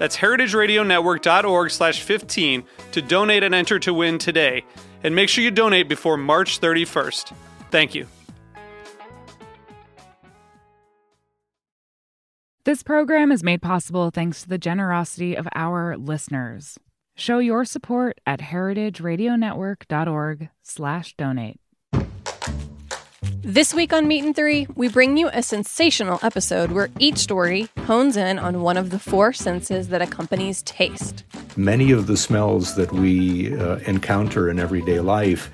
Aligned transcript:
That's 0.00 0.16
heritageradionetwork.org 0.16 1.70
slash 1.70 2.00
15 2.00 2.64
to 2.92 3.02
donate 3.02 3.42
and 3.42 3.54
enter 3.54 3.78
to 3.80 3.92
win 3.92 4.16
today. 4.16 4.64
And 5.04 5.14
make 5.14 5.28
sure 5.28 5.44
you 5.44 5.50
donate 5.50 5.90
before 5.90 6.16
March 6.16 6.58
31st. 6.58 7.34
Thank 7.70 7.94
you. 7.94 8.06
This 12.64 12.82
program 12.82 13.30
is 13.30 13.42
made 13.42 13.60
possible 13.60 14.10
thanks 14.10 14.40
to 14.42 14.48
the 14.48 14.56
generosity 14.56 15.36
of 15.36 15.46
our 15.54 15.98
listeners. 15.98 16.78
Show 17.14 17.38
your 17.38 17.66
support 17.66 18.22
at 18.24 18.40
heritageradionetwork.org 18.40 20.48
slash 20.62 21.14
donate. 21.18 21.60
This 23.22 23.74
week 23.74 23.92
on 23.92 24.08
Meat 24.08 24.24
and 24.24 24.34
Three, 24.34 24.66
we 24.76 24.88
bring 24.88 25.18
you 25.18 25.28
a 25.32 25.42
sensational 25.42 26.18
episode 26.22 26.72
where 26.72 26.88
each 26.98 27.18
story 27.18 27.68
hones 27.80 28.16
in 28.16 28.38
on 28.38 28.62
one 28.62 28.78
of 28.78 28.88
the 28.88 28.98
four 28.98 29.34
senses 29.34 29.88
that 29.88 30.00
accompanies 30.00 30.62
taste. 30.62 31.24
Many 31.54 31.90
of 31.90 32.06
the 32.06 32.16
smells 32.16 32.76
that 32.76 32.92
we 32.92 33.54
uh, 33.58 33.76
encounter 33.80 34.48
in 34.48 34.58
everyday 34.58 35.00
life 35.00 35.50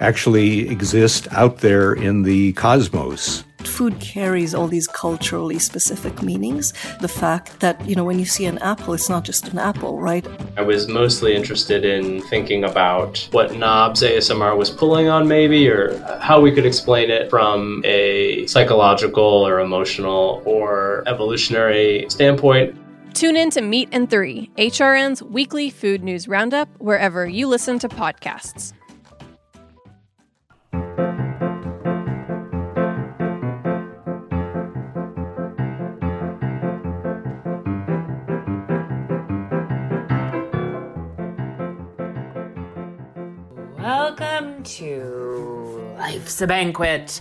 actually 0.00 0.68
exist 0.68 1.26
out 1.32 1.58
there 1.58 1.92
in 1.92 2.22
the 2.22 2.52
cosmos. 2.52 3.42
Food 3.66 3.98
carries 4.00 4.54
all 4.54 4.68
these 4.68 4.86
culturally 4.86 5.58
specific 5.58 6.22
meanings. 6.22 6.72
The 7.00 7.08
fact 7.08 7.60
that, 7.60 7.84
you 7.88 7.94
know, 7.94 8.04
when 8.04 8.18
you 8.18 8.24
see 8.24 8.44
an 8.44 8.58
apple, 8.58 8.94
it's 8.94 9.08
not 9.08 9.24
just 9.24 9.48
an 9.48 9.58
apple, 9.58 10.00
right? 10.00 10.26
I 10.56 10.62
was 10.62 10.88
mostly 10.88 11.34
interested 11.34 11.84
in 11.84 12.22
thinking 12.22 12.64
about 12.64 13.28
what 13.32 13.54
knobs 13.54 14.02
ASMR 14.02 14.56
was 14.56 14.70
pulling 14.70 15.08
on, 15.08 15.26
maybe, 15.26 15.68
or 15.68 15.98
how 16.20 16.40
we 16.40 16.52
could 16.52 16.66
explain 16.66 17.10
it 17.10 17.30
from 17.30 17.82
a 17.84 18.46
psychological 18.46 19.24
or 19.24 19.60
emotional 19.60 20.42
or 20.44 21.02
evolutionary 21.06 22.06
standpoint. 22.08 22.76
Tune 23.14 23.36
in 23.36 23.50
to 23.50 23.60
Meat 23.60 23.90
and 23.92 24.08
Three, 24.08 24.50
HRN's 24.56 25.22
weekly 25.22 25.68
food 25.68 26.02
news 26.02 26.28
roundup, 26.28 26.68
wherever 26.78 27.26
you 27.26 27.46
listen 27.46 27.78
to 27.80 27.88
podcasts. 27.88 28.72
Welcome 44.12 44.62
to 44.64 45.94
Life's 45.96 46.42
a 46.42 46.46
Banquet, 46.46 47.18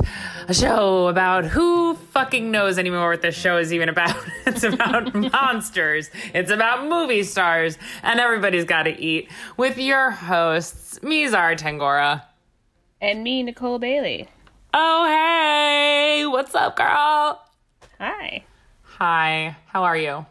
a 0.49 0.53
show 0.53 1.07
about 1.07 1.45
who 1.45 1.93
fucking 1.93 2.51
knows 2.51 2.77
anymore 2.77 3.11
what 3.11 3.21
this 3.21 3.33
show 3.33 3.55
is 3.55 3.71
even 3.71 3.87
about. 3.87 4.13
It's 4.45 4.63
about 4.63 5.13
monsters, 5.31 6.09
it's 6.33 6.51
about 6.51 6.89
movie 6.89 7.23
stars, 7.23 7.77
and 8.03 8.19
everybody's 8.19 8.65
got 8.65 8.83
to 8.83 9.01
eat. 9.01 9.29
With 9.55 9.77
your 9.77 10.11
hosts, 10.11 11.01
me, 11.01 11.25
Zara 11.29 11.55
Tangora. 11.55 12.23
And 12.99 13.23
me, 13.23 13.41
Nicole 13.41 13.79
Bailey. 13.79 14.27
Oh, 14.73 15.05
hey! 15.07 16.25
What's 16.25 16.53
up, 16.53 16.75
girl? 16.75 17.41
Hi. 17.99 18.43
Hi, 18.81 19.55
how 19.67 19.83
are 19.83 19.95
you? 19.95 20.25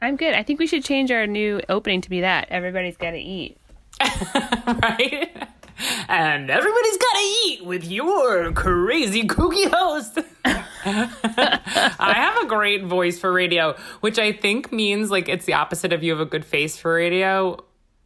I'm 0.00 0.14
good. 0.14 0.34
I 0.34 0.44
think 0.44 0.60
we 0.60 0.68
should 0.68 0.84
change 0.84 1.10
our 1.10 1.26
new 1.26 1.60
opening 1.68 2.02
to 2.02 2.10
be 2.10 2.20
that. 2.20 2.46
Everybody's 2.50 2.96
got 2.96 3.10
to 3.10 3.18
eat. 3.18 3.58
right? 4.64 5.48
And 6.08 6.50
everybody's 6.50 6.96
gotta 6.96 7.34
eat 7.46 7.64
with 7.64 7.84
your 7.84 8.52
crazy 8.52 9.24
kooky 9.24 9.70
host. 9.70 10.18
I 10.44 12.12
have 12.14 12.44
a 12.44 12.46
great 12.46 12.84
voice 12.84 13.18
for 13.18 13.32
radio, 13.32 13.76
which 14.00 14.18
I 14.18 14.32
think 14.32 14.72
means 14.72 15.10
like 15.10 15.28
it's 15.28 15.44
the 15.44 15.54
opposite 15.54 15.92
of 15.92 16.02
you 16.02 16.12
have 16.12 16.20
a 16.20 16.26
good 16.26 16.44
face 16.44 16.76
for 16.76 16.94
radio, 16.94 17.62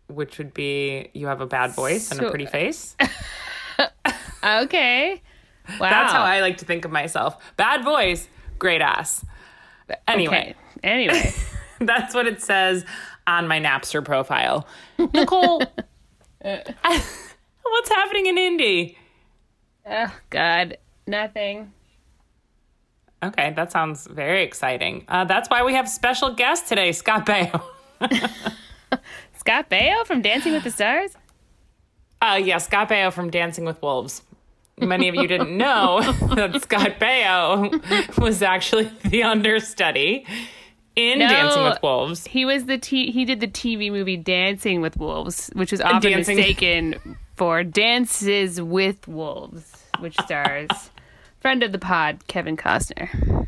which 0.08 0.38
would 0.38 0.52
be 0.52 1.10
you 1.14 1.26
have 1.28 1.40
a 1.40 1.46
bad 1.46 1.72
voice 1.74 2.10
and 2.10 2.20
a 2.20 2.28
pretty 2.30 2.46
face. 2.46 2.96
Okay. 4.44 5.22
Wow. 5.78 5.88
That's 5.88 6.12
how 6.12 6.22
I 6.22 6.40
like 6.40 6.58
to 6.58 6.64
think 6.64 6.84
of 6.84 6.90
myself. 6.90 7.36
Bad 7.56 7.84
voice, 7.84 8.28
great 8.58 8.80
ass. 8.80 9.24
Anyway, 10.08 10.34
Okay. 10.36 10.54
Anyway. 10.82 11.32
that's 11.80 12.12
what 12.12 12.26
it 12.26 12.42
says 12.42 12.84
on 13.26 13.46
my 13.46 13.60
Napster 13.60 14.04
profile. 14.04 14.66
Nicole, 14.98 15.62
what's 17.70 17.88
happening 17.88 18.26
in 18.26 18.38
Indy? 18.38 18.98
oh, 19.86 20.14
God. 20.30 20.78
Nothing. 21.06 21.72
Okay, 23.22 23.52
that 23.54 23.70
sounds 23.72 24.06
very 24.06 24.42
exciting. 24.42 25.04
Uh, 25.08 25.24
that's 25.24 25.48
why 25.48 25.62
we 25.64 25.74
have 25.74 25.88
special 25.88 26.34
guest 26.34 26.68
today, 26.68 26.92
Scott 26.92 27.24
Baio. 27.26 27.62
Scott 29.36 29.70
Baio 29.70 30.04
from 30.06 30.22
Dancing 30.22 30.52
with 30.52 30.64
the 30.64 30.70
Stars? 30.70 31.12
Uh, 32.20 32.40
yeah, 32.42 32.58
Scott 32.58 32.88
Baio 32.88 33.12
from 33.12 33.30
Dancing 33.30 33.64
with 33.64 33.80
Wolves. 33.82 34.22
Many 34.78 35.08
of 35.08 35.14
you 35.14 35.26
didn't 35.28 35.56
know 35.56 36.00
that 36.34 36.60
Scott 36.62 36.98
Baio 36.98 38.18
was 38.18 38.42
actually 38.42 38.90
the 39.04 39.22
understudy 39.22 40.24
in 40.96 41.18
No. 41.20 41.28
Dancing 41.28 41.64
with 41.64 41.78
Wolves. 41.82 42.26
He 42.26 42.44
was 42.44 42.64
the 42.64 42.78
t- 42.78 43.10
he 43.12 43.24
did 43.24 43.40
the 43.40 43.48
TV 43.48 43.90
movie 43.92 44.16
Dancing 44.16 44.80
with 44.80 44.96
Wolves, 44.96 45.50
which 45.54 45.70
was 45.72 45.80
often 45.80 46.10
Dancing- 46.12 46.36
mistaken 46.36 47.16
for 47.36 47.64
Dances 47.64 48.60
with 48.60 49.06
Wolves, 49.08 49.84
which 50.00 50.16
stars 50.20 50.68
friend 51.40 51.62
of 51.62 51.72
the 51.72 51.78
pod 51.78 52.26
Kevin 52.28 52.56
Costner. 52.56 53.46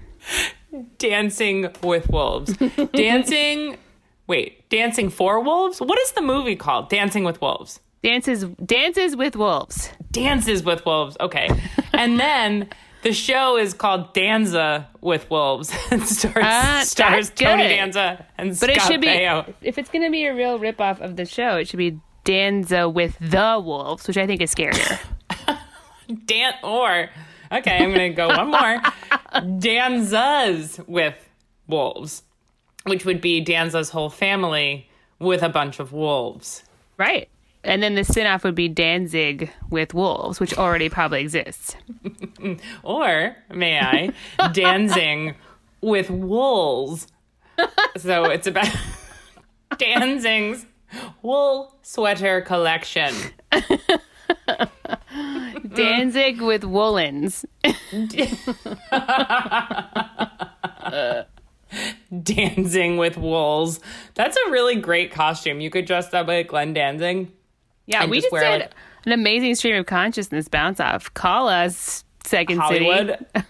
Dancing 0.98 1.68
with 1.82 2.08
Wolves. 2.10 2.56
Dancing. 2.92 3.76
Wait, 4.26 4.68
Dancing 4.70 5.10
for 5.10 5.40
Wolves? 5.40 5.80
What 5.80 5.98
is 6.00 6.12
the 6.12 6.22
movie 6.22 6.56
called? 6.56 6.88
Dancing 6.88 7.24
with 7.24 7.40
Wolves. 7.40 7.80
Dances 8.02 8.44
Dances 8.64 9.16
with 9.16 9.36
Wolves. 9.36 9.90
Dances 10.10 10.62
with 10.64 10.84
Wolves. 10.84 11.16
Okay. 11.20 11.48
And 11.92 12.18
then 12.20 12.68
the 13.02 13.12
show 13.12 13.56
is 13.56 13.74
called 13.74 14.12
Danza 14.14 14.88
with 15.00 15.30
Wolves. 15.30 15.72
and 15.90 16.02
stars, 16.02 16.36
Ah, 16.42 16.82
stars 16.84 17.30
Tony. 17.30 17.68
Danza 17.68 18.26
and 18.36 18.50
But 18.50 18.56
Scott 18.56 18.76
it 18.76 18.80
should 18.82 19.00
be 19.00 19.06
Baio. 19.08 19.54
if 19.62 19.78
it's 19.78 19.90
going 19.90 20.04
to 20.04 20.10
be 20.10 20.24
a 20.24 20.34
real 20.34 20.58
ripoff 20.58 21.00
of 21.00 21.16
the 21.16 21.24
show, 21.26 21.56
it 21.56 21.68
should 21.68 21.78
be 21.78 21.98
Danza 22.24 22.88
with 22.88 23.16
the 23.20 23.60
Wolves, 23.64 24.06
which 24.08 24.16
I 24.16 24.26
think 24.26 24.40
is 24.40 24.54
scarier. 24.54 24.98
Dan 26.26 26.52
or 26.62 27.08
okay, 27.52 27.76
I'm 27.78 27.92
gonna 27.92 28.10
go 28.10 28.28
one 28.28 28.48
more. 28.50 28.82
Danza's 29.58 30.80
with 30.86 31.14
wolves, 31.66 32.22
which 32.84 33.04
would 33.04 33.20
be 33.20 33.40
Danza's 33.40 33.90
whole 33.90 34.10
family 34.10 34.88
with 35.18 35.42
a 35.42 35.48
bunch 35.48 35.78
of 35.80 35.92
wolves. 35.92 36.62
right. 36.98 37.28
And 37.66 37.82
then 37.82 37.94
the 37.94 38.04
spin-off 38.04 38.44
would 38.44 38.54
be 38.54 38.68
Danzig 38.68 39.50
with 39.70 39.94
Wolves, 39.94 40.38
which 40.38 40.52
already 40.58 40.90
probably 40.90 41.22
exists. 41.22 41.74
Or 42.82 43.34
may 43.50 43.78
I, 43.80 44.12
dancing 44.52 45.34
with 45.80 46.10
wolves. 46.10 47.06
So 47.96 48.24
it's 48.24 48.46
about 48.46 48.68
Danzig's 49.78 50.66
wool 51.22 51.74
sweater 51.82 52.40
collection. 52.40 53.14
Danzig 55.74 56.40
with 56.40 56.62
Woolens. 56.62 57.44
Dancing 62.22 62.96
with 62.98 63.16
wolves. 63.16 63.80
That's 64.14 64.36
a 64.46 64.50
really 64.50 64.76
great 64.76 65.10
costume. 65.12 65.60
You 65.60 65.70
could 65.70 65.86
dress 65.86 66.12
up 66.14 66.28
like 66.28 66.48
Glenn 66.48 66.74
Danzig. 66.74 67.28
Yeah, 67.86 68.06
we 68.06 68.18
just 68.18 68.26
just 68.26 68.32
wear, 68.32 68.42
did 68.42 68.60
like- 68.62 68.70
An 69.06 69.12
amazing 69.12 69.54
stream 69.56 69.76
of 69.76 69.86
consciousness 69.86 70.48
bounce 70.48 70.80
off. 70.80 71.12
Call 71.14 71.48
us, 71.48 72.04
Second 72.24 72.58
Hollywood. 72.58 73.18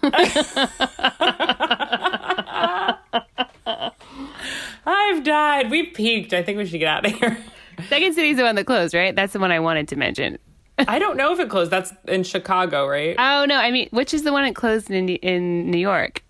I've 4.85 5.23
died. 5.23 5.71
We 5.71 5.83
peaked. 5.83 6.33
I 6.33 6.43
think 6.43 6.57
we 6.57 6.65
should 6.65 6.79
get 6.79 6.87
out 6.87 7.05
of 7.05 7.11
here. 7.13 7.37
City. 7.37 7.87
Second 7.89 8.13
City's 8.13 8.37
the 8.37 8.43
one 8.43 8.55
that 8.55 8.65
closed, 8.65 8.93
right? 8.93 9.15
That's 9.15 9.33
the 9.33 9.39
one 9.39 9.51
I 9.51 9.59
wanted 9.59 9.87
to 9.89 9.95
mention. 9.95 10.37
I 10.77 10.99
don't 10.99 11.17
know 11.17 11.33
if 11.33 11.39
it 11.39 11.49
closed. 11.49 11.71
That's 11.71 11.93
in 12.07 12.23
Chicago, 12.23 12.87
right? 12.87 13.15
Oh 13.17 13.45
no, 13.45 13.55
I 13.57 13.71
mean, 13.71 13.87
which 13.91 14.13
is 14.13 14.23
the 14.23 14.31
one 14.31 14.43
that 14.45 14.55
closed 14.55 14.89
in 14.91 15.09
in 15.09 15.69
New 15.71 15.77
York? 15.79 16.21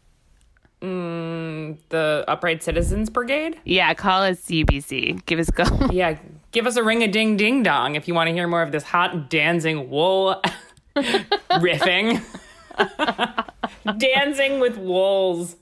Mm, 0.82 1.78
the 1.90 2.24
Upright 2.28 2.62
Citizens 2.62 3.10
Brigade. 3.10 3.60
Yeah, 3.64 3.94
call 3.96 4.22
us 4.24 4.42
UBC. 4.48 5.26
Give 5.26 5.40
us 5.40 5.50
a 5.50 5.52
call. 5.52 5.92
Yeah, 5.94 6.18
give 6.52 6.68
us 6.68 6.76
a 6.76 6.84
ring 6.84 7.02
a 7.02 7.08
ding 7.08 7.38
ding 7.38 7.64
dong 7.64 7.96
if 7.96 8.08
you 8.08 8.14
want 8.14 8.28
to 8.28 8.34
hear 8.34 8.48
more 8.48 8.62
of 8.62 8.72
this 8.72 8.84
hot 8.84 9.30
dancing 9.30 9.90
wool 9.90 10.42
riffing. 10.96 12.24
dancing 13.98 14.60
with 14.60 14.78
wolves. 14.78 15.56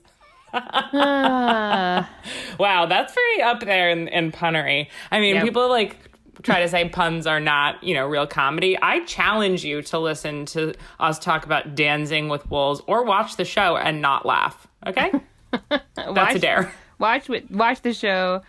wow, 2.58 2.86
that's 2.86 3.14
very 3.14 3.42
up 3.42 3.60
there 3.60 3.90
in, 3.90 4.08
in 4.08 4.32
punnery. 4.32 4.88
I 5.10 5.20
mean, 5.20 5.36
Yeah. 5.36 5.42
people 5.42 5.68
like 5.68 5.96
try 6.42 6.60
to 6.60 6.68
say 6.68 6.88
puns 6.88 7.26
are 7.26 7.40
not, 7.40 7.82
you 7.82 7.94
know, 7.94 8.06
real 8.06 8.26
comedy. 8.26 8.78
I 8.80 9.00
challenge 9.04 9.64
you 9.64 9.82
to 9.82 9.98
listen 9.98 10.46
to 10.46 10.74
us 11.00 11.18
talk 11.18 11.44
about 11.44 11.74
dancing 11.74 12.28
with 12.28 12.48
wolves 12.50 12.82
or 12.86 13.04
watch 13.04 13.36
the 13.36 13.44
show 13.44 13.76
and 13.76 14.00
not 14.00 14.26
laugh. 14.26 14.66
Okay? 14.86 15.12
That's 15.96 16.36
a 16.36 16.38
dare. 16.38 16.72
Watch 16.98 17.28
watch 17.50 17.82
the 17.82 17.92
show 17.92 18.42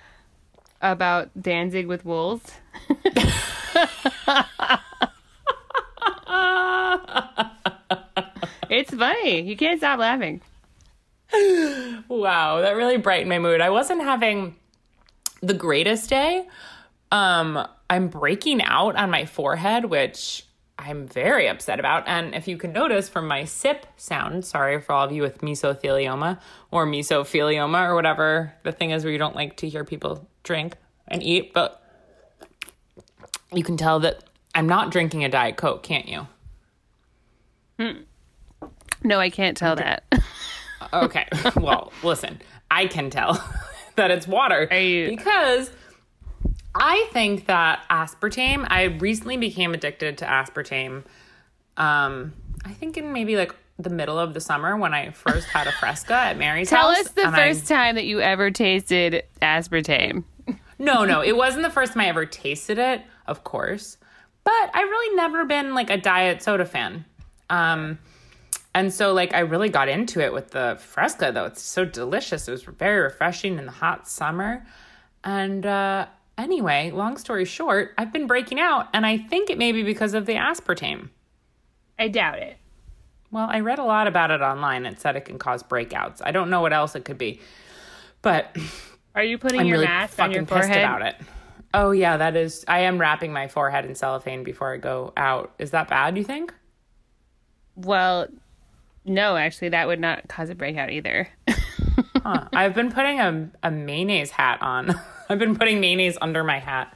about 0.82 1.30
dancing 1.42 1.88
with 1.88 2.06
wolves. 2.06 2.52
it's 8.70 8.94
funny. 8.94 9.42
You 9.42 9.58
can't 9.58 9.80
stop 9.80 10.00
laughing. 10.00 10.42
Wow, 12.08 12.62
that 12.62 12.76
really 12.76 12.98
brightened 12.98 13.30
my 13.30 13.40
mood. 13.40 13.62
I 13.62 13.70
wasn't 13.70 14.04
having 14.04 14.56
the 15.42 15.54
greatest 15.54 16.10
day. 16.10 16.48
Um, 17.12 17.68
I'm 17.90 18.08
breaking 18.08 18.62
out 18.62 18.96
on 18.96 19.10
my 19.10 19.26
forehead, 19.26 19.86
which 19.86 20.46
I'm 20.78 21.08
very 21.08 21.48
upset 21.48 21.80
about. 21.80 22.08
And 22.08 22.36
if 22.36 22.48
you 22.48 22.58
can 22.58 22.74
notice 22.74 23.08
from 23.10 23.28
my 23.28 23.46
sip 23.46 23.86
sound, 23.96 24.46
sorry 24.46 24.82
for 24.82 24.94
all 24.94 25.06
of 25.06 25.12
you 25.12 25.22
with 25.22 25.40
mesothelioma 25.40 26.40
or 26.72 26.86
mesothelioma 26.86 27.90
or 27.90 27.96
whatever 27.96 28.54
the 28.64 28.72
thing 28.72 28.92
is 28.92 29.04
where 29.04 29.14
you 29.14 29.20
don't 29.20 29.36
like 29.36 29.58
to 29.58 29.70
hear 29.70 29.84
people 29.84 30.28
drink 30.44 30.76
and 31.08 31.24
eat, 31.24 31.54
but 31.54 31.82
you 33.54 33.64
can 33.64 33.78
tell 33.78 34.00
that 34.02 34.24
I'm 34.54 34.68
not 34.68 34.92
drinking 34.92 35.24
a 35.24 35.30
Diet 35.30 35.56
Coke, 35.58 35.84
can't 35.84 36.08
you? 36.08 36.28
No, 39.04 39.20
I 39.20 39.30
can't 39.30 39.56
tell 39.56 39.76
that. 39.76 40.04
Okay. 40.94 41.28
well, 41.56 41.92
listen, 42.04 42.42
I 42.70 42.88
can 42.88 43.10
tell 43.10 43.34
that 43.96 44.12
it's 44.12 44.28
water 44.28 44.68
because 44.70 45.72
I 46.74 47.08
think 47.14 47.46
that 47.48 47.84
aspartame. 47.90 48.66
I 48.70 48.84
recently 48.86 49.38
became 49.38 49.74
addicted 49.74 50.18
to 50.20 50.26
aspartame. 50.26 51.04
Um, 51.78 52.34
I 52.66 52.72
think 52.74 52.98
in 52.98 53.14
maybe 53.14 53.36
like 53.36 53.56
the 53.78 53.90
middle 53.90 54.18
of 54.18 54.34
the 54.34 54.40
summer 54.42 54.78
when 54.78 54.94
I 54.94 55.12
first 55.12 55.48
had 55.50 55.68
a 55.68 55.72
Fresca 55.74 56.14
at 56.14 56.38
Mary's 56.38 56.70
Tell 56.70 56.90
house. 56.90 57.00
us 57.06 57.12
the 57.12 57.26
and 57.28 57.36
I- 57.36 57.50
first 57.54 57.68
time 57.68 57.96
that 57.96 58.06
you 58.06 58.22
ever 58.22 58.52
tasted 58.52 59.24
aspartame. 59.42 60.24
No, 60.78 61.06
no, 61.06 61.22
it 61.22 61.36
wasn't 61.38 61.64
the 61.64 61.70
first 61.70 61.94
time 61.94 62.02
I 62.02 62.08
ever 62.08 62.26
tasted 62.26 62.78
it, 62.78 63.02
of 63.28 63.44
course. 63.46 63.98
But 64.44 64.52
I've 64.74 64.90
really 64.90 65.16
never 65.16 65.46
been 65.46 65.74
like 65.74 65.90
a 65.90 65.98
diet 65.98 66.42
soda 66.44 66.66
fan. 66.66 67.06
Um 67.50 68.00
and 68.76 68.94
so 68.94 69.14
like 69.14 69.34
I 69.34 69.40
really 69.40 69.70
got 69.70 69.88
into 69.88 70.20
it 70.20 70.32
with 70.34 70.52
the 70.52 70.78
Fresca 70.80 71.32
though. 71.32 71.46
It's 71.46 71.62
so 71.64 71.86
delicious. 71.86 72.48
It 72.48 72.52
was 72.52 72.64
very 72.64 73.02
refreshing 73.02 73.58
in 73.58 73.66
the 73.66 73.72
hot 73.72 74.08
summer. 74.08 74.64
And 75.24 75.66
uh 75.66 76.06
anyway, 76.38 76.92
long 76.92 77.18
story 77.18 77.46
short, 77.46 77.94
I've 77.98 78.14
been 78.14 78.28
breaking 78.28 78.60
out 78.60 78.90
and 78.94 79.06
I 79.06 79.18
think 79.18 79.50
it 79.50 79.58
may 79.58 79.72
be 79.72 79.82
because 79.82 80.14
of 80.14 80.26
the 80.28 80.36
aspartame. 80.36 81.10
I 81.98 82.10
doubt 82.10 82.40
it. 82.40 82.58
Well, 83.32 83.48
I 83.50 83.62
read 83.62 83.80
a 83.80 83.84
lot 83.84 84.08
about 84.08 84.30
it 84.30 84.42
online. 84.42 84.86
It 84.86 85.00
said 85.00 85.16
it 85.16 85.22
can 85.26 85.40
cause 85.40 85.64
breakouts. 85.64 86.22
I 86.24 86.32
don't 86.32 86.50
know 86.50 86.62
what 86.62 86.74
else 86.74 86.96
it 86.96 87.06
could 87.06 87.18
be. 87.18 87.40
But 88.22 88.58
Are 89.16 89.24
you 89.24 89.38
putting 89.38 89.62
I'm 89.62 89.68
your 89.68 89.78
really 89.78 89.88
mask 89.88 90.20
on 90.20 90.32
your 90.32 90.46
forehead? 90.46 90.84
about 90.84 91.02
it. 91.02 91.16
Oh 91.74 91.92
yeah, 91.92 92.18
that 92.18 92.36
is. 92.36 92.66
I 92.68 92.80
am 92.80 93.00
wrapping 93.00 93.32
my 93.32 93.48
forehead 93.48 93.86
in 93.86 93.96
cellophane 93.96 94.44
before 94.44 94.74
I 94.74 94.78
go 94.78 95.14
out. 95.16 95.54
Is 95.60 95.72
that 95.72 95.88
bad? 95.88 96.18
You 96.18 96.24
think? 96.26 96.54
Well, 97.76 98.28
no, 99.06 99.38
actually, 99.38 99.70
that 99.70 99.88
would 99.88 100.00
not 100.00 100.28
cause 100.28 100.50
a 100.50 100.56
breakout 100.56 100.90
either. 100.92 101.28
Huh. 102.24 102.48
I've 102.54 102.74
been 102.74 102.92
putting 102.92 103.20
a, 103.20 103.50
a 103.64 103.72
mayonnaise 103.72 104.32
hat 104.32 104.58
on. 104.62 105.00
I've 105.30 105.40
been 105.40 105.56
putting 105.56 105.80
mayonnaise 105.80 106.18
under 106.22 106.44
my 106.44 106.60
hat. 106.60 106.96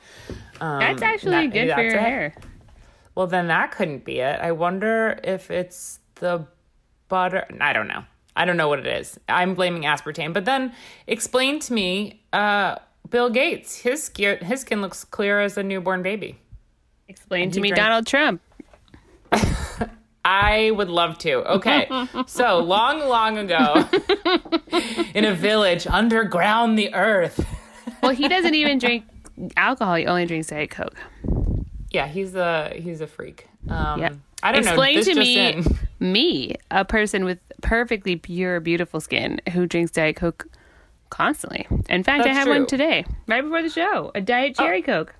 Um, 0.60 0.80
That's 0.80 1.02
actually 1.02 1.48
that- 1.48 1.54
good 1.54 1.74
for 1.74 1.82
your 1.84 1.96
it? 1.96 2.00
hair. 2.02 2.36
Well, 3.16 3.28
then 3.28 3.48
that 3.48 3.72
couldn't 3.72 4.06
be 4.06 4.20
it. 4.20 4.40
I 4.40 4.52
wonder 4.54 5.20
if 5.24 5.52
it's 5.52 6.00
the 6.16 6.48
butter. 7.10 7.46
I 7.60 7.74
don't 7.74 7.88
know. 7.88 8.04
I 8.36 8.46
don't 8.46 8.56
know 8.58 8.70
what 8.70 8.80
it 8.80 8.88
is. 8.88 9.20
I'm 9.28 9.56
blaming 9.56 9.84
aspartame. 9.84 10.34
But 10.34 10.46
then 10.46 10.74
explain 11.06 11.60
to 11.60 11.74
me, 11.74 12.24
uh, 12.32 12.76
Bill 13.10 13.30
Gates. 13.30 13.76
His 13.78 14.02
skin, 14.04 14.38
his 14.40 14.62
skin 14.62 14.82
looks 14.82 15.04
clear 15.04 15.42
as 15.42 15.58
a 15.58 15.64
newborn 15.64 16.02
baby. 16.02 16.40
Explain 17.08 17.52
to 17.52 17.60
me 17.60 17.70
drank- 17.70 17.78
Donald 17.78 18.08
Trump. 18.08 18.42
I 20.26 20.72
would 20.72 20.90
love 20.90 21.18
to. 21.20 21.36
Okay. 21.56 21.90
so 22.28 22.60
long, 22.60 23.00
long 23.08 23.38
ago, 23.38 23.88
in 25.14 25.26
a 25.26 25.34
village 25.34 25.88
underground 25.88 26.78
the 26.78 26.94
earth. 26.94 27.46
Well, 28.02 28.14
he 28.14 28.30
doesn't 28.30 28.56
even 28.56 28.78
drink 28.80 29.04
alcohol. 29.58 29.96
He 29.96 30.06
only 30.06 30.26
drinks 30.26 30.48
Diet 30.48 30.70
Coke. 30.70 30.96
Yeah, 31.92 32.08
he's 32.08 32.34
a 32.34 32.72
he's 32.74 33.02
a 33.02 33.08
freak. 33.08 33.50
Um, 33.68 34.00
Yeah. 34.00 34.14
I 34.42 34.54
don't 34.54 34.64
Explain 34.64 34.94
know. 34.96 35.04
This 35.04 35.08
to 35.08 35.14
just 35.16 35.70
me, 35.70 35.78
me, 36.00 36.56
a 36.72 36.86
person 36.86 37.26
with 37.26 37.40
perfectly 37.62 38.16
pure, 38.16 38.62
beautiful 38.62 39.02
skin 39.02 39.42
who 39.52 39.66
drinks 39.66 39.92
Diet 39.92 40.16
Coke 40.16 40.48
constantly. 41.10 41.68
In 41.90 42.04
fact, 42.04 42.22
I 42.22 42.24
That's 42.26 42.38
had 42.38 42.44
true. 42.46 42.54
Oh. 42.54 42.58
one 42.60 42.68
today, 42.68 43.04
right 43.28 43.42
before 43.42 43.62
the 43.64 43.70
show. 43.70 44.12
A 44.16 44.22
Diet 44.22 44.56
Cherry 44.56 44.82
Coke. 44.82 45.14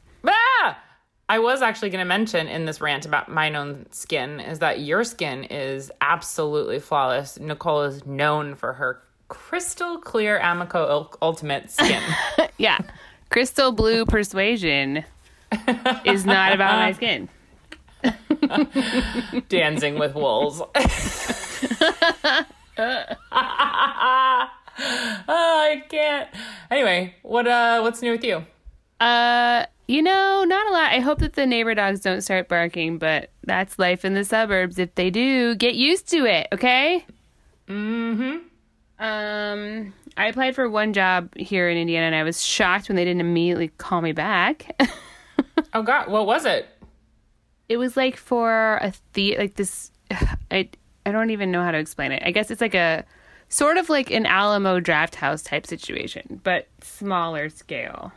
I 1.30 1.38
was 1.38 1.62
actually 1.62 1.92
going 1.92 2.00
to 2.00 2.06
mention 2.06 2.48
in 2.48 2.66
this 2.66 2.82
rant 2.82 3.06
about 3.06 3.30
my 3.30 3.54
own 3.54 3.86
skin 3.92 4.40
is 4.40 4.60
that 4.60 4.80
your 4.80 5.04
skin 5.04 5.44
is 5.44 5.92
absolutely 6.02 6.80
flawless. 6.80 7.40
Nicole 7.40 7.84
is 7.84 8.04
known 8.08 8.56
for 8.56 8.74
her 8.74 9.00
crystal 9.28 10.00
clear 10.00 10.40
Amico 10.40 10.88
Ul- 10.88 11.16
Ultimate 11.22 11.70
skin. 11.70 12.02
Yeah. 12.58 12.80
Crystal 13.30 13.72
Blue 13.72 14.06
Persuasion 14.06 15.06
is 16.04 16.26
not 16.26 16.52
about 16.52 16.78
my 16.80 16.92
skin. 16.94 17.30
dancing 19.50 19.98
with 19.98 20.16
wolves. 20.16 20.62
oh, 20.62 20.76
I 25.28 25.84
can't. 25.90 26.28
Anyway, 26.72 27.16
what 27.22 27.48
uh, 27.48 27.80
what's 27.82 28.02
new 28.02 28.12
with 28.12 28.24
you? 28.26 28.44
Uh, 29.00 29.66
you 29.90 30.02
know, 30.02 30.44
not 30.48 30.68
a 30.68 30.72
lot. 30.72 30.92
I 30.94 31.00
hope 31.00 31.20
that 31.20 31.34
the 31.34 31.46
neighbor 31.46 31.74
dogs 31.74 32.00
don't 32.00 32.22
start 32.22 32.48
barking, 32.48 32.98
but 32.98 33.32
that's 33.44 33.80
life 33.80 34.06
in 34.06 34.14
the 34.14 34.24
suburbs. 34.24 34.78
If 34.78 34.94
they 34.96 35.10
do, 35.10 35.56
get 35.56 35.76
used 35.76 36.08
to 36.10 36.26
it, 36.26 36.48
okay? 36.54 37.06
Mm-hmm. 37.68 38.38
Um, 39.00 39.94
I 40.16 40.28
applied 40.28 40.56
for 40.56 40.70
one 40.70 40.94
job 40.94 41.36
here 41.36 41.70
in 41.70 41.78
Indiana, 41.78 42.08
and 42.08 42.16
I 42.16 42.24
was 42.24 42.46
shocked 42.46 42.90
when 42.90 42.96
they 42.96 43.06
didn't 43.06 43.22
immediately 43.22 43.70
call 43.78 44.02
me 44.02 44.12
back. 44.12 44.80
Oh 45.74 45.84
God, 45.84 46.08
what 46.08 46.26
was 46.26 46.46
it? 46.46 46.68
it 47.70 47.78
was 47.78 47.96
like 47.96 48.18
for 48.18 48.80
a 48.82 48.92
the 49.14 49.38
like 49.38 49.56
this. 49.56 49.92
I 50.52 50.70
I 51.06 51.12
don't 51.12 51.30
even 51.30 51.52
know 51.52 51.64
how 51.64 51.72
to 51.72 51.78
explain 51.78 52.12
it. 52.12 52.24
I 52.26 52.32
guess 52.32 52.52
it's 52.52 52.62
like 52.62 52.74
a 52.74 53.06
sort 53.48 53.78
of 53.78 53.90
like 53.90 54.12
an 54.12 54.26
Alamo 54.26 54.80
Drafthouse 54.80 55.46
type 55.46 55.66
situation, 55.66 56.42
but 56.44 56.68
smaller 56.82 57.50
scale. 57.50 58.12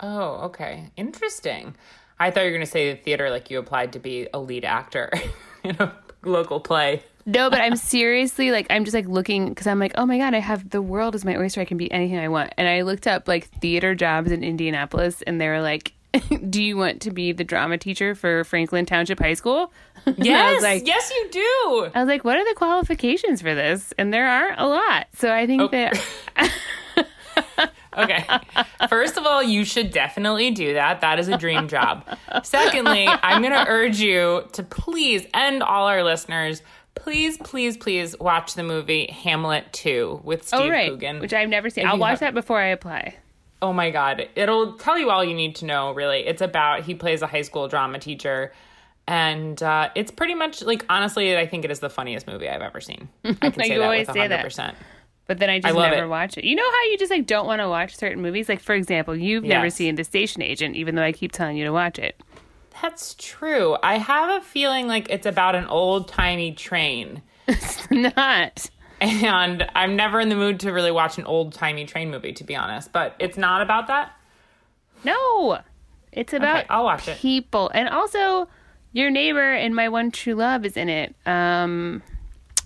Oh, 0.00 0.40
okay, 0.46 0.90
interesting. 0.96 1.74
I 2.18 2.30
thought 2.30 2.40
you 2.40 2.46
were 2.46 2.52
going 2.56 2.64
to 2.66 2.70
say 2.70 2.92
the 2.92 3.00
theater, 3.00 3.30
like 3.30 3.50
you 3.50 3.58
applied 3.58 3.92
to 3.94 3.98
be 3.98 4.28
a 4.32 4.38
lead 4.38 4.64
actor 4.64 5.10
in 5.64 5.76
a 5.80 5.94
local 6.24 6.60
play. 6.60 7.02
No, 7.26 7.48
but 7.48 7.60
I'm 7.60 7.76
seriously 7.76 8.50
like 8.50 8.66
I'm 8.68 8.84
just 8.84 8.94
like 8.94 9.06
looking 9.08 9.48
because 9.48 9.66
I'm 9.66 9.78
like, 9.78 9.92
oh 9.96 10.04
my 10.04 10.18
god, 10.18 10.34
I 10.34 10.40
have 10.40 10.68
the 10.70 10.82
world 10.82 11.14
is 11.14 11.24
my 11.24 11.36
oyster. 11.36 11.60
I 11.60 11.64
can 11.64 11.78
be 11.78 11.90
anything 11.90 12.18
I 12.18 12.28
want. 12.28 12.52
And 12.58 12.68
I 12.68 12.82
looked 12.82 13.06
up 13.06 13.26
like 13.28 13.48
theater 13.60 13.94
jobs 13.94 14.30
in 14.30 14.44
Indianapolis, 14.44 15.22
and 15.22 15.40
they 15.40 15.48
were 15.48 15.62
like, 15.62 15.92
do 16.50 16.62
you 16.62 16.76
want 16.76 17.00
to 17.02 17.10
be 17.10 17.32
the 17.32 17.42
drama 17.44 17.78
teacher 17.78 18.14
for 18.14 18.44
Franklin 18.44 18.84
Township 18.86 19.18
High 19.20 19.34
School? 19.34 19.72
Yes, 20.18 20.62
like, 20.62 20.86
yes, 20.86 21.10
you 21.10 21.28
do. 21.30 21.90
I 21.94 22.00
was 22.00 22.08
like, 22.08 22.24
what 22.24 22.36
are 22.36 22.44
the 22.44 22.54
qualifications 22.56 23.40
for 23.40 23.54
this? 23.54 23.94
And 23.96 24.12
there 24.12 24.28
aren't 24.28 24.60
a 24.60 24.66
lot. 24.66 25.06
So 25.14 25.32
I 25.32 25.46
think 25.46 25.62
Oh. 25.62 25.68
that 25.68 25.98
Okay. 27.96 28.24
First 28.88 29.16
of 29.16 29.26
all, 29.26 29.42
you 29.42 29.64
should 29.64 29.90
definitely 29.90 30.50
do 30.50 30.74
that. 30.74 31.00
That 31.00 31.18
is 31.18 31.28
a 31.28 31.38
dream 31.38 31.68
job. 31.68 32.04
Secondly, 32.42 33.06
I'm 33.08 33.42
going 33.42 33.52
to 33.52 33.66
urge 33.68 34.00
you 34.00 34.44
to 34.52 34.62
please, 34.62 35.26
and 35.32 35.62
all 35.62 35.86
our 35.86 36.02
listeners, 36.02 36.62
please, 36.94 37.38
please, 37.38 37.76
please 37.76 38.18
watch 38.18 38.54
the 38.54 38.62
movie 38.62 39.06
Hamlet 39.06 39.72
2 39.72 40.20
with 40.24 40.46
Steve 40.46 40.60
oh, 40.60 40.68
right. 40.68 40.90
Coogan. 40.90 41.20
Which 41.20 41.32
I've 41.32 41.48
never 41.48 41.70
seen. 41.70 41.84
If 41.84 41.90
I'll 41.90 41.98
watch 41.98 42.10
have- 42.10 42.20
that 42.20 42.34
before 42.34 42.60
I 42.60 42.66
apply. 42.66 43.16
Oh 43.62 43.72
my 43.72 43.90
God. 43.90 44.28
It'll 44.36 44.74
tell 44.74 44.98
you 44.98 45.10
all 45.10 45.24
you 45.24 45.34
need 45.34 45.56
to 45.56 45.64
know, 45.64 45.92
really. 45.92 46.26
It's 46.26 46.42
about, 46.42 46.82
he 46.82 46.94
plays 46.94 47.22
a 47.22 47.26
high 47.26 47.42
school 47.42 47.66
drama 47.66 47.98
teacher. 47.98 48.52
And 49.06 49.62
uh, 49.62 49.90
it's 49.94 50.10
pretty 50.10 50.34
much 50.34 50.62
like, 50.62 50.84
honestly, 50.88 51.36
I 51.36 51.46
think 51.46 51.64
it 51.64 51.70
is 51.70 51.80
the 51.80 51.90
funniest 51.90 52.26
movie 52.26 52.48
I've 52.48 52.62
ever 52.62 52.80
seen. 52.80 53.08
I 53.24 53.32
can 53.32 53.54
say 53.64 53.72
you 53.72 53.78
that 53.78 53.84
always 53.84 54.06
with 54.06 54.14
say 54.16 54.28
that. 54.28 54.76
100%. 55.24 55.26
But 55.26 55.38
then 55.38 55.50
I 55.50 55.58
just 55.60 55.74
love 55.74 55.90
never 55.90 56.04
it. 56.04 56.08
watch 56.08 56.36
it. 56.38 56.44
You 56.44 56.54
know 56.56 56.62
how 56.70 56.82
you 56.90 56.98
just 56.98 57.10
like 57.10 57.26
don't 57.26 57.46
want 57.46 57.60
to 57.60 57.68
watch 57.68 57.96
certain 57.96 58.20
movies? 58.22 58.48
Like 58.48 58.60
for 58.60 58.74
example, 58.74 59.16
you've 59.16 59.44
never 59.44 59.70
seen 59.70 59.94
The 59.94 60.04
Station 60.04 60.42
Agent, 60.42 60.76
even 60.76 60.94
though 60.94 61.02
I 61.02 61.12
keep 61.12 61.32
telling 61.32 61.56
you 61.56 61.64
to 61.64 61.72
watch 61.72 61.98
it. 61.98 62.20
That's 62.82 63.14
true. 63.18 63.76
I 63.82 63.98
have 63.98 64.42
a 64.42 64.44
feeling 64.44 64.86
like 64.88 65.08
it's 65.08 65.26
about 65.26 65.54
an 65.54 65.66
old 65.66 66.08
timey 66.08 66.52
train. 66.52 67.22
It's 67.46 67.90
not. 67.90 68.70
And 69.00 69.68
I'm 69.74 69.96
never 69.96 70.18
in 70.18 70.28
the 70.30 70.34
mood 70.34 70.60
to 70.60 70.72
really 70.72 70.90
watch 70.90 71.18
an 71.18 71.24
old 71.26 71.52
timey 71.52 71.84
train 71.84 72.10
movie, 72.10 72.32
to 72.34 72.44
be 72.44 72.56
honest. 72.56 72.90
But 72.92 73.14
it's 73.18 73.36
not 73.36 73.60
about 73.60 73.86
that. 73.88 74.12
No. 75.04 75.58
It's 76.12 76.32
about 76.32 76.64
I'll 76.70 76.84
watch 76.84 77.06
it. 77.08 77.18
people. 77.18 77.70
And 77.74 77.88
also 77.88 78.48
your 78.92 79.10
neighbor 79.10 79.52
and 79.52 79.74
my 79.74 79.88
one 79.88 80.10
true 80.10 80.34
love 80.34 80.64
is 80.64 80.76
in 80.76 80.88
it. 80.88 81.14
Um 81.26 82.02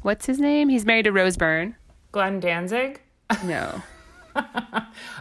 what's 0.03 0.27
his 0.27 0.39
name? 0.39 0.69
He's 0.69 0.85
married 0.87 1.05
to 1.05 1.13
Rose 1.13 1.37
Byrne. 1.37 1.75
Glenn 2.19 2.41
Danzig. 2.41 3.01
No. 3.45 3.81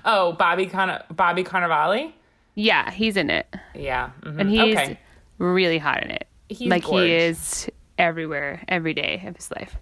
Oh, 0.05 0.33
Bobby 0.33 0.65
Con- 0.65 1.01
Bobby 1.11 1.43
Carnivale. 1.43 2.11
yeah, 2.55 2.89
he's 2.91 3.17
in 3.17 3.29
it. 3.29 3.47
Yeah, 3.75 4.11
mhm. 4.21 4.39
And 4.39 4.49
he's 4.49 4.75
okay. 4.75 4.99
really 5.37 5.77
hot 5.77 6.03
in 6.03 6.09
it. 6.11 6.27
He's 6.49 6.69
like 6.69 6.83
gorge. 6.85 7.03
he 7.05 7.13
is 7.13 7.69
everywhere, 7.97 8.63
every 8.67 8.93
day 8.93 9.23
of 9.25 9.35
his 9.35 9.51
life. 9.51 9.75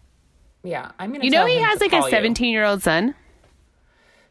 Yeah, 0.64 0.92
I'm 1.00 1.12
gonna. 1.12 1.24
You 1.24 1.32
know 1.32 1.46
he 1.46 1.58
has 1.58 1.80
like 1.80 1.94
a 1.94 2.04
17 2.10 2.52
year 2.52 2.66
old 2.66 2.82
son? 2.84 3.14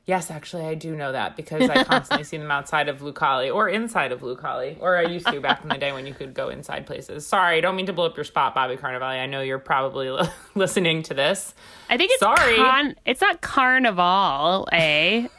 Yes, 0.07 0.31
actually, 0.31 0.67
I 0.67 0.75
do 0.75 0.95
know 0.95 1.13
that 1.13 1.35
because 1.35 1.71
I 1.71 1.83
constantly 1.85 2.25
see 2.25 2.37
them 2.37 2.51
outside 2.51 2.91
of 2.91 3.01
Lucali 3.01 3.53
or 3.55 3.71
inside 3.71 4.13
of 4.13 4.21
Lucali, 4.21 4.77
or 4.79 4.99
I 4.99 5.03
used 5.03 5.27
to 5.29 5.41
back 5.41 5.63
in 5.63 5.71
the 5.71 5.79
day 5.79 5.93
when 5.93 6.07
you 6.07 6.13
could 6.13 6.35
go 6.35 6.51
inside 6.51 6.87
places. 6.87 7.27
Sorry, 7.27 7.57
I 7.57 7.61
don't 7.63 7.75
mean 7.75 7.87
to 7.87 7.95
blow 7.95 8.05
up 8.05 8.15
your 8.17 8.25
spot, 8.25 8.55
Bobby 8.55 8.77
Carnivale. 8.77 9.03
I 9.19 9.25
know 9.25 9.41
you're 9.41 9.59
probably 9.59 10.11
li- 10.11 10.29
listening 10.55 11.03
to 11.05 11.15
this. 11.15 11.55
I 11.89 11.97
think 11.97 12.11
it's 12.13 12.21
Sorry. 12.21 12.57
Con- 12.57 12.97
it's 13.07 13.23
not 13.23 13.41
carnival, 13.41 14.69
eh? 14.73 15.29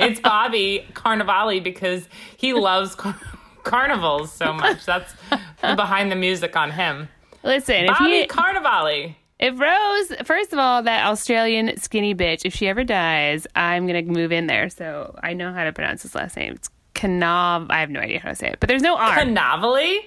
It's 0.00 0.18
Bobby 0.20 0.86
Carnivale 0.94 1.60
because 1.62 2.08
he 2.36 2.52
loves 2.52 2.94
car- 2.94 3.18
carnivals 3.62 4.32
so 4.32 4.52
much. 4.52 4.84
That's 4.84 5.12
behind 5.60 6.10
the 6.10 6.16
music 6.16 6.56
on 6.56 6.70
him. 6.72 7.08
Listen, 7.44 7.84
if 7.84 7.98
Bobby 7.98 8.20
he 8.22 8.26
Carnivale. 8.26 9.14
If 9.38 9.58
Rose, 9.60 10.26
first 10.26 10.52
of 10.52 10.58
all, 10.58 10.82
that 10.82 11.06
Australian 11.06 11.76
skinny 11.76 12.14
bitch, 12.14 12.42
if 12.44 12.54
she 12.54 12.68
ever 12.68 12.84
dies, 12.84 13.46
I'm 13.54 13.86
gonna 13.86 14.02
move 14.02 14.32
in 14.32 14.46
there. 14.46 14.68
So 14.70 15.14
I 15.22 15.34
know 15.34 15.52
how 15.52 15.64
to 15.64 15.72
pronounce 15.72 16.02
his 16.02 16.14
last 16.14 16.36
name. 16.36 16.54
It's 16.54 16.70
Canav. 16.94 17.66
I 17.70 17.80
have 17.80 17.90
no 17.90 18.00
idea 18.00 18.20
how 18.20 18.30
to 18.30 18.34
say 18.34 18.48
it, 18.48 18.58
but 18.60 18.68
there's 18.68 18.82
no 18.82 18.96
R. 18.96 19.14
Carnivale? 19.16 20.00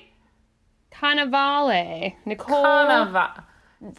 Cannavale. 0.91 2.15
Nicole 2.25 2.63
Carniva- 2.65 3.43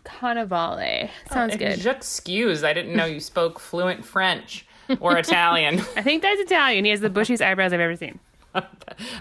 Cannavale. 0.04 1.08
Oh, 1.30 1.34
Sounds 1.34 1.56
good. 1.56 1.84
Excuse, 1.86 2.64
I 2.64 2.72
didn't 2.72 2.94
know 2.94 3.06
you 3.06 3.20
spoke 3.20 3.58
fluent 3.60 4.04
French 4.04 4.66
or 5.00 5.16
Italian. 5.18 5.80
I 5.96 6.02
think 6.02 6.22
that's 6.22 6.40
Italian. 6.40 6.84
He 6.84 6.90
has 6.90 7.00
the 7.00 7.10
bushiest 7.10 7.40
eyebrows 7.44 7.72
I've 7.72 7.80
ever 7.80 7.96
seen. 7.96 8.18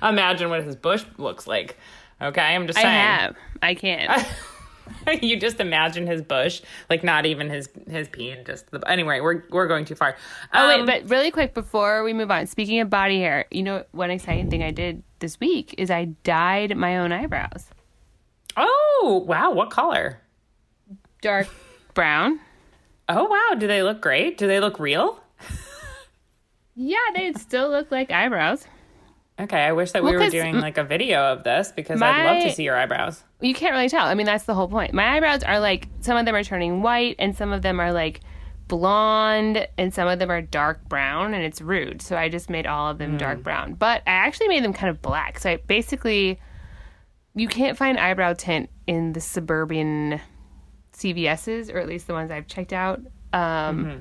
Imagine 0.04 0.50
what 0.50 0.64
his 0.64 0.76
bush 0.76 1.06
looks 1.18 1.46
like. 1.48 1.78
Okay, 2.22 2.42
I'm 2.42 2.68
just 2.68 2.78
saying. 2.78 2.88
I 2.88 2.92
have. 3.00 3.36
I 3.62 3.76
can't. 3.76 4.28
you 5.22 5.38
just 5.40 5.60
imagine 5.60 6.08
his 6.08 6.22
bush, 6.22 6.62
like 6.90 7.04
not 7.04 7.26
even 7.26 7.50
his 7.50 7.70
his 7.90 8.08
peen, 8.08 8.44
just 8.46 8.70
the. 8.72 8.80
Anyway, 8.90 9.20
we're 9.20 9.44
we're 9.50 9.68
going 9.68 9.86
too 9.86 9.96
far. 9.96 10.16
Oh 10.54 10.70
Um, 10.72 10.86
wait, 10.86 11.02
but 11.04 11.10
really 11.10 11.32
quick 11.32 11.54
before 11.54 12.04
we 12.04 12.14
move 12.14 12.32
on, 12.32 12.48
speaking 12.48 12.80
of 12.80 12.90
body 12.90 13.20
hair, 13.20 13.46
you 13.52 13.64
know 13.64 13.84
one 13.92 14.12
exciting 14.12 14.50
thing 14.50 14.64
I 14.64 14.72
did 14.72 15.04
this 15.20 15.40
week 15.40 15.76
is 15.78 15.90
I 15.92 16.06
dyed 16.24 16.76
my 16.78 16.98
own 17.00 17.12
eyebrows. 17.12 17.68
oh 18.58 19.24
wow, 19.28 19.52
what 19.52 19.70
color? 19.70 20.22
Dark 21.22 21.48
brown. 21.94 22.40
Oh 23.08 23.26
wow, 23.26 23.56
do 23.58 23.68
they 23.68 23.84
look 23.84 24.02
great? 24.02 24.38
Do 24.38 24.48
they 24.48 24.60
look 24.60 24.80
real? 24.80 25.22
Yeah, 26.76 26.98
they 27.14 27.34
still 27.34 27.70
look 27.70 27.92
like 27.92 28.10
eyebrows. 28.12 28.66
Okay, 29.38 29.62
I 29.62 29.72
wish 29.74 29.92
that 29.92 30.04
Well, 30.04 30.14
we 30.14 30.18
were 30.18 30.30
doing 30.30 30.60
like 30.60 30.78
a 30.78 30.84
video 30.84 31.34
of 31.34 31.44
this 31.44 31.74
because 31.76 32.02
I'd 32.02 32.26
love 32.26 32.44
to 32.44 32.52
see 32.54 32.64
your 32.64 32.78
eyebrows. 32.78 33.24
You 33.42 33.54
can't 33.54 33.74
really 33.74 33.90
tell. 33.90 34.06
I 34.06 34.16
mean, 34.16 34.26
that's 34.26 34.44
the 34.44 34.54
whole 34.54 34.68
point. 34.68 34.94
My 34.94 35.16
eyebrows 35.16 35.44
are 35.44 35.60
like 35.60 35.88
some 36.02 36.18
of 36.18 36.26
them 36.26 36.36
are 36.36 36.44
turning 36.44 36.82
white 36.82 37.16
and 37.20 37.36
some 37.36 37.54
of 37.54 37.62
them 37.62 37.80
are 37.80 37.94
like 37.94 38.22
blonde 38.68 39.68
and 39.78 39.94
some 39.94 40.08
of 40.08 40.20
them 40.20 40.30
are 40.30 40.42
dark 40.42 40.88
brown 40.88 41.34
and 41.34 41.44
it's 41.44 41.62
rude. 41.62 42.02
So 42.02 42.18
I 42.18 42.30
just 42.30 42.50
made 42.50 42.68
all 42.68 42.90
of 42.90 42.98
them 42.98 43.12
hmm. 43.12 43.18
dark 43.18 43.44
brown. 43.44 43.74
But 43.74 44.04
I 44.08 44.12
actually 44.12 44.50
made 44.50 44.64
them 44.64 44.74
kind 44.74 44.90
of 44.90 45.02
black. 45.02 45.40
So 45.40 45.52
I 45.52 45.58
basically 45.58 46.40
you 47.36 47.48
can't 47.48 47.78
find 47.78 47.98
eyebrow 47.98 48.34
tint 48.34 48.70
in 48.88 49.14
the 49.14 49.22
suburban 49.22 50.20
CVS's 50.94 51.70
or 51.70 51.78
at 51.78 51.88
least 51.88 52.08
the 52.08 52.14
ones 52.14 52.32
I've 52.32 52.48
checked 52.48 52.74
out. 52.74 53.00
Um 53.34 53.86
mm-hmm. 53.86 54.00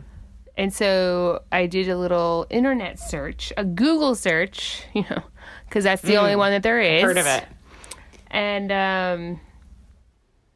And 0.56 0.74
so 0.74 1.44
I 1.52 1.66
did 1.66 1.88
a 1.88 1.96
little 1.96 2.44
internet 2.50 2.98
search, 2.98 3.52
a 3.56 3.64
Google 3.64 4.16
search, 4.16 4.82
you 4.94 5.04
know, 5.08 5.22
because 5.68 5.84
that's 5.84 6.02
the 6.02 6.16
only 6.16 6.32
mm. 6.32 6.38
one 6.38 6.50
that 6.50 6.64
there 6.64 6.80
is 6.80 7.02
Heard 7.02 7.18
of 7.18 7.26
it? 7.26 7.44
And 8.30 8.70
um 8.72 9.40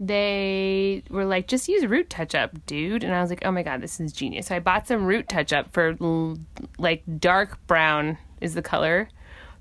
they 0.00 1.02
were 1.10 1.24
like 1.24 1.46
just 1.46 1.68
use 1.68 1.86
root 1.86 2.10
touch 2.10 2.34
up 2.34 2.50
dude. 2.66 3.04
And 3.04 3.14
i 3.14 3.20
was 3.20 3.30
like 3.30 3.44
oh 3.44 3.52
my 3.52 3.62
god 3.62 3.80
this 3.80 4.00
is 4.00 4.12
genius. 4.12 4.46
So 4.46 4.56
i 4.56 4.58
bought 4.58 4.86
some 4.86 5.04
root 5.04 5.28
touch 5.28 5.52
up 5.52 5.72
for 5.72 5.96
l- 6.00 6.38
like 6.78 7.02
dark 7.18 7.64
brown 7.66 8.18
is 8.40 8.54
the 8.54 8.62
color. 8.62 9.08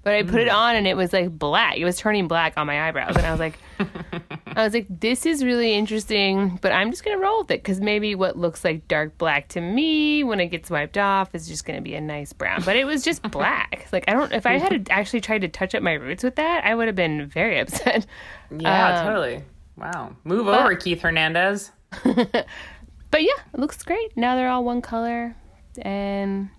But 0.04 0.14
i 0.16 0.24
put 0.24 0.42
it 0.42 0.50
on 0.50 0.76
and 0.76 0.88
it 0.88 0.98
was 0.98 1.14
like 1.14 1.38
black. 1.38 1.78
It 1.78 1.86
was 1.86 1.98
turning 1.98 2.28
black 2.28 2.54
on 2.58 2.66
my 2.68 2.88
eyebrows. 2.88 3.16
And 3.16 3.26
i 3.26 3.32
was 3.32 3.40
like 3.40 3.60
i 4.56 4.64
was 4.64 4.74
like 4.74 4.88
this 4.90 5.26
is 5.26 5.44
really 5.44 5.74
interesting 5.74 6.58
but 6.62 6.72
i'm 6.72 6.90
just 6.92 7.04
gonna 7.04 7.18
roll 7.18 7.40
with 7.40 7.52
it 7.52 7.62
because 7.64 7.80
maybe 7.82 8.16
what 8.16 8.38
looks 8.38 8.64
like 8.64 8.88
dark 8.88 9.18
black 9.18 9.48
to 9.48 9.62
me 9.62 10.24
when 10.24 10.40
it 10.40 10.48
gets 10.48 10.70
wiped 10.70 10.98
off 10.98 11.34
is 11.34 11.48
just 11.48 11.66
gonna 11.66 11.82
be 11.82 11.96
a 11.96 12.02
nice 12.02 12.34
brown 12.34 12.62
but 12.64 12.76
it 12.76 12.86
was 12.86 13.04
just 13.04 13.22
black 13.32 13.88
like 13.92 14.04
i 14.08 14.14
don't 14.14 14.32
if 14.34 14.46
i 14.46 14.58
had 14.58 14.88
actually 14.92 15.22
tried 15.22 15.42
to 15.42 15.48
touch 15.48 15.74
up 15.76 15.82
my 15.84 15.94
roots 15.94 16.24
with 16.24 16.36
that 16.36 16.64
i 16.66 16.74
would 16.76 16.88
have 16.88 16.96
been 16.96 17.26
very 17.28 17.60
upset 17.60 18.06
Yeah, 18.50 19.00
Um, 19.00 19.06
totally. 19.08 19.44
Wow, 19.78 20.16
move 20.26 20.48
over, 20.48 20.76
Keith 20.76 21.02
Hernandez. 21.02 21.72
But 22.04 23.24
yeah, 23.24 23.40
it 23.54 23.60
looks 23.60 23.82
great. 23.84 24.16
Now 24.16 24.36
they're 24.36 24.50
all 24.50 24.64
one 24.64 24.82
color, 24.82 25.36
and 25.82 26.50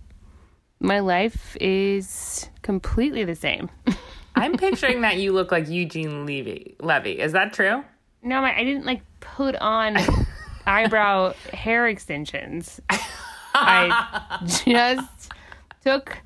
my 0.80 0.98
life 1.00 1.56
is 1.60 2.48
completely 2.62 3.24
the 3.24 3.34
same. 3.36 3.70
I'm 4.34 4.56
picturing 4.56 5.02
that 5.02 5.18
you 5.18 5.32
look 5.32 5.52
like 5.52 5.68
Eugene 5.68 6.26
Levy. 6.26 6.76
Levy, 6.80 7.20
is 7.20 7.32
that 7.32 7.52
true? 7.52 7.84
no, 8.22 8.40
my, 8.40 8.56
I 8.56 8.64
didn't 8.64 8.86
like 8.86 9.02
put 9.20 9.56
on 9.56 9.96
eyebrow 10.66 11.34
hair 11.52 11.88
extensions. 11.88 12.80
I 13.54 14.38
just 14.64 15.32
took 15.82 16.18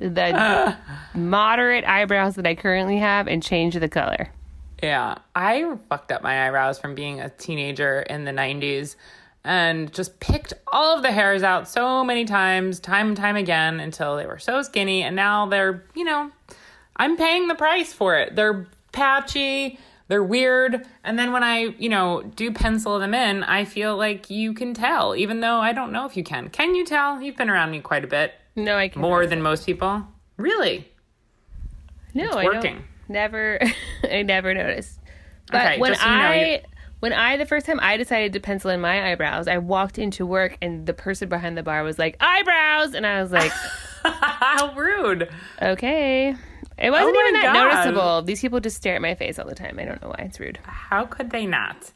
the 0.00 0.76
moderate 1.14 1.84
eyebrows 1.84 2.36
that 2.36 2.46
I 2.46 2.54
currently 2.54 2.98
have 2.98 3.26
and 3.26 3.42
changed 3.42 3.80
the 3.80 3.88
color. 3.88 4.30
Yeah, 4.82 5.18
I 5.34 5.76
fucked 5.88 6.10
up 6.12 6.22
my 6.22 6.46
eyebrows 6.46 6.78
from 6.78 6.94
being 6.94 7.20
a 7.20 7.28
teenager 7.28 8.00
in 8.00 8.24
the 8.24 8.30
90s 8.30 8.96
and 9.44 9.92
just 9.92 10.20
picked 10.20 10.54
all 10.72 10.96
of 10.96 11.02
the 11.02 11.12
hairs 11.12 11.42
out 11.42 11.68
so 11.68 12.04
many 12.04 12.24
times, 12.24 12.78
time 12.80 13.08
and 13.08 13.16
time 13.16 13.36
again, 13.36 13.80
until 13.80 14.16
they 14.16 14.26
were 14.26 14.38
so 14.38 14.62
skinny. 14.62 15.02
And 15.02 15.16
now 15.16 15.46
they're, 15.46 15.84
you 15.94 16.04
know, 16.04 16.30
I'm 17.00 17.16
paying 17.16 17.48
the 17.48 17.54
price 17.54 17.94
for 17.94 18.14
it. 18.16 18.36
They're 18.36 18.68
patchy, 18.92 19.78
they're 20.08 20.22
weird. 20.22 20.86
And 21.02 21.18
then 21.18 21.32
when 21.32 21.42
I, 21.42 21.74
you 21.78 21.88
know, 21.88 22.22
do 22.22 22.52
pencil 22.52 22.98
them 22.98 23.14
in, 23.14 23.42
I 23.42 23.64
feel 23.64 23.96
like 23.96 24.28
you 24.28 24.52
can 24.52 24.74
tell, 24.74 25.16
even 25.16 25.40
though 25.40 25.56
I 25.60 25.72
don't 25.72 25.92
know 25.92 26.04
if 26.04 26.14
you 26.14 26.22
can. 26.22 26.50
Can 26.50 26.74
you 26.74 26.84
tell? 26.84 27.22
You've 27.22 27.36
been 27.36 27.48
around 27.48 27.70
me 27.70 27.80
quite 27.80 28.04
a 28.04 28.06
bit, 28.06 28.34
No, 28.54 28.76
I 28.76 28.88
can 28.88 29.00
more 29.00 29.26
than 29.26 29.40
most 29.40 29.64
people. 29.64 30.06
Really? 30.36 30.86
No, 32.12 32.30
I 32.32 32.44
working. 32.44 32.74
don't. 32.74 32.84
Never, 33.08 33.60
I 34.10 34.22
never 34.22 34.52
noticed. 34.52 34.98
But 35.50 35.62
Okay, 35.66 35.78
when 35.78 35.94
so 35.94 36.04
you 36.04 36.10
know, 36.16 36.22
I, 36.22 36.62
when 37.00 37.12
I 37.14 37.36
the 37.38 37.46
first 37.46 37.64
time 37.64 37.80
I 37.80 37.96
decided 37.96 38.34
to 38.34 38.40
pencil 38.40 38.70
in 38.70 38.80
my 38.80 39.10
eyebrows, 39.10 39.48
I 39.48 39.56
walked 39.56 39.98
into 39.98 40.26
work 40.26 40.58
and 40.60 40.86
the 40.86 40.92
person 40.92 41.30
behind 41.30 41.56
the 41.56 41.62
bar 41.62 41.82
was 41.82 41.98
like 41.98 42.16
eyebrows, 42.20 42.94
and 42.94 43.06
I 43.06 43.22
was 43.22 43.32
like, 43.32 43.52
How 44.40 44.74
rude. 44.74 45.28
okay. 45.60 46.34
It 46.78 46.90
wasn't 46.90 47.14
Oh 47.14 47.20
even 47.28 47.34
that 47.42 47.52
God. 47.54 47.74
noticeable. 47.74 48.22
These 48.22 48.40
people 48.40 48.58
just 48.60 48.76
stare 48.78 48.94
at 48.96 49.02
my 49.02 49.14
face 49.14 49.38
all 49.38 49.46
the 49.46 49.54
time. 49.54 49.78
I 49.78 49.84
don't 49.84 50.00
know 50.00 50.08
why 50.08 50.24
it's 50.24 50.40
rude. 50.40 50.58
How 50.64 51.04
could 51.04 51.30
they 51.30 51.44
not? 51.44 51.92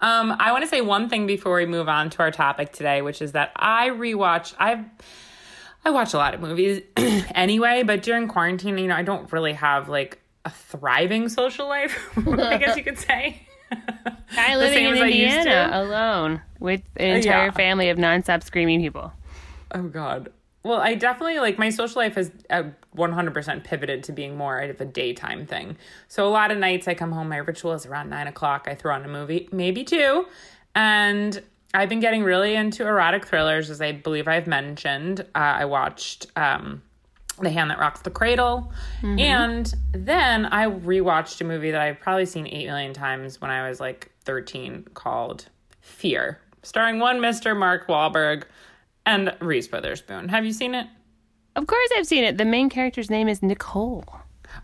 Um, 0.00 0.36
I 0.40 0.50
want 0.50 0.64
to 0.64 0.68
say 0.68 0.80
one 0.80 1.08
thing 1.08 1.26
before 1.28 1.54
we 1.56 1.66
move 1.66 1.88
on 1.88 2.10
to 2.10 2.18
our 2.18 2.32
topic 2.32 2.72
today, 2.72 3.00
which 3.00 3.22
is 3.22 3.32
that 3.32 3.52
I 3.54 3.90
rewatch. 3.90 4.52
I've 4.58 4.84
I 5.84 5.90
watch 5.90 6.14
a 6.14 6.16
lot 6.16 6.34
of 6.34 6.40
movies 6.40 6.82
anyway, 7.34 7.84
but 7.84 8.02
during 8.02 8.26
quarantine, 8.26 8.76
you 8.76 8.88
know, 8.88 8.96
I 8.96 9.02
don't 9.02 9.30
really 9.32 9.52
have 9.52 9.88
like 9.88 10.20
a 10.44 10.50
thriving 10.50 11.28
social 11.28 11.68
life, 11.68 11.96
I 12.26 12.56
guess 12.56 12.76
you 12.76 12.82
could 12.82 12.98
say. 12.98 13.46
I 14.36 14.56
living 14.56 14.84
in 14.84 14.94
I 14.94 15.06
Indiana 15.06 15.70
alone 15.72 16.42
with 16.58 16.82
an 16.96 17.16
entire 17.16 17.46
Yeah. 17.46 17.50
family 17.52 17.88
of 17.90 17.98
nonstop 17.98 18.42
screaming 18.42 18.80
people. 18.80 19.12
Oh 19.72 19.82
God. 19.84 20.30
Well, 20.64 20.80
I 20.80 20.94
definitely 20.94 21.38
like 21.40 21.58
my 21.58 21.68
social 21.68 22.00
life 22.00 22.14
has 22.14 22.32
uh, 22.48 22.64
100% 22.96 23.64
pivoted 23.64 24.02
to 24.04 24.12
being 24.12 24.34
more 24.34 24.58
of 24.58 24.80
a 24.80 24.86
daytime 24.86 25.44
thing. 25.46 25.76
So 26.08 26.26
a 26.26 26.30
lot 26.30 26.50
of 26.50 26.56
nights 26.56 26.88
I 26.88 26.94
come 26.94 27.12
home, 27.12 27.28
my 27.28 27.36
ritual 27.36 27.74
is 27.74 27.84
around 27.84 28.08
nine 28.08 28.26
o'clock. 28.26 28.66
I 28.66 28.74
throw 28.74 28.94
on 28.94 29.04
a 29.04 29.08
movie, 29.08 29.46
maybe 29.52 29.84
two, 29.84 30.26
and 30.74 31.42
I've 31.74 31.90
been 31.90 32.00
getting 32.00 32.22
really 32.22 32.54
into 32.54 32.86
erotic 32.86 33.26
thrillers, 33.26 33.68
as 33.68 33.82
I 33.82 33.92
believe 33.92 34.26
I've 34.26 34.46
mentioned. 34.46 35.20
Uh, 35.20 35.24
I 35.34 35.64
watched 35.66 36.28
um, 36.36 36.80
The 37.40 37.50
Hand 37.50 37.70
That 37.70 37.78
Rocks 37.78 38.00
the 38.00 38.10
Cradle, 38.10 38.72
and 39.20 39.74
then 39.92 40.46
I 40.46 40.66
rewatched 40.66 41.42
a 41.42 41.44
movie 41.44 41.72
that 41.72 41.80
I've 41.80 42.00
probably 42.00 42.24
seen 42.26 42.46
eight 42.46 42.66
million 42.66 42.94
times 42.94 43.38
when 43.38 43.50
I 43.50 43.68
was 43.68 43.80
like 43.80 44.12
13, 44.24 44.86
called 44.94 45.46
Fear, 45.82 46.38
starring 46.62 47.00
one 47.00 47.18
Mr. 47.18 47.54
Mark 47.54 47.86
Wahlberg 47.86 48.44
and 49.06 49.34
Reese 49.40 49.70
Witherspoon. 49.70 50.28
Have 50.28 50.44
you 50.44 50.52
seen 50.52 50.74
it? 50.74 50.86
Of 51.56 51.66
course, 51.66 51.88
I've 51.96 52.06
seen 52.06 52.24
it. 52.24 52.36
The 52.38 52.44
main 52.44 52.68
character's 52.68 53.10
name 53.10 53.28
is 53.28 53.42
Nicole. 53.42 54.04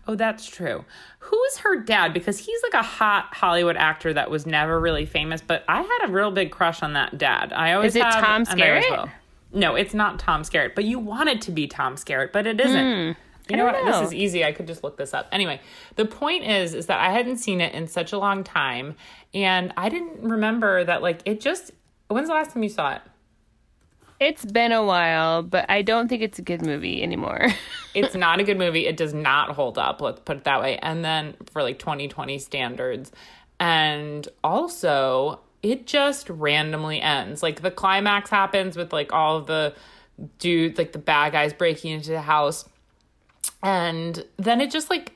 Oh, 0.07 0.15
that's 0.15 0.45
true. 0.45 0.85
Who's 1.19 1.57
her 1.57 1.77
dad? 1.81 2.13
Because 2.13 2.37
he's 2.39 2.61
like 2.63 2.73
a 2.73 2.85
hot 2.85 3.33
Hollywood 3.33 3.77
actor 3.77 4.13
that 4.13 4.29
was 4.29 4.45
never 4.45 4.79
really 4.79 5.05
famous, 5.05 5.41
but 5.41 5.63
I 5.67 5.81
had 5.81 6.09
a 6.09 6.11
real 6.11 6.31
big 6.31 6.51
crush 6.51 6.81
on 6.81 6.93
that 6.93 7.17
dad. 7.17 7.51
I 7.53 7.73
always 7.73 7.93
Is 7.93 7.95
it 7.97 8.03
have, 8.03 8.23
Tom 8.23 8.45
Skerritt? 8.45 9.11
No, 9.53 9.75
it's 9.75 9.93
not 9.93 10.17
Tom 10.19 10.43
Skerritt, 10.43 10.75
but 10.75 10.85
you 10.85 10.97
want 10.99 11.27
it 11.29 11.41
to 11.41 11.51
be 11.51 11.67
Tom 11.67 11.95
Skerritt, 11.95 12.31
but 12.31 12.47
it 12.47 12.59
isn't. 12.61 13.17
You 13.49 13.57
know 13.57 13.67
Hmm. 13.67 13.73
What? 13.85 13.85
This 13.85 14.07
is 14.07 14.13
easy. 14.13 14.45
I 14.45 14.53
could 14.53 14.67
just 14.67 14.81
look 14.83 14.95
this 14.97 15.13
up. 15.13 15.27
Anyway, 15.31 15.59
the 15.95 16.05
point 16.05 16.45
is, 16.45 16.73
is 16.73 16.85
that 16.85 16.99
I 16.99 17.11
hadn't 17.11 17.37
seen 17.37 17.59
it 17.59 17.73
in 17.73 17.87
such 17.87 18.13
a 18.13 18.17
long 18.17 18.45
time, 18.45 18.95
and 19.33 19.73
I 19.75 19.89
didn't 19.89 20.21
remember 20.21 20.83
that. 20.85 21.01
Like, 21.01 21.21
it 21.25 21.41
just. 21.41 21.71
When's 22.07 22.27
the 22.29 22.33
last 22.33 22.51
time 22.51 22.63
you 22.63 22.69
saw 22.69 22.93
it? 22.93 23.01
It's 24.21 24.45
been 24.45 24.71
a 24.71 24.85
while, 24.85 25.41
but 25.41 25.65
I 25.67 25.81
don't 25.81 26.07
think 26.07 26.21
it's 26.21 26.37
a 26.37 26.43
good 26.43 26.63
movie 26.63 27.01
anymore. 27.01 27.47
it's 27.95 28.13
not 28.13 28.39
a 28.39 28.43
good 28.43 28.59
movie. 28.59 28.85
It 28.85 28.95
does 28.95 29.15
not 29.15 29.55
hold 29.55 29.79
up, 29.79 29.99
let's 29.99 30.19
put 30.19 30.37
it 30.37 30.43
that 30.43 30.61
way. 30.61 30.77
And 30.77 31.03
then 31.03 31.35
for 31.51 31.63
like 31.63 31.79
2020 31.79 32.37
standards. 32.37 33.11
And 33.59 34.27
also, 34.43 35.39
it 35.63 35.87
just 35.87 36.29
randomly 36.29 37.01
ends. 37.01 37.41
Like 37.41 37.63
the 37.63 37.71
climax 37.71 38.29
happens 38.29 38.77
with 38.77 38.93
like 38.93 39.11
all 39.11 39.37
of 39.37 39.47
the 39.47 39.73
dudes, 40.37 40.77
like 40.77 40.91
the 40.91 40.99
bad 40.99 41.31
guys 41.31 41.51
breaking 41.51 41.89
into 41.89 42.11
the 42.11 42.21
house. 42.21 42.69
And 43.63 44.23
then 44.37 44.61
it 44.61 44.69
just 44.69 44.91
like 44.91 45.13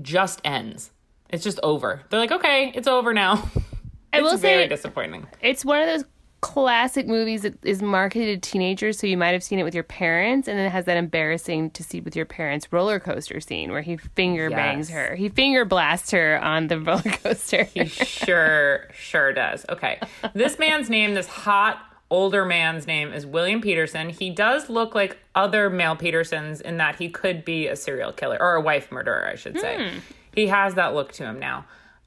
just 0.00 0.40
ends. 0.44 0.92
It's 1.28 1.42
just 1.42 1.58
over. 1.64 2.02
They're 2.08 2.20
like, 2.20 2.30
okay, 2.30 2.70
it's 2.72 2.86
over 2.86 3.12
now. 3.12 3.50
I 4.12 4.18
it's 4.18 4.22
will 4.22 4.36
very 4.36 4.62
say 4.62 4.68
disappointing. 4.68 5.26
it's 5.40 5.64
one 5.64 5.80
of 5.80 5.88
those 5.88 6.04
classic 6.44 7.06
movies 7.06 7.40
that 7.40 7.54
is 7.64 7.80
marketed 7.80 8.42
to 8.42 8.50
teenagers, 8.50 8.98
so 8.98 9.06
you 9.06 9.16
might 9.16 9.30
have 9.30 9.42
seen 9.42 9.58
it 9.58 9.62
with 9.62 9.74
your 9.74 9.82
parents, 9.82 10.46
and 10.46 10.58
then 10.58 10.66
it 10.66 10.70
has 10.70 10.84
that 10.84 10.98
embarrassing 10.98 11.70
to 11.70 11.82
see 11.82 12.02
with 12.02 12.14
your 12.14 12.26
parents 12.26 12.70
roller 12.70 13.00
coaster 13.00 13.40
scene 13.40 13.72
where 13.72 13.80
he 13.80 13.96
finger 13.96 14.50
bangs 14.50 14.90
her. 14.90 15.14
He 15.14 15.30
finger 15.30 15.64
blasts 15.64 16.10
her 16.10 16.38
on 16.42 16.68
the 16.68 16.78
roller 16.80 17.00
coaster. 17.00 17.64
He 17.64 17.86
sure, 17.86 18.88
sure 18.92 19.32
does. 19.32 19.64
Okay. 19.70 19.98
This 20.34 20.58
man's 20.58 20.90
name, 20.90 21.14
this 21.14 21.28
hot 21.28 21.78
older 22.10 22.44
man's 22.44 22.86
name 22.86 23.10
is 23.10 23.24
William 23.24 23.62
Petersen. 23.62 24.10
He 24.10 24.28
does 24.28 24.68
look 24.68 24.94
like 24.94 25.16
other 25.34 25.70
male 25.70 25.96
Petersons 25.96 26.60
in 26.60 26.76
that 26.76 26.96
he 26.96 27.08
could 27.08 27.42
be 27.46 27.68
a 27.68 27.74
serial 27.74 28.12
killer 28.12 28.36
or 28.38 28.54
a 28.54 28.60
wife 28.60 28.92
murderer, 28.92 29.26
I 29.26 29.36
should 29.36 29.58
say. 29.58 29.88
Hmm. 29.88 29.98
He 30.34 30.48
has 30.48 30.74
that 30.74 30.94
look 30.94 31.12
to 31.12 31.24
him 31.24 31.38
now. 31.38 31.64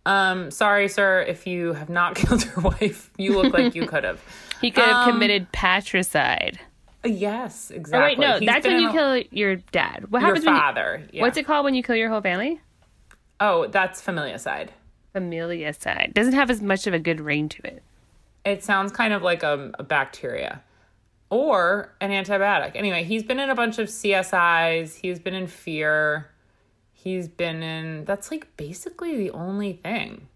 Um, 0.08 0.52
sorry, 0.52 0.88
sir, 0.88 1.22
if 1.28 1.46
you 1.46 1.74
have 1.74 1.90
not 1.90 2.16
killed 2.20 2.46
your 2.46 2.60
wife, 2.62 3.10
you 3.18 3.40
look 3.40 3.54
like 3.54 3.76
you 3.76 3.86
could 3.86 4.04
have. 4.04 4.22
He 4.62 4.72
could 4.72 4.86
have 4.86 5.08
Um, 5.08 5.12
committed 5.12 5.52
patricide. 5.52 6.60
Yes, 7.06 7.70
Oh 7.72 7.76
exactly. 7.78 8.10
wait, 8.16 8.20
no, 8.20 8.40
He's 8.40 8.48
that's 8.48 8.66
when 8.66 8.80
you 8.82 8.90
a- 8.90 8.92
kill 8.92 9.18
your 9.30 9.56
dad. 9.58 10.06
What 10.10 10.22
your 10.22 10.30
happens 10.30 10.46
when 10.46 10.56
you- 10.56 10.60
father. 10.62 11.04
yeah. 11.12 11.22
What's 11.22 11.38
it 11.38 11.46
called 11.46 11.64
when 11.66 11.76
you 11.76 11.84
kill 11.84 11.96
your 11.96 12.10
whole 12.10 12.22
family? 12.22 12.60
Oh, 13.40 13.68
that's 13.68 14.02
familicide. 14.02 14.70
Familicide. 15.14 16.14
Doesn't 16.16 16.34
have 16.34 16.50
as 16.50 16.60
much 16.62 16.88
of 16.88 16.94
a 16.96 17.00
good 17.00 17.20
ring 17.22 17.50
to 17.50 17.68
it. 17.68 17.84
It 18.46 18.64
sounds 18.64 18.92
kind 18.92 19.14
of 19.14 19.22
like 19.22 19.44
a, 19.44 19.72
a 19.78 19.84
bacteria 19.84 20.62
or 21.30 21.94
an 22.02 22.10
antibiotic. 22.10 22.72
Anyway, 22.76 23.04
he's 23.04 23.22
been 23.24 23.40
in 23.40 23.50
a 23.52 23.56
bunch 23.56 23.78
of 23.78 23.90
CSIs. 23.90 24.96
He's 24.96 25.20
been 25.20 25.34
in 25.36 25.46
Fear. 25.48 26.30
He's 27.00 27.28
been 27.28 27.62
in. 27.62 28.06
That's 28.06 28.32
like 28.32 28.58
basically 28.58 29.16
the 29.16 29.32
only 29.32 29.74
thing. 29.74 30.28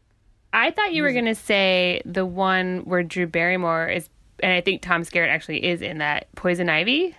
I 0.54 0.70
thought 0.70 0.94
you 0.94 1.02
were 1.02 1.12
going 1.12 1.26
to 1.26 1.36
say 1.36 2.04
the 2.06 2.26
one 2.26 2.82
where 2.82 3.02
Drew 3.02 3.26
Barrymore 3.26 3.88
is, 3.88 4.10
and 4.44 4.54
I 4.54 4.62
think 4.62 4.84
Tom 4.84 5.02
Skerritt 5.02 5.30
actually 5.30 5.66
is 5.66 5.82
in 5.82 5.98
that 5.98 6.28
Poison 6.36 6.70
Ivy. 6.70 7.16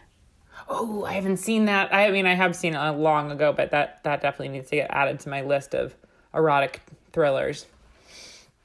Oh, 0.68 1.04
I 1.04 1.14
haven't 1.14 1.38
seen 1.38 1.64
that. 1.64 1.92
I 1.92 2.12
mean, 2.12 2.24
I 2.24 2.34
have 2.34 2.54
seen 2.54 2.74
it 2.74 2.90
long 2.92 3.32
ago, 3.32 3.52
but 3.52 3.72
that 3.72 4.04
that 4.04 4.22
definitely 4.22 4.50
needs 4.50 4.70
to 4.70 4.76
get 4.76 4.90
added 4.90 5.18
to 5.20 5.28
my 5.28 5.42
list 5.42 5.74
of 5.74 5.96
erotic 6.32 6.80
thrillers. 7.12 7.66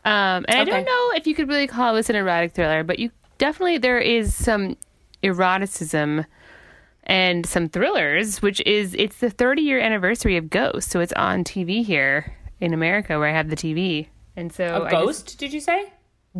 Um, 0.05 0.45
and 0.47 0.59
I 0.59 0.63
don't 0.63 0.85
know 0.85 1.11
if 1.15 1.25
you 1.25 1.33
could 1.33 1.49
really 1.49 1.67
call 1.67 1.95
this 1.95 2.09
an 2.09 2.15
erotic 2.15 2.53
thriller, 2.53 2.83
but 2.83 2.99
you 2.99 3.09
definitely 3.39 3.79
there 3.79 3.97
is 3.97 4.35
some 4.35 4.77
eroticism 5.23 6.25
and 7.07 7.45
some 7.45 7.67
thrillers, 7.69 8.41
which 8.41 8.61
is 8.67 8.93
it's 8.99 9.17
the 9.17 9.29
30 9.31 9.61
year 9.63 9.79
anniversary 9.79 10.37
of 10.37 10.49
Ghost, 10.51 10.91
so 10.91 10.99
it's 10.99 11.13
on 11.13 11.43
TV 11.43 11.83
here 11.83 12.35
in 12.59 12.73
America 12.73 13.17
where 13.17 13.27
I 13.29 13.33
have 13.33 13.49
the 13.49 13.55
TV, 13.55 14.07
and 14.35 14.53
so 14.53 14.85
A 14.85 14.89
Ghost? 14.91 15.39
did 15.39 15.51
you 15.53 15.59
say? 15.59 15.91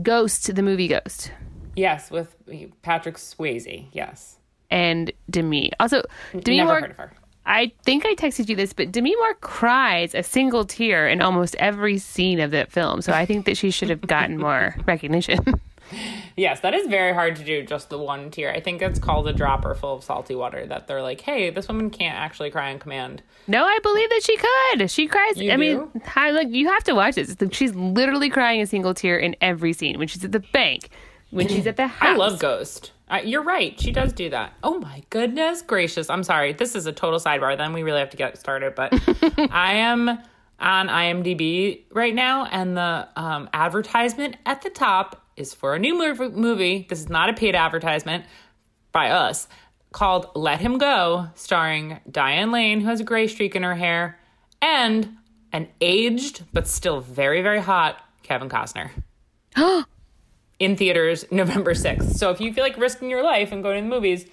Ghost, 0.04 0.54
the 0.56 0.62
movie 0.62 0.88
Ghost, 0.88 1.32
Yes, 1.76 2.10
with 2.12 2.36
Patrick 2.82 3.16
Swayze. 3.18 3.88
Yes. 3.92 4.38
and 4.70 5.12
Demi. 5.30 5.72
Also, 5.80 6.04
Demi 6.40 6.58
Never 6.58 6.68
Moore. 6.70 6.82
heard 6.82 6.92
of 6.92 6.98
her. 6.98 7.14
I 7.46 7.72
think 7.86 8.06
I 8.06 8.14
texted 8.16 8.50
you 8.50 8.56
this, 8.58 8.74
but 8.74 8.92
Demi 8.92 9.16
Moore 9.16 9.36
cries 9.36 10.14
a 10.14 10.22
single 10.24 10.66
tear 10.66 11.08
in 11.08 11.22
almost 11.22 11.56
every 11.60 11.98
scene 11.98 12.40
of 12.42 12.52
that 12.52 12.72
film. 12.72 13.02
So 13.02 13.14
I 13.14 13.26
think 13.26 13.46
that 13.46 13.56
she 13.56 13.72
should 13.72 13.90
have 13.90 14.02
gotten 14.02 14.38
more 14.38 14.76
recognition. 14.86 15.40
Yes, 16.36 16.60
that 16.60 16.76
is 16.76 16.86
very 16.88 17.14
hard 17.16 17.36
to 17.38 17.44
do, 17.44 17.64
just 17.64 17.90
the 17.90 17.98
one 17.98 18.30
tear. 18.30 18.52
I 18.54 18.60
think 18.60 18.80
it's 18.84 19.00
called 19.00 19.28
a 19.28 19.34
dropper 19.34 19.74
full 19.74 19.96
of 19.96 20.04
salty 20.04 20.36
water 20.36 20.68
that 20.68 20.88
they're 20.88 21.02
like, 21.02 21.20
hey, 21.22 21.50
this 21.50 21.68
woman 21.68 21.90
can't 21.90 22.16
actually 22.16 22.52
cry 22.52 22.72
on 22.72 22.78
command. 22.78 23.24
no, 23.48 23.66
I 23.66 23.80
believe 23.82 24.10
that 24.10 24.22
she 24.24 24.38
could. 24.38 24.92
She 24.92 25.08
cries. 25.08 25.38
You 25.38 25.52
I 25.52 25.58
mean, 25.58 25.78
do? 25.78 26.02
I, 26.16 26.30
like 26.32 26.50
you 26.50 26.68
have 26.68 26.84
to 26.84 26.94
watch 26.94 27.16
this. 27.16 27.36
She's 27.52 27.74
literally 27.74 28.30
crying 28.30 28.62
a 28.62 28.68
single 28.68 28.94
tear 28.94 29.18
in 29.18 29.36
every 29.42 29.74
scene. 29.74 29.98
When 29.98 30.08
she's 30.08 30.24
at 30.24 30.32
the 30.32 30.40
bank, 30.40 30.90
when 31.32 31.48
she's 31.48 31.66
at 31.66 31.76
the 31.78 31.88
house. 31.88 32.08
I 32.14 32.16
love 32.16 32.38
Ghost. 32.38 32.92
Uh, 33.10 33.22
you're 33.24 33.42
right. 33.44 33.80
She 33.80 33.92
does 33.92 34.14
do 34.14 34.30
that. 34.30 34.54
Oh 34.64 34.80
my 34.80 35.02
goodness 35.10 35.62
gracious. 35.64 36.10
I'm 36.10 36.24
sorry. 36.24 36.54
This 36.54 36.76
is 36.76 36.86
a 36.86 36.92
total 36.92 37.20
sidebar. 37.20 37.58
Then 37.58 37.74
we 37.74 37.82
really 37.82 38.00
have 38.00 38.12
to 38.12 38.18
get 38.18 38.38
started. 38.38 38.76
But 38.76 38.94
I 39.52 39.74
am 39.76 40.20
on 40.60 40.88
IMDb 40.88 41.84
right 41.92 42.16
now, 42.16 42.46
and 42.46 42.76
the 42.76 43.08
um, 43.16 43.50
advertisement 43.54 44.38
at 44.46 44.62
the 44.62 44.70
top 44.70 45.24
is 45.36 45.54
for 45.54 45.76
a 45.76 45.80
new 45.80 45.96
movie. 45.96 46.88
This 46.90 47.00
is 47.00 47.10
not 47.10 47.30
a 47.30 47.34
paid 47.34 47.56
advertisement 47.56 48.26
by 48.92 49.12
us 49.12 49.48
called 49.92 50.30
Let 50.36 50.60
Him 50.60 50.78
Go, 50.78 51.28
starring 51.36 52.00
Diane 52.10 52.52
Lane, 52.52 52.82
who 52.82 52.88
has 52.88 53.00
a 53.00 53.04
gray 53.04 53.28
streak 53.28 53.56
in 53.56 53.64
her 53.64 53.76
hair, 53.76 54.20
and 54.62 55.18
an 55.54 55.68
aged 55.80 56.44
but 56.54 56.68
still 56.68 57.02
very, 57.02 57.42
very 57.42 57.62
hot 57.62 58.04
Kevin 58.24 58.50
Costner 58.50 58.92
in 60.60 60.76
theaters 60.76 61.26
November 61.32 61.74
6th. 61.74 62.16
So 62.16 62.32
if 62.32 62.42
you 62.42 62.52
feel 62.54 62.64
like 62.64 62.78
risking 62.78 63.10
your 63.10 63.24
life 63.24 63.52
and 63.52 63.64
going 63.64 63.84
to 63.84 63.90
the 63.90 63.96
movies, 63.96 64.26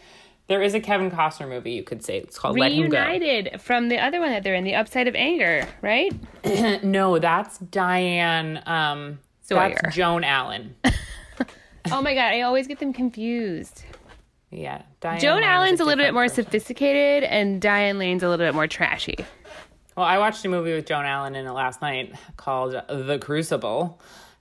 there 0.46 0.62
is 0.62 0.74
a 0.74 0.80
Kevin 0.80 1.10
Costner 1.10 1.48
movie 1.48 1.72
you 1.72 1.82
could 1.82 2.04
say. 2.04 2.18
It's 2.18 2.38
called 2.38 2.58
Let 2.58 2.72
Him 2.72 2.90
Reunited 2.90 3.60
from 3.60 3.88
the 3.88 3.98
other 3.98 4.20
one 4.20 4.30
that 4.30 4.42
they're 4.42 4.54
in, 4.54 4.64
The 4.64 4.74
Upside 4.74 5.08
of 5.08 5.14
Anger, 5.14 5.66
right? 5.82 6.12
No, 6.84 7.18
that's 7.18 7.58
Diane. 7.58 8.62
Um, 8.66 9.18
Sawyer. 9.40 9.76
That's 9.82 9.94
Joan 9.96 10.24
Allen. 10.24 10.74
oh 11.90 12.02
my 12.02 12.14
god, 12.14 12.32
I 12.32 12.42
always 12.42 12.66
get 12.66 12.78
them 12.78 12.92
confused. 12.92 13.82
Yeah, 14.50 14.82
Diane 15.00 15.20
Joan 15.20 15.42
Allen's 15.42 15.80
a 15.80 15.84
little 15.84 16.02
bit 16.02 16.14
more 16.14 16.24
person. 16.24 16.44
sophisticated, 16.44 17.24
and 17.24 17.60
Diane 17.60 17.98
Lane's 17.98 18.22
a 18.22 18.28
little 18.28 18.46
bit 18.46 18.54
more 18.54 18.66
trashy. 18.66 19.16
Well, 19.96 20.06
I 20.06 20.18
watched 20.18 20.44
a 20.44 20.48
movie 20.48 20.74
with 20.74 20.86
Joan 20.86 21.04
Allen 21.04 21.34
in 21.34 21.46
it 21.46 21.50
last 21.52 21.80
night 21.82 22.14
called 22.36 22.72
The 22.72 23.18
Crucible. 23.20 24.00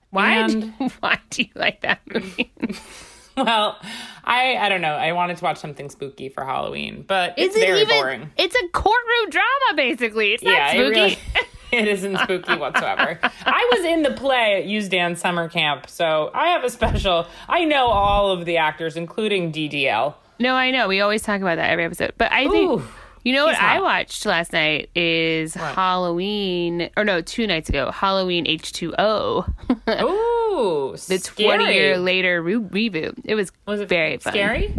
Why? 0.10 0.36
And- 0.38 0.78
do, 0.78 0.90
why 1.00 1.20
do 1.30 1.44
you 1.44 1.50
like 1.56 1.82
that 1.82 2.02
movie? 2.12 2.52
Well, 3.38 3.80
I 4.24 4.58
I 4.58 4.70
don't 4.70 4.82
know. 4.82 4.94
I 4.94 5.14
wanted 5.14 5.38
to 5.38 5.44
watch 5.44 5.58
something 5.58 5.90
spooky 5.90 6.30
for 6.30 6.46
Halloween, 6.46 7.04
but 7.08 7.34
it's 7.38 7.56
it 7.56 7.62
very 7.62 7.82
even? 7.82 7.98
boring. 7.98 8.32
It's 8.38 8.56
a 8.56 8.68
courtroom 8.70 9.30
drama, 9.32 9.76
basically. 9.76 10.34
It's 10.34 10.44
not 10.44 10.54
yeah, 10.54 10.70
spooky. 10.70 10.84
it 10.84 10.90
really 10.90 11.18
it 11.72 11.88
isn't 11.88 12.18
spooky 12.20 12.56
whatsoever. 12.56 13.20
I 13.24 13.70
was 13.74 13.86
in 13.86 14.04
the 14.04 14.12
play 14.12 14.62
at 14.62 14.66
Usdan 14.70 15.18
Summer 15.18 15.50
Camp, 15.50 15.90
so 15.90 16.30
I 16.34 16.50
have 16.50 16.64
a 16.64 16.70
special. 16.70 17.26
I 17.50 17.66
know 17.66 17.88
all 17.88 18.32
of 18.32 18.46
the 18.46 18.58
actors, 18.58 18.96
including 18.96 19.52
DDL. 19.52 20.14
No, 20.40 20.56
I 20.56 20.70
know. 20.72 20.88
We 20.88 21.02
always 21.02 21.24
talk 21.24 21.42
about 21.42 21.56
that 21.56 21.72
every 21.72 21.86
episode. 21.86 22.14
But 22.18 22.32
I 22.32 22.48
think 22.50 22.82
Ooh, 22.82 22.84
you 23.24 23.34
know 23.34 23.46
what 23.46 23.56
he's 23.56 23.64
I 23.64 23.80
watched 23.82 24.26
last 24.26 24.54
night 24.54 24.90
is 24.96 25.54
Halloween 25.56 26.90
or 26.98 27.04
no, 27.04 27.22
two 27.22 27.48
nights 27.48 27.70
ago, 27.70 27.92
Halloween 27.92 28.46
H2O. 28.46 29.48
Ooh, 30.04 30.96
the 31.08 31.20
20 31.20 31.74
year 31.74 31.98
later 31.98 32.42
re- 32.42 32.56
reboot. 32.90 33.20
It 33.26 33.36
was, 33.36 33.52
Was 33.66 33.80
it 33.82 33.90
very 33.90 34.18
fun. 34.18 34.34
scary? 34.34 34.76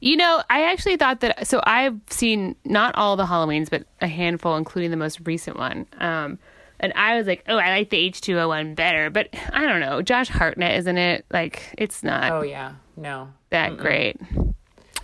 You 0.00 0.16
know, 0.16 0.42
I 0.50 0.70
actually 0.72 0.96
thought 0.96 1.20
that. 1.20 1.46
So 1.46 1.60
I've 1.64 1.98
seen 2.10 2.54
not 2.64 2.94
all 2.96 3.16
the 3.16 3.24
Halloweens, 3.24 3.70
but 3.70 3.84
a 4.00 4.06
handful, 4.08 4.56
including 4.56 4.90
the 4.90 4.96
most 4.96 5.20
recent 5.24 5.56
one. 5.56 5.86
Um, 5.98 6.38
and 6.78 6.92
I 6.94 7.16
was 7.16 7.26
like, 7.26 7.42
oh, 7.48 7.56
I 7.56 7.70
like 7.70 7.88
the 7.90 8.10
H2O 8.10 8.48
one 8.48 8.74
better. 8.74 9.08
But 9.08 9.30
I 9.52 9.64
don't 9.64 9.80
know. 9.80 10.02
Josh 10.02 10.28
Hartnett, 10.28 10.76
isn't 10.80 10.98
it? 10.98 11.24
Like, 11.30 11.74
it's 11.78 12.02
not 12.02 12.30
Oh 12.30 12.42
yeah, 12.42 12.72
no. 12.96 13.28
that 13.50 13.78
great. 13.78 14.20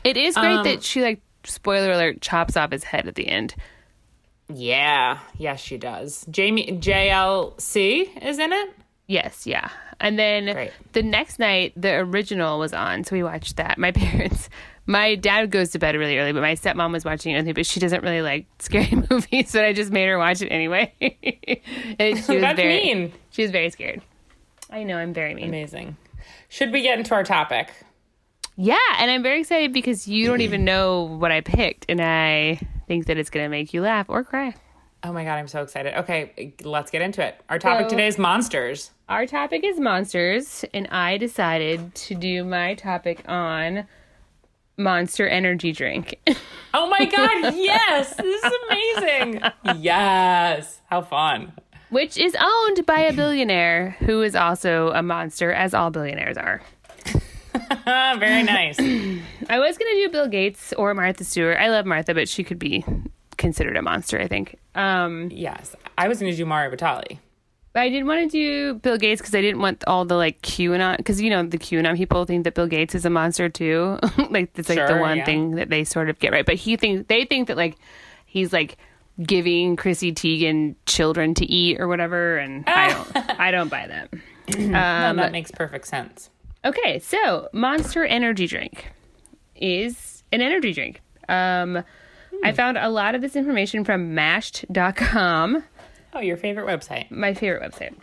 It 0.05 0.17
is 0.19 0.35
great 0.35 0.57
Um, 0.59 0.65
that 0.65 0.83
she, 0.83 1.01
like, 1.01 1.21
spoiler 1.45 1.93
alert, 1.93 2.21
chops 2.21 2.57
off 2.57 2.73
his 2.73 2.85
head 2.85 3.07
at 3.09 3.15
the 3.15 3.29
end. 3.29 3.55
Yeah, 4.49 5.19
yes, 5.39 5.61
she 5.61 5.79
does. 5.79 6.27
Jamie 6.31 6.79
JLC 6.81 8.23
is 8.23 8.39
in 8.39 8.53
it. 8.53 8.71
Yes, 9.07 9.47
yeah. 9.47 9.69
And 10.01 10.19
then 10.19 10.53
Great. 10.53 10.73
the 10.93 11.03
next 11.03 11.39
night, 11.39 11.73
the 11.77 11.95
original 11.97 12.59
was 12.59 12.73
on, 12.73 13.05
so 13.05 13.15
we 13.15 13.23
watched 13.23 13.57
that. 13.57 13.79
My 13.79 13.93
parents, 13.93 14.49
my 14.87 15.15
dad 15.15 15.51
goes 15.51 15.71
to 15.71 15.79
bed 15.79 15.95
really 15.95 16.19
early, 16.19 16.33
but 16.33 16.41
my 16.41 16.55
stepmom 16.55 16.93
was 16.93 17.05
watching 17.05 17.35
it 17.35 17.55
but 17.55 17.67
she 17.67 17.81
doesn't 17.81 18.03
really 18.03 18.23
like 18.23 18.47
scary 18.59 19.03
movies, 19.11 19.51
so 19.51 19.63
I 19.63 19.73
just 19.73 19.93
made 19.93 20.07
her 20.09 20.19
watch 20.19 20.43
it 20.43 20.49
anyway. 20.49 20.93
and 21.99 22.17
she 22.19 22.33
was 22.33 22.41
That's 22.41 22.57
very, 22.57 22.83
mean. 22.83 23.13
She 23.31 23.43
was 23.43 23.51
very 23.51 23.71
scared. 23.71 24.03
I 24.71 24.83
know, 24.85 24.97
I'm 24.97 25.13
very 25.13 25.35
mean. 25.35 25.49
Amazing. 25.49 25.97
Should 26.49 26.73
we 26.73 26.83
get 26.83 26.99
into 26.99 27.15
our 27.15 27.25
topic? 27.25 27.71
Yeah, 28.57 28.77
and 28.99 29.11
I'm 29.11 29.23
very 29.23 29.41
excited 29.41 29.73
because 29.73 30.07
you 30.07 30.27
don't 30.27 30.41
even 30.43 30.65
know 30.73 31.03
what 31.05 31.33
I 31.33 31.41
picked, 31.41 31.87
and 31.89 32.01
I 32.01 32.61
think 32.87 33.07
that 33.07 33.17
it's 33.19 33.31
going 33.31 33.45
to 33.45 33.49
make 33.49 33.73
you 33.73 33.83
laugh 33.83 34.07
or 34.09 34.25
cry. 34.25 34.55
Oh 35.05 35.13
my 35.13 35.25
god, 35.25 35.35
I'm 35.37 35.49
so 35.49 35.63
excited. 35.63 35.99
Okay, 36.01 36.55
let's 36.63 36.91
get 36.91 37.03
into 37.03 37.25
it. 37.27 37.41
Our 37.49 37.59
topic 37.59 37.87
So- 37.87 37.91
today 37.91 38.07
is 38.07 38.19
monsters. 38.19 38.91
Our 39.09 39.27
topic 39.27 39.63
is 39.65 39.79
monsters, 39.81 40.65
and 40.73 40.87
I 40.89 41.19
decided 41.19 41.95
to 41.97 42.15
do 42.15 42.45
my 42.45 42.75
topic 42.75 43.23
on 43.29 43.87
Monster 44.79 45.27
Energy 45.29 45.73
Drink. 45.73 46.15
Oh 46.73 46.89
my 46.89 47.05
god, 47.05 47.55
yes! 47.57 48.15
This 48.15 48.43
is 48.45 48.53
amazing. 48.71 49.43
yes. 49.81 50.81
How 50.87 51.03
fun. 51.03 51.53
which 51.91 52.17
is 52.17 52.35
owned 52.41 52.87
by 52.87 53.01
a 53.01 53.13
billionaire 53.13 53.97
who 54.01 54.23
is 54.23 54.35
also 54.35 54.93
a 54.93 55.03
monster, 55.03 55.53
as 55.53 55.75
all 55.75 55.91
billionaires 55.91 56.39
are. 56.39 56.63
Very 57.85 58.43
nice. 58.43 58.79
I 58.79 59.59
was 59.59 59.79
going 59.79 59.97
to 59.97 60.07
do 60.07 60.09
Bill 60.11 60.29
Gates 60.29 60.73
or 60.75 60.95
Martha 60.95 61.25
Stewart. 61.25 61.59
I 61.59 61.69
love 61.69 61.87
Martha, 61.87 62.15
but 62.15 62.29
she 62.29 62.45
could 62.45 62.59
be 62.59 62.85
considered 63.37 63.77
a 63.77 63.83
monster, 63.83 64.21
I 64.21 64.29
think. 64.29 64.59
Um, 64.75 65.29
yes. 65.31 65.75
I 65.99 66.09
was 66.09 66.21
going 66.21 66.31
to 66.31 66.37
do 66.37 66.47
Mario 66.47 66.75
Batali. 66.75 67.19
but 67.73 67.81
I 67.81 67.89
did 67.89 68.07
want 68.07 68.21
to 68.23 68.29
do 68.29 68.75
Bill 68.75 68.97
Gates 68.97 69.21
because 69.21 69.35
I 69.35 69.41
didn't 69.41 69.61
want 69.61 69.85
all 69.87 70.05
the 70.05 70.17
like 70.17 70.41
QAnon, 70.43 70.97
because 70.97 71.21
you 71.21 71.31
know, 71.31 71.43
the 71.43 71.59
QAnon 71.59 71.97
people 71.97 72.25
think 72.25 72.45
that 72.45 72.55
Bill 72.55 72.67
Gates 72.67 72.95
is 72.95 73.05
a 73.05 73.11
monster 73.11 73.49
too. 73.49 73.99
like, 74.31 74.51
it's 74.57 74.69
like 74.69 74.87
the 74.87 74.97
one 74.97 75.19
yeah. 75.19 75.25
thing 75.25 75.57
that 75.57 75.69
they 75.69 75.85
sort 75.85 76.09
of 76.09 76.19
get 76.19 76.33
right. 76.33 76.47
But 76.47 76.57
he 76.57 76.77
thinks, 76.77 77.07
they 77.09 77.25
think 77.25 77.49
that 77.49 77.57
like 77.57 77.77
he's 78.27 78.53
like, 78.53 78.77
giving 79.23 79.77
Chrissy 79.77 80.13
Teigen 80.13 80.75
children 80.87 81.35
to 81.35 81.45
eat 81.45 81.79
or 81.79 81.87
whatever 81.87 82.39
and 82.39 82.65
I 82.67 82.89
don't 83.15 83.41
I 83.41 83.51
don't 83.51 83.69
buy 83.69 83.87
that. 83.87 84.11
no, 84.59 85.15
that 85.15 85.33
makes 85.33 85.51
perfect 85.51 85.87
sense. 85.87 86.31
Okay, 86.65 86.99
so 87.01 87.49
Monster 87.53 88.05
Energy 88.05 88.47
Drink 88.47 88.93
is 89.57 90.23
an 90.33 90.41
energy 90.41 90.73
drink. 90.73 91.01
Um, 91.29 91.83
I 92.45 92.53
found 92.53 92.79
a 92.79 92.89
lot 92.89 93.15
of 93.15 93.21
this 93.21 93.37
information 93.37 93.85
from 93.85 94.15
mashed.com, 94.15 95.65
Oh, 96.15 96.21
your 96.21 96.37
favorite 96.37 96.67
website. 96.67 97.11
my 97.11 97.35
favorite 97.35 97.63
website. 97.63 97.95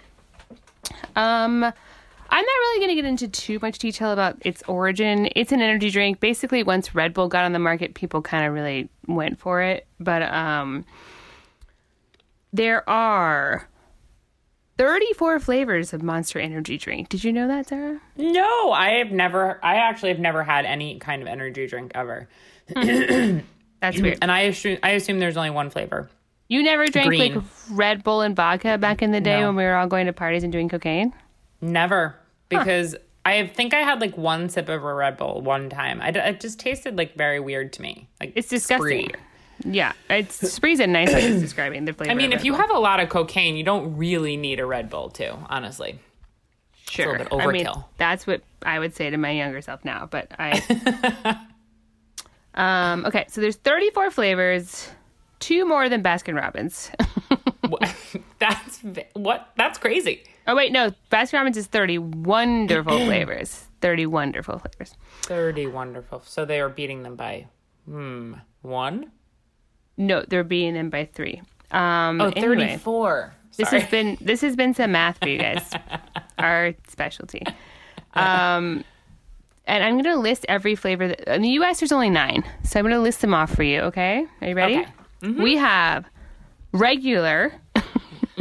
Um, 1.16 1.64
I'm 1.64 2.46
not 2.46 2.46
really 2.46 2.80
going 2.80 2.90
to 2.90 2.96
get 2.96 3.06
into 3.06 3.28
too 3.28 3.60
much 3.62 3.80
detail 3.80 4.12
about 4.12 4.38
its 4.46 4.62
origin. 4.68 5.30
It's 5.36 5.52
an 5.52 5.62
energy 5.62 5.90
drink. 5.90 6.20
Basically, 6.20 6.64
once 6.64 6.94
Red 6.94 7.14
Bull 7.14 7.28
got 7.28 7.46
on 7.46 7.54
the 7.54 7.60
market, 7.60 7.94
people 7.94 8.22
kind 8.22 8.46
of 8.46 8.54
really 8.54 8.90
went 9.08 9.40
for 9.40 9.62
it. 9.62 9.88
But 10.00 10.22
um, 10.24 10.86
there 12.54 12.88
are 12.90 13.68
34 14.80 15.40
flavors 15.42 15.92
of 15.92 16.02
Monster 16.02 16.40
Energy 16.40 16.78
Drink. 16.78 17.10
Did 17.10 17.26
you 17.26 17.34
know 17.34 17.50
that, 17.50 17.68
Sarah? 17.68 18.00
No, 18.16 18.72
I 18.72 18.92
have 18.92 19.12
never, 19.12 19.60
I 19.62 19.76
actually 19.76 20.08
have 20.10 20.20
never 20.20 20.42
had 20.42 20.64
any 20.66 20.98
kind 21.00 21.22
of 21.22 21.28
energy 21.28 21.68
drink 21.68 21.92
ever. 21.96 22.30
That's 22.76 24.00
weird. 24.00 24.20
And 24.22 24.32
I 24.32 24.42
assume, 24.44 24.78
I 24.82 24.92
assume 24.92 25.20
there's 25.20 25.36
only 25.36 25.50
one 25.50 25.70
flavor. 25.70 26.10
You 26.48 26.64
never 26.64 26.88
drank 26.88 27.08
Green. 27.10 27.36
like 27.36 27.44
Red 27.72 28.04
Bull 28.06 28.22
and 28.22 28.38
vodka 28.38 28.78
back 28.78 29.02
in 29.02 29.12
the 29.12 29.20
day 29.20 29.42
No. 29.42 29.48
when 29.48 29.58
we 29.58 29.64
were 29.64 29.76
all 29.76 29.88
going 29.88 30.06
to 30.08 30.14
parties 30.14 30.44
and 30.44 30.52
doing 30.52 30.70
cocaine? 30.70 31.14
Never. 31.60 32.16
Because 32.48 32.96
I 33.26 33.48
think 33.48 33.74
I 33.74 33.80
had 33.80 34.00
like 34.00 34.18
one 34.18 34.48
sip 34.48 34.70
of 34.70 34.82
a 34.84 34.94
Red 34.94 35.18
Bull 35.18 35.42
one 35.42 35.70
time. 35.70 36.02
I 36.02 36.08
it 36.10 36.40
just 36.40 36.58
tasted 36.58 36.98
like 36.98 37.16
very 37.16 37.42
weird 37.42 37.74
to 37.74 37.82
me. 37.82 38.08
Like 38.22 38.32
It's 38.36 38.48
disgusting. 38.48 39.10
spree. 39.10 39.22
Yeah, 39.66 39.94
it's 40.10 40.54
spree's 40.54 40.80
a 40.80 40.88
nice 40.88 41.14
way 41.14 41.32
of 41.32 41.42
describing 41.42 41.86
the 41.86 41.94
flavor. 41.94 42.12
I 42.12 42.16
mean, 42.16 42.32
if 42.32 42.46
you 42.46 42.54
Bull. 42.54 42.62
have 42.62 42.72
a 42.72 42.80
lot 42.80 43.00
of 43.00 43.10
cocaine, 43.10 43.56
you 43.56 43.64
don't 43.64 43.98
really 43.98 44.38
need 44.38 44.60
a 44.60 44.66
Red 44.66 44.90
Bull 44.90 45.10
too, 45.10 45.34
honestly. 45.50 46.00
sure, 46.88 47.18
bit 47.18 47.28
I 47.32 47.48
mean, 47.48 47.68
that's 47.98 48.26
what 48.26 48.42
I 48.64 48.80
would 48.80 48.96
say 48.96 49.10
to 49.10 49.18
my 49.18 49.32
younger 49.32 49.62
self 49.62 49.84
now. 49.84 50.08
But 50.10 50.32
I, 50.40 51.40
um, 52.54 53.06
okay, 53.06 53.26
so 53.28 53.42
there's 53.42 53.58
34 53.58 54.12
flavors, 54.12 54.90
two 55.40 55.66
more 55.66 55.90
than 55.90 56.02
Baskin 56.02 56.36
Robbins. 56.36 56.92
That's 58.40 58.80
what 59.14 59.50
that's 59.56 59.78
crazy. 59.78 60.24
oh 60.48 60.56
wait, 60.56 60.72
no, 60.72 60.94
Baskin 61.12 61.34
Robbins 61.34 61.58
is 61.58 61.68
30 61.68 61.98
wonderful 61.98 62.98
flavors. 63.06 63.66
30 63.82 64.06
wonderful 64.08 64.60
flavors. 64.60 64.96
30 65.24 65.68
wonderful. 65.68 66.22
So 66.26 66.46
they 66.46 66.60
are 66.60 66.70
beating 66.70 67.04
them 67.04 67.16
by 67.16 67.48
hmm, 67.86 68.34
1? 68.62 69.12
No, 70.00 70.24
they're 70.28 70.44
being 70.44 70.76
in 70.76 70.90
by 70.90 71.06
three. 71.06 71.42
Um, 71.72 72.20
Oh, 72.22 72.30
anyway. 72.36 72.68
34. 72.78 73.34
This 73.58 73.70
has 73.70 73.86
been 73.92 74.18
this 74.22 74.42
has 74.42 74.56
been 74.56 74.74
some 74.74 74.94
math 74.94 75.20
for 75.20 75.28
you 75.30 75.38
guys. 75.38 75.72
Our 76.40 76.74
specialty. 76.88 77.44
Um, 78.14 78.84
and 79.68 79.84
I'm 79.84 80.02
gonna 80.02 80.16
list 80.18 80.46
every 80.50 80.76
flavor. 80.76 81.10
That, 81.10 81.28
in 81.36 81.42
the 81.44 81.50
U.S., 81.50 81.80
there's 81.82 81.92
only 81.92 82.10
nine, 82.10 82.44
so 82.64 82.80
I'm 82.80 82.86
gonna 82.86 83.00
list 83.02 83.20
them 83.22 83.34
off 83.36 83.54
for 83.54 83.64
you. 83.64 83.82
Okay, 83.82 84.26
are 84.42 84.48
you 84.48 84.56
ready? 84.56 84.78
Okay. 85.22 85.32
We 85.44 85.58
have 85.58 86.06
regular, 86.72 87.54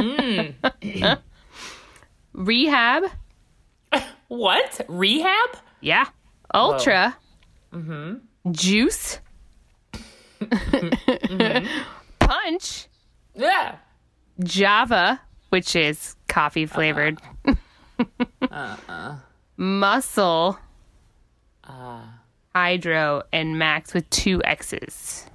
rehab, 2.33 3.03
What? 4.27 4.81
Rehab? 4.87 5.49
yeah, 5.81 6.05
ultra, 6.53 7.15
Mm-hmm. 7.73 8.51
juice, 8.51 9.19
Mm-hmm. 10.41 11.35
Mm-hmm. 11.35 11.81
punch, 12.19 12.87
Yeah. 13.35 13.75
Java, 14.43 15.19
which 15.49 15.75
is 15.75 16.15
coffee 16.27 16.65
flavored. 16.65 17.19
Uh-huh. 17.45 19.15
Muscle. 19.57 20.57
Uh. 21.63 22.01
Hydro 22.55 23.23
and 23.31 23.59
Max 23.59 23.93
with 23.93 24.09
two 24.09 24.41
X's. 24.43 25.25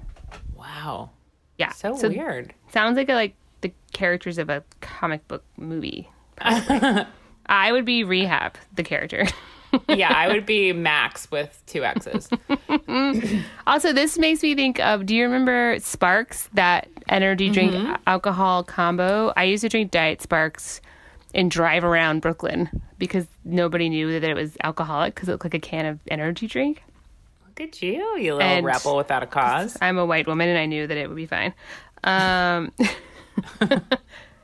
Wow. 0.57 1.11
Yeah. 1.59 1.71
So, 1.73 1.95
weird. 2.09 2.55
Sounds 2.73 2.97
like 2.97 3.09
a, 3.09 3.15
like 3.15 3.35
the 3.61 3.73
characters 3.93 4.39
of 4.39 4.51
a 4.51 4.65
comic 4.81 5.27
book 5.29 5.45
movie. 5.57 6.09
I 6.39 7.71
would 7.71 7.85
be 7.85 8.03
Rehab, 8.05 8.57
the 8.75 8.83
character. 8.83 9.27
yeah, 9.89 10.13
I 10.15 10.29
would 10.29 10.47
be 10.47 10.73
Max 10.73 11.31
with 11.31 11.63
two 11.67 11.85
X's. 11.85 12.29
also, 13.67 13.93
this 13.93 14.19
makes 14.19 14.43
me 14.43 14.55
think 14.55 14.79
of 14.81 15.07
do 15.07 15.15
you 15.15 15.25
remember 15.25 15.77
Sparks, 15.81 16.49
that 16.55 16.89
energy 17.09 17.51
drink 17.51 17.73
Mm-hmm. 17.73 17.95
alcohol 18.07 18.63
combo? 18.65 19.33
I 19.37 19.45
used 19.45 19.63
to 19.63 19.69
drink 19.69 19.91
Diet 19.91 20.21
Sparks 20.23 20.81
and 21.35 21.51
drive 21.51 21.83
around 21.85 22.21
Brooklyn 22.21 22.69
because 22.99 23.27
nobody 23.45 23.89
knew 23.89 24.13
that 24.21 24.29
it 24.29 24.35
was 24.35 24.57
alcoholic 24.63 25.15
because 25.15 25.29
it 25.29 25.33
looked 25.33 25.45
like 25.45 25.55
a 25.55 25.59
can 25.61 25.87
of 25.87 25.99
energy 26.09 26.47
drink. 26.47 26.83
Look 27.47 27.61
at 27.69 27.83
you, 27.83 28.17
you 28.19 28.35
little 28.35 28.41
And- 28.43 28.67
rebel 28.67 28.97
without 28.97 29.23
a 29.23 29.27
cause. 29.27 29.77
I'm 29.83 29.99
a 29.99 30.07
white 30.07 30.27
woman 30.27 30.49
and 30.49 30.59
I 30.59 30.67
knew 30.67 30.87
that 30.87 30.97
it 30.97 31.09
would 31.09 31.17
be 31.17 31.27
fine. 31.27 31.53
Um, 32.05 32.73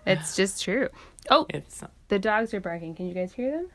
it's 0.07 0.35
just 0.37 0.63
true. 0.63 0.89
Oh, 1.31 1.47
It's. 1.51 1.83
the 2.09 2.19
dogs 2.19 2.53
are 2.55 2.61
barking. 2.61 2.95
Can 2.95 3.07
you 3.07 3.15
guys 3.15 3.33
hear 3.33 3.51
them? 3.51 3.69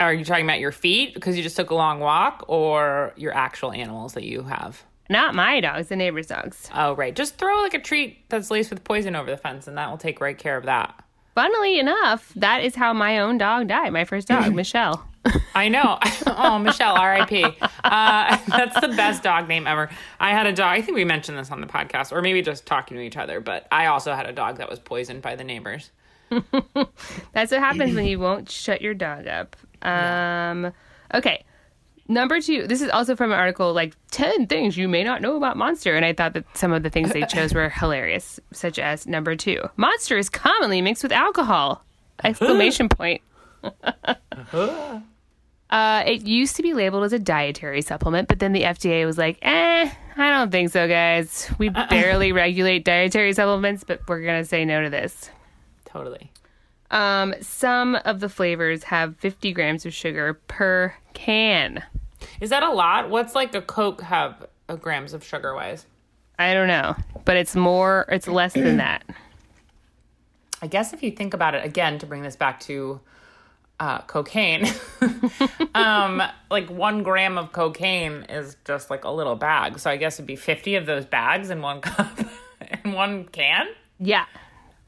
Are 0.00 0.14
you 0.14 0.24
talking 0.24 0.46
about 0.46 0.60
your 0.60 0.72
feet 0.72 1.12
because 1.12 1.36
you 1.36 1.42
just 1.42 1.56
took 1.56 1.68
a 1.68 1.74
long 1.74 2.00
walk, 2.00 2.42
or 2.48 3.12
your 3.16 3.34
actual 3.34 3.70
animals 3.70 4.14
that 4.14 4.24
you 4.24 4.42
have? 4.42 4.82
Not 5.10 5.34
my 5.34 5.60
dogs, 5.60 5.88
the 5.88 5.96
neighbor's 5.96 6.28
dogs. 6.28 6.70
Oh, 6.74 6.94
right. 6.94 7.14
Just 7.14 7.36
throw 7.36 7.60
like 7.60 7.74
a 7.74 7.80
treat 7.80 8.26
that's 8.30 8.50
laced 8.50 8.70
with 8.70 8.82
poison 8.82 9.14
over 9.14 9.30
the 9.30 9.36
fence, 9.36 9.68
and 9.68 9.76
that 9.76 9.90
will 9.90 9.98
take 9.98 10.20
right 10.20 10.38
care 10.38 10.56
of 10.56 10.64
that. 10.64 11.04
Funnily 11.34 11.78
enough, 11.78 12.32
that 12.36 12.64
is 12.64 12.74
how 12.74 12.94
my 12.94 13.18
own 13.18 13.36
dog 13.36 13.68
died. 13.68 13.92
My 13.92 14.06
first 14.06 14.28
dog, 14.28 14.54
Michelle. 14.54 15.06
I 15.54 15.68
know. 15.68 15.98
oh, 16.26 16.58
Michelle, 16.58 16.94
R.I.P. 16.94 17.44
Uh, 17.44 18.38
that's 18.48 18.80
the 18.80 18.88
best 18.96 19.22
dog 19.22 19.48
name 19.48 19.66
ever. 19.66 19.90
I 20.18 20.30
had 20.30 20.46
a 20.46 20.52
dog. 20.52 20.72
I 20.78 20.80
think 20.80 20.96
we 20.96 21.04
mentioned 21.04 21.36
this 21.36 21.50
on 21.50 21.60
the 21.60 21.66
podcast, 21.66 22.10
or 22.10 22.22
maybe 22.22 22.40
just 22.40 22.64
talking 22.64 22.96
to 22.96 23.02
each 23.02 23.18
other. 23.18 23.40
But 23.40 23.66
I 23.70 23.86
also 23.86 24.14
had 24.14 24.26
a 24.26 24.32
dog 24.32 24.56
that 24.56 24.70
was 24.70 24.78
poisoned 24.78 25.20
by 25.20 25.36
the 25.36 25.44
neighbors. 25.44 25.90
That's 27.32 27.52
what 27.52 27.60
happens 27.60 27.94
when 27.94 28.06
you 28.06 28.18
won't 28.18 28.50
shut 28.50 28.80
your 28.80 28.94
dog 28.94 29.26
up. 29.26 29.56
Um, 29.82 30.72
okay. 31.12 31.44
Number 32.08 32.40
two, 32.40 32.66
this 32.66 32.82
is 32.82 32.90
also 32.90 33.14
from 33.14 33.30
an 33.30 33.38
article 33.38 33.72
like 33.72 33.94
10 34.10 34.48
things 34.48 34.76
you 34.76 34.88
may 34.88 35.04
not 35.04 35.22
know 35.22 35.36
about 35.36 35.56
Monster. 35.56 35.94
And 35.94 36.04
I 36.04 36.12
thought 36.12 36.34
that 36.34 36.44
some 36.56 36.72
of 36.72 36.82
the 36.82 36.90
things 36.90 37.12
they 37.12 37.22
chose 37.22 37.54
were 37.54 37.68
hilarious, 37.68 38.40
such 38.52 38.78
as 38.78 39.06
number 39.06 39.36
two, 39.36 39.60
Monster 39.76 40.18
is 40.18 40.28
commonly 40.28 40.82
mixed 40.82 41.02
with 41.02 41.12
alcohol! 41.12 41.84
Exclamation 42.24 42.88
point. 42.88 43.22
uh, 43.62 44.14
it 46.04 46.26
used 46.26 46.56
to 46.56 46.62
be 46.62 46.74
labeled 46.74 47.04
as 47.04 47.12
a 47.12 47.18
dietary 47.18 47.80
supplement, 47.80 48.28
but 48.28 48.40
then 48.40 48.52
the 48.52 48.62
FDA 48.62 49.06
was 49.06 49.16
like, 49.16 49.38
eh, 49.42 49.90
I 50.16 50.30
don't 50.30 50.50
think 50.50 50.70
so, 50.70 50.88
guys. 50.88 51.50
We 51.58 51.68
barely 51.68 52.32
regulate 52.32 52.84
dietary 52.84 53.32
supplements, 53.32 53.84
but 53.84 54.00
we're 54.08 54.22
going 54.22 54.42
to 54.42 54.48
say 54.48 54.64
no 54.64 54.82
to 54.82 54.90
this. 54.90 55.30
Totally. 55.92 56.30
Um, 56.90 57.34
some 57.40 57.96
of 58.04 58.20
the 58.20 58.28
flavors 58.28 58.84
have 58.84 59.16
50 59.18 59.52
grams 59.52 59.86
of 59.86 59.94
sugar 59.94 60.34
per 60.48 60.94
can. 61.14 61.84
Is 62.40 62.50
that 62.50 62.62
a 62.62 62.70
lot? 62.70 63.10
What's 63.10 63.34
like 63.34 63.54
a 63.54 63.62
Coke 63.62 64.02
have 64.02 64.46
uh, 64.68 64.76
grams 64.76 65.14
of 65.14 65.24
sugar 65.24 65.54
wise? 65.54 65.86
I 66.38 66.54
don't 66.54 66.68
know, 66.68 66.96
but 67.24 67.36
it's 67.36 67.54
more, 67.54 68.06
it's 68.08 68.26
less 68.26 68.54
than 68.54 68.76
that. 68.78 69.04
I 70.62 70.66
guess 70.66 70.92
if 70.92 71.02
you 71.02 71.10
think 71.10 71.32
about 71.34 71.54
it 71.54 71.64
again, 71.64 71.98
to 72.00 72.06
bring 72.06 72.22
this 72.22 72.36
back 72.36 72.60
to 72.60 73.00
uh, 73.78 74.02
cocaine, 74.02 74.66
um, 75.74 76.22
like 76.50 76.68
one 76.68 77.02
gram 77.02 77.38
of 77.38 77.52
cocaine 77.52 78.24
is 78.28 78.56
just 78.64 78.90
like 78.90 79.04
a 79.04 79.10
little 79.10 79.36
bag. 79.36 79.78
So 79.78 79.90
I 79.90 79.96
guess 79.96 80.16
it'd 80.16 80.26
be 80.26 80.36
50 80.36 80.74
of 80.76 80.86
those 80.86 81.06
bags 81.06 81.50
in 81.50 81.62
one 81.62 81.80
cup, 81.82 82.18
in 82.84 82.92
one 82.92 83.24
can? 83.24 83.68
Yeah. 83.98 84.26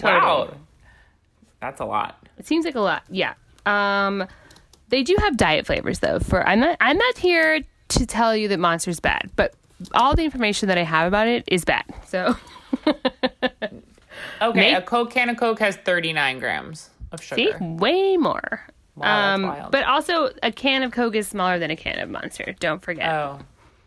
Wow. 0.02 0.54
That's 1.62 1.81
a 1.81 1.85
lot. 1.87 2.18
It 2.38 2.46
seems 2.46 2.64
like 2.66 2.75
a 2.75 2.81
lot. 2.81 3.05
Yeah. 3.09 3.35
Um, 3.64 4.27
they 4.88 5.03
do 5.03 5.16
have 5.20 5.37
diet 5.38 5.64
flavors 5.64 6.01
though. 6.01 6.18
For 6.18 6.46
I'm 6.46 6.61
not 6.61 6.77
I'm 6.81 6.98
not 6.98 7.16
here 7.16 7.61
to 7.88 8.07
tell 8.07 8.37
you 8.37 8.48
that 8.48 8.59
Monster's 8.59 9.01
bad, 9.01 9.31
but 9.37 9.55
all 9.94 10.14
the 10.14 10.25
information 10.25 10.68
that 10.68 10.77
I 10.77 10.83
have 10.83 11.07
about 11.07 11.29
it 11.29 11.44
is 11.46 11.64
bad. 11.64 11.85
So 12.07 12.37
Okay, 14.42 14.72
Make- 14.72 14.77
a 14.77 14.83
Coke 14.83 15.11
can 15.12 15.31
of 15.31 15.37
Coke 15.37 15.61
has 15.61 15.77
39 15.77 16.38
grams 16.40 16.90
of 17.12 17.22
sugar. 17.22 17.57
see, 17.59 17.64
way 17.64 18.16
more. 18.16 18.66
Wow, 18.96 19.35
um, 19.35 19.42
wild. 19.42 19.70
but 19.72 19.85
also 19.85 20.31
a 20.42 20.53
can 20.53 20.83
of 20.83 20.90
Coke 20.92 21.14
is 21.14 21.27
smaller 21.29 21.59
than 21.59 21.70
a 21.70 21.77
can 21.77 21.98
of 21.98 22.11
Monster. 22.11 22.55
Don't 22.61 22.83
forget. 22.83 23.09
Oh. 23.09 23.38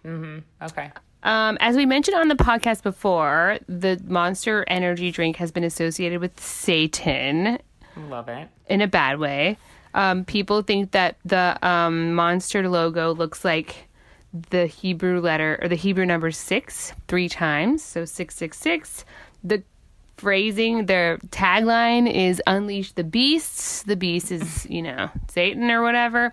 Mm-hmm. 0.05 0.39
Okay. 0.65 0.91
Um, 1.25 1.57
as 1.59 1.75
we 1.75 1.87
mentioned 1.87 2.15
on 2.15 2.27
the 2.27 2.35
podcast 2.35 2.83
before, 2.83 3.57
the 3.67 3.99
Monster 4.07 4.63
Energy 4.67 5.09
drink 5.09 5.37
has 5.37 5.51
been 5.51 5.63
associated 5.63 6.21
with 6.21 6.39
Satan 6.39 7.57
Love 7.97 8.29
it. 8.29 8.47
in 8.67 8.79
a 8.79 8.87
bad 8.87 9.17
way. 9.19 9.57
Um, 9.95 10.23
people 10.23 10.61
think 10.61 10.91
that 10.91 11.17
the 11.25 11.57
um, 11.67 12.13
monster 12.13 12.69
logo 12.69 13.11
looks 13.13 13.43
like 13.43 13.87
the 14.51 14.67
Hebrew 14.67 15.19
letter 15.19 15.57
or 15.61 15.67
the 15.67 15.75
Hebrew 15.75 16.05
number 16.05 16.29
six 16.29 16.93
three 17.07 17.27
times, 17.27 17.81
so 17.81 18.05
six 18.05 18.35
six 18.35 18.59
six. 18.59 19.03
The 19.43 19.63
phrasing, 20.17 20.85
their 20.85 21.17
tagline 21.29 22.11
is 22.13 22.41
"Unleash 22.45 22.91
the 22.91 23.03
beasts." 23.03 23.81
The 23.83 23.95
beast 23.95 24.31
is, 24.31 24.65
you 24.69 24.83
know, 24.83 25.09
Satan 25.29 25.71
or 25.71 25.81
whatever. 25.81 26.31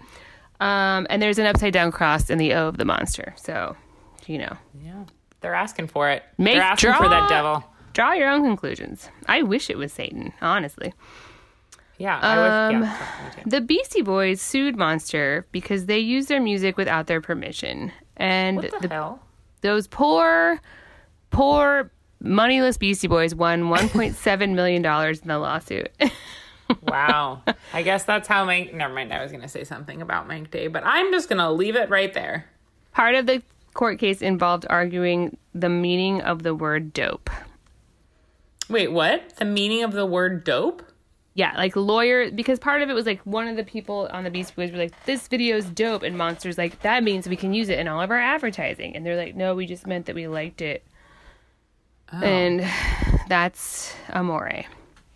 Um, 0.60 1.06
and 1.08 1.22
there's 1.22 1.38
an 1.38 1.46
upside 1.46 1.72
down 1.72 1.92
cross 1.92 2.28
in 2.28 2.38
the 2.38 2.52
O 2.54 2.68
of 2.68 2.76
the 2.76 2.84
monster. 2.84 3.34
So, 3.36 3.76
you 4.28 4.38
know, 4.38 4.56
Yeah. 4.82 5.04
They're 5.40 5.54
asking 5.54 5.88
for 5.88 6.08
it. 6.10 6.22
Make 6.38 6.54
They're 6.54 6.62
asking 6.62 6.94
for 6.94 7.08
that 7.08 7.28
devil. 7.28 7.64
draw 7.94 8.12
your 8.12 8.28
own 8.30 8.42
conclusions. 8.42 9.08
I 9.26 9.42
wish 9.42 9.68
it 9.70 9.76
was 9.76 9.92
Satan, 9.92 10.32
honestly. 10.40 10.94
Yeah. 11.98 12.18
I 12.20 12.38
would, 12.38 12.76
Um, 12.76 12.82
yeah. 12.82 12.98
The 13.46 13.60
Beastie 13.60 14.02
Boys 14.02 14.40
sued 14.40 14.76
Monster 14.76 15.46
because 15.52 15.86
they 15.86 15.98
used 15.98 16.28
their 16.28 16.40
music 16.40 16.76
without 16.76 17.06
their 17.08 17.20
permission. 17.20 17.90
And 18.16 18.58
What 18.58 18.82
the, 18.82 18.88
hell? 18.88 19.20
those 19.62 19.86
poor, 19.88 20.60
poor, 21.30 21.90
moneyless 22.20 22.76
Beastie 22.78 23.08
Boys 23.08 23.34
won 23.34 23.62
$1.7 23.70 24.54
million 24.54 24.84
in 24.84 25.28
the 25.28 25.38
lawsuit. 25.38 25.90
Wow. 26.80 27.42
I 27.74 27.82
guess 27.82 28.04
that's 28.04 28.26
how 28.26 28.46
Mike. 28.46 28.72
Never 28.72 28.94
mind. 28.94 29.12
I 29.12 29.22
was 29.22 29.30
going 29.30 29.42
to 29.42 29.48
say 29.48 29.62
something 29.62 30.00
about 30.00 30.26
Mike 30.26 30.50
D, 30.50 30.68
but 30.68 30.82
I'm 30.86 31.12
just 31.12 31.28
going 31.28 31.38
to 31.38 31.50
leave 31.50 31.76
it 31.76 31.90
right 31.90 32.14
there. 32.14 32.46
Part 32.92 33.14
of 33.14 33.26
the 33.26 33.42
court 33.74 33.98
case 33.98 34.22
involved 34.22 34.66
arguing 34.68 35.36
the 35.54 35.68
meaning 35.68 36.20
of 36.20 36.42
the 36.42 36.54
word 36.54 36.92
dope. 36.92 37.30
Wait, 38.68 38.92
what? 38.92 39.36
The 39.36 39.44
meaning 39.44 39.82
of 39.82 39.92
the 39.92 40.06
word 40.06 40.44
dope? 40.44 40.82
Yeah, 41.34 41.54
like 41.56 41.74
lawyer, 41.76 42.30
because 42.30 42.58
part 42.58 42.82
of 42.82 42.90
it 42.90 42.92
was 42.92 43.06
like 43.06 43.20
one 43.24 43.48
of 43.48 43.56
the 43.56 43.64
people 43.64 44.08
on 44.12 44.24
the 44.24 44.30
Beastie 44.30 44.54
Boys 44.54 44.70
were 44.70 44.78
like, 44.78 45.04
"This 45.06 45.28
video's 45.28 45.64
dope," 45.64 46.02
and 46.02 46.16
Monster's 46.16 46.58
like, 46.58 46.80
"That 46.82 47.02
means 47.02 47.26
we 47.26 47.36
can 47.36 47.54
use 47.54 47.70
it 47.70 47.78
in 47.78 47.88
all 47.88 48.02
of 48.02 48.10
our 48.10 48.18
advertising," 48.18 48.94
and 48.94 49.04
they're 49.04 49.16
like, 49.16 49.34
"No, 49.34 49.54
we 49.54 49.64
just 49.64 49.86
meant 49.86 50.06
that 50.06 50.14
we 50.14 50.28
liked 50.28 50.60
it," 50.60 50.84
and 52.12 52.62
that's 53.28 53.94
amore. 54.10 54.64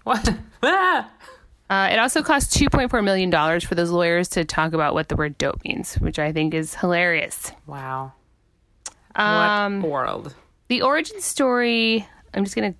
What? 0.05 0.35
Ah! 0.63 1.11
Uh, 1.69 1.89
it 1.91 1.99
also 1.99 2.23
cost 2.23 2.53
two 2.53 2.69
point 2.71 2.93
four 2.93 3.03
million 3.03 3.29
dollars 3.29 3.65
for 3.65 3.75
those 3.75 3.91
lawyers 3.91 4.29
to 4.29 4.45
talk 4.45 4.73
about 4.73 4.95
what 4.95 5.09
the 5.09 5.17
word 5.17 5.37
dope 5.37 5.61
means, 5.65 5.97
which 5.97 6.17
I 6.17 6.31
think 6.31 6.55
is 6.55 6.77
hilarious. 6.77 7.51
Wow. 7.67 8.13
Um, 9.17 9.83
what 9.83 9.91
world? 9.91 10.35
the 10.69 10.83
origin 10.83 11.21
story 11.21 12.07
i'm 12.35 12.45
just 12.45 12.57
gonna 12.57 12.75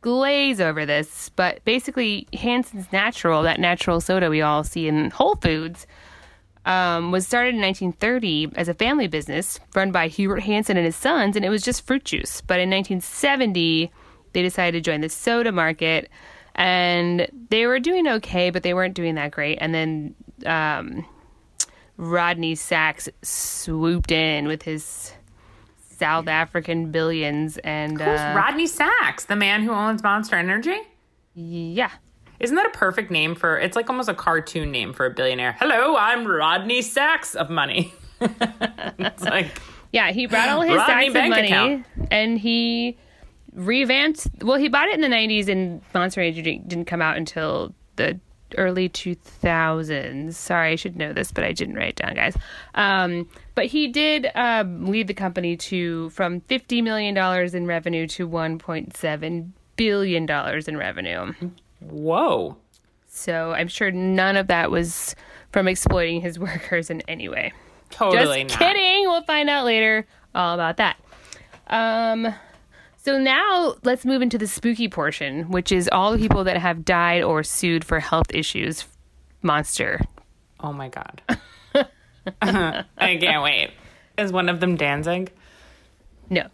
glaze 0.00 0.60
over 0.60 0.84
this 0.84 1.28
but 1.36 1.64
basically 1.64 2.26
hansen's 2.32 2.90
natural 2.92 3.42
that 3.42 3.60
natural 3.60 4.00
soda 4.00 4.28
we 4.28 4.42
all 4.42 4.64
see 4.64 4.88
in 4.88 5.10
whole 5.10 5.36
foods 5.36 5.86
um, 6.64 7.10
was 7.10 7.26
started 7.26 7.54
in 7.54 7.60
1930 7.60 8.52
as 8.54 8.68
a 8.68 8.74
family 8.74 9.06
business 9.08 9.60
run 9.74 9.90
by 9.92 10.08
hubert 10.08 10.40
hansen 10.40 10.76
and 10.76 10.86
his 10.86 10.96
sons 10.96 11.36
and 11.36 11.44
it 11.44 11.48
was 11.48 11.62
just 11.62 11.86
fruit 11.86 12.04
juice 12.04 12.40
but 12.40 12.58
in 12.60 12.68
1970 12.70 13.90
they 14.32 14.42
decided 14.42 14.72
to 14.72 14.80
join 14.90 15.00
the 15.00 15.08
soda 15.08 15.52
market 15.52 16.08
and 16.54 17.28
they 17.50 17.66
were 17.66 17.78
doing 17.78 18.06
okay 18.08 18.50
but 18.50 18.62
they 18.64 18.74
weren't 18.74 18.94
doing 18.94 19.14
that 19.14 19.30
great 19.30 19.58
and 19.60 19.72
then 19.74 20.14
um, 20.46 21.06
rodney 21.96 22.54
sacks 22.54 23.08
swooped 23.22 24.10
in 24.10 24.46
with 24.48 24.62
his 24.62 25.12
South 26.02 26.26
African 26.26 26.90
billions 26.90 27.58
and 27.58 28.00
Who's 28.00 28.20
uh, 28.20 28.34
Rodney 28.36 28.66
Sacks, 28.66 29.24
the 29.26 29.36
man 29.36 29.62
who 29.62 29.70
owns 29.70 30.02
Monster 30.02 30.34
Energy? 30.34 30.76
yeah, 31.34 31.90
Isn't 32.40 32.56
that 32.56 32.66
a 32.66 32.70
perfect 32.70 33.12
name 33.12 33.36
for? 33.36 33.56
It's 33.56 33.76
like 33.76 33.88
almost 33.88 34.08
a 34.08 34.14
cartoon 34.14 34.72
name 34.72 34.92
for 34.94 35.06
a 35.06 35.10
billionaire. 35.10 35.52
Hello, 35.60 35.94
I'm 35.96 36.26
Rodney 36.26 36.82
Sacks 36.82 37.36
of 37.36 37.50
money. 37.50 37.94
it's 38.20 39.22
like 39.22 39.46
yeah. 39.92 40.10
He 40.10 40.26
brought 40.26 40.48
all 40.48 40.62
his 40.62 40.74
Rodney 40.76 40.92
sacks 40.92 41.06
of 41.08 41.14
bank 41.14 41.30
money 41.30 41.46
account. 41.46 41.86
and 42.10 42.36
he 42.36 42.98
revamped. 43.52 44.26
Well, 44.40 44.58
he 44.58 44.68
bought 44.68 44.88
it 44.88 44.94
in 44.94 45.02
the 45.02 45.08
'90s, 45.16 45.48
and 45.48 45.82
Monster 45.94 46.20
Energy 46.20 46.58
didn't 46.66 46.86
come 46.86 47.00
out 47.00 47.16
until 47.16 47.74
the 47.94 48.18
early 48.58 48.88
2000s. 48.88 50.34
Sorry, 50.34 50.72
I 50.72 50.76
should 50.76 50.96
know 50.96 51.12
this, 51.12 51.32
but 51.32 51.44
I 51.44 51.52
didn't 51.52 51.74
write 51.76 51.90
it 51.90 51.96
down, 51.96 52.14
guys. 52.14 52.36
Um, 52.74 53.28
but 53.54 53.66
he 53.66 53.88
did 53.88 54.28
um, 54.34 54.86
lead 54.86 55.06
the 55.08 55.14
company 55.14 55.56
to 55.56 56.10
from 56.10 56.40
50 56.42 56.82
million 56.82 57.14
dollars 57.14 57.54
in 57.54 57.66
revenue 57.66 58.06
to 58.08 58.28
1.7 58.28 59.48
billion 59.76 60.26
dollars 60.26 60.68
in 60.68 60.76
revenue. 60.76 61.32
whoa. 61.80 62.56
So 63.08 63.52
I'm 63.52 63.68
sure 63.68 63.90
none 63.90 64.36
of 64.36 64.46
that 64.46 64.70
was 64.70 65.14
from 65.52 65.68
exploiting 65.68 66.20
his 66.22 66.38
workers 66.38 66.88
in 66.90 67.02
any 67.02 67.28
way. 67.28 67.52
Totally 67.90 68.44
Just 68.44 68.58
not. 68.60 68.68
kidding. 68.68 69.02
We'll 69.02 69.22
find 69.24 69.50
out 69.50 69.64
later 69.66 70.06
all 70.34 70.54
about 70.54 70.78
that. 70.78 70.96
Um, 71.66 72.34
so 73.04 73.18
now 73.18 73.74
let's 73.82 74.04
move 74.04 74.22
into 74.22 74.38
the 74.38 74.46
spooky 74.46 74.88
portion, 74.88 75.50
which 75.50 75.72
is 75.72 75.88
all 75.90 76.12
the 76.12 76.18
people 76.18 76.44
that 76.44 76.56
have 76.56 76.84
died 76.84 77.22
or 77.22 77.42
sued 77.42 77.84
for 77.84 78.00
health 78.00 78.32
issues. 78.32 78.86
Monster. 79.42 80.00
Oh 80.60 80.72
my 80.72 80.88
god. 80.88 81.20
I 82.42 82.84
can't 82.96 83.42
wait. 83.42 83.72
Is 84.16 84.32
one 84.32 84.48
of 84.48 84.60
them 84.60 84.76
Danzig? 84.76 85.32
No. 86.30 86.46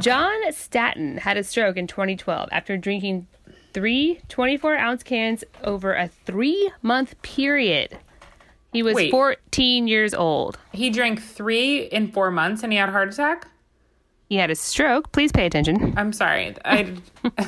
John 0.00 0.52
Staton 0.52 1.18
had 1.18 1.36
a 1.36 1.44
stroke 1.44 1.76
in 1.76 1.86
2012 1.86 2.48
after 2.50 2.78
drinking 2.78 3.26
three 3.74 4.20
24 4.28 4.76
ounce 4.76 5.02
cans 5.02 5.44
over 5.62 5.94
a 5.94 6.08
three 6.08 6.72
month 6.80 7.20
period. 7.20 7.98
He 8.72 8.82
was 8.82 8.94
Wait. 8.94 9.10
14 9.10 9.86
years 9.86 10.14
old. 10.14 10.58
He 10.72 10.88
drank 10.88 11.20
three 11.20 11.82
in 11.82 12.10
four 12.10 12.30
months 12.30 12.62
and 12.62 12.72
he 12.72 12.78
had 12.78 12.88
a 12.88 12.92
heart 12.92 13.12
attack? 13.12 13.48
He 14.32 14.38
had 14.38 14.50
a 14.50 14.54
stroke. 14.54 15.12
Please 15.12 15.30
pay 15.30 15.44
attention. 15.44 15.92
I'm 15.94 16.10
sorry. 16.10 16.56
I 16.64 16.96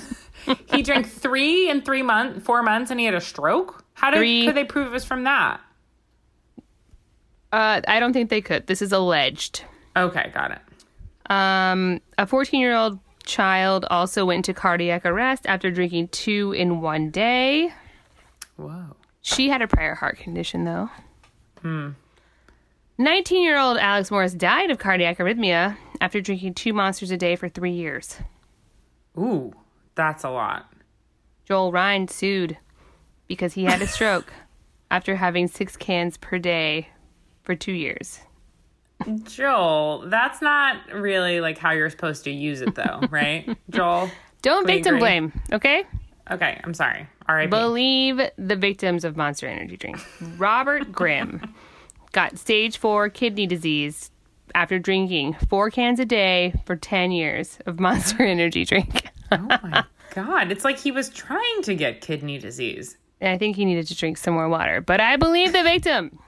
he 0.70 0.83
drank 0.83 1.09
three 1.09 1.70
in 1.70 1.81
three 1.81 2.03
months, 2.03 2.44
four 2.44 2.62
months, 2.62 2.90
and 2.90 3.01
he 3.01 3.07
had 3.07 3.14
a 3.14 3.23
stroke. 3.23 3.83
How 3.94 4.11
did 4.11 4.18
Three. 4.18 4.44
could 4.44 4.55
they 4.55 4.64
prove 4.64 4.88
it 4.88 4.90
was 4.90 5.03
from 5.03 5.25
that? 5.25 5.62
Uh, 7.51 7.81
I 7.88 8.01
don't 8.01 8.12
think 8.12 8.29
they 8.29 8.42
could. 8.42 8.66
This 8.66 8.83
is 8.83 8.92
alleged. 8.92 9.64
Okay, 9.97 10.31
got 10.35 10.51
it. 10.51 11.33
Um, 11.33 12.03
a 12.18 12.27
14 12.27 12.61
year 12.61 12.75
old 12.75 12.99
child 13.25 13.87
also 13.88 14.27
went 14.27 14.47
into 14.47 14.53
cardiac 14.53 15.07
arrest 15.07 15.47
after 15.47 15.70
drinking 15.70 16.09
two 16.09 16.53
in 16.53 16.83
one 16.83 17.09
day. 17.09 17.73
Whoa. 18.57 18.94
She 19.23 19.49
had 19.49 19.62
a 19.62 19.66
prior 19.66 19.94
heart 19.94 20.18
condition, 20.18 20.66
though. 20.66 20.90
Hmm. 21.62 21.92
19 22.99 23.42
year 23.42 23.59
old 23.59 23.79
Alex 23.79 24.11
Morris 24.11 24.35
died 24.35 24.70
of 24.70 24.79
cardiac 24.79 25.16
arrhythmia 25.16 25.79
after 26.01 26.21
drinking 26.21 26.55
two 26.55 26.73
monsters 26.73 27.11
a 27.11 27.17
day 27.17 27.37
for 27.37 27.49
three 27.49 27.73
years. 27.73 28.19
Ooh, 29.19 29.53
that's 29.95 30.25
a 30.25 30.31
lot. 30.31 30.73
Joel 31.45 31.73
Ryan 31.73 32.09
sued 32.09 32.57
because 33.27 33.55
he 33.55 33.65
had 33.65 33.83
a 33.83 33.87
stroke 33.89 34.33
after 34.91 35.17
having 35.17 35.49
six 35.49 35.77
cans 35.77 36.17
per 36.17 36.39
day 36.39 36.89
for 37.43 37.55
two 37.55 37.73
years. 37.73 38.21
Joel, 39.25 40.05
that's 40.07 40.41
not 40.41 40.77
really 40.93 41.41
like 41.41 41.59
how 41.59 41.73
you're 41.73 41.91
supposed 41.91 42.25
to 42.25 42.31
use 42.31 42.61
it 42.61 42.75
though, 42.75 43.01
right? 43.11 43.57
Joel? 43.71 44.11
Don't 44.43 44.67
victim 44.67 44.97
agree. 44.97 45.01
blame, 45.01 45.43
okay? 45.53 45.85
Okay, 46.31 46.61
I'm 46.65 46.75
sorry. 46.75 47.07
All 47.29 47.35
right. 47.35 47.49
Believe 47.49 48.21
the 48.37 48.57
victims 48.57 49.05
of 49.05 49.17
Monster 49.17 49.47
Energy 49.47 49.77
drink. 49.77 49.99
Robert 50.39 50.91
Grimm 50.93 51.55
got 52.13 52.39
stage 52.39 52.79
four 52.79 53.09
kidney 53.09 53.47
disease 53.47 54.11
after 54.55 54.79
drinking 54.79 55.35
four 55.49 55.71
cans 55.71 55.99
a 56.01 56.05
day 56.05 56.55
for 56.67 56.77
10 56.77 57.13
years 57.13 57.59
of 57.67 57.81
Monster 57.81 58.23
Energy 58.25 58.65
drink. 58.65 59.09
oh 59.33 59.39
my 59.39 59.85
god, 60.15 60.51
it's 60.53 60.65
like 60.65 60.79
he 60.79 60.91
was 60.91 61.09
trying 61.11 61.63
to 61.63 61.75
get 61.75 62.01
kidney 62.01 62.39
disease. 62.39 62.97
And 63.21 63.31
I 63.33 63.39
think 63.39 63.57
he 63.57 63.65
needed 63.65 63.87
to 63.89 63.97
drink 63.97 64.19
some 64.19 64.35
more 64.35 64.49
water, 64.49 64.81
but 64.81 65.01
I 65.01 65.17
believe 65.17 65.53
the 65.53 65.63
victim. 65.63 66.19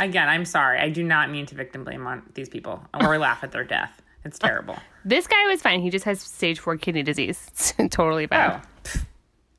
Again, 0.00 0.28
I'm 0.28 0.44
sorry. 0.44 0.78
I 0.78 0.88
do 0.88 1.02
not 1.04 1.30
mean 1.30 1.46
to 1.46 1.54
victim 1.54 1.84
blame 1.84 2.06
on 2.06 2.22
these 2.34 2.48
people 2.48 2.82
or 2.98 3.18
laugh 3.26 3.42
at 3.44 3.52
their 3.52 3.64
death. 3.64 4.00
It's 4.24 4.38
terrible. 4.38 4.76
This 5.04 5.26
guy 5.26 5.46
was 5.46 5.62
fine. 5.62 5.80
He 5.80 5.90
just 5.90 6.04
has 6.04 6.20
stage 6.20 6.58
four 6.58 6.76
kidney 6.76 7.02
disease. 7.02 7.46
It's 7.78 7.94
totally 7.94 8.26
fine. 8.26 8.60
Oh, 8.62 9.00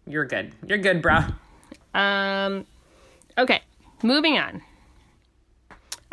you're 0.08 0.26
good. 0.26 0.54
You're 0.66 0.78
good, 0.78 1.02
bro. 1.02 1.20
Um, 1.94 2.66
okay, 3.38 3.62
moving 4.04 4.38
on. 4.38 4.62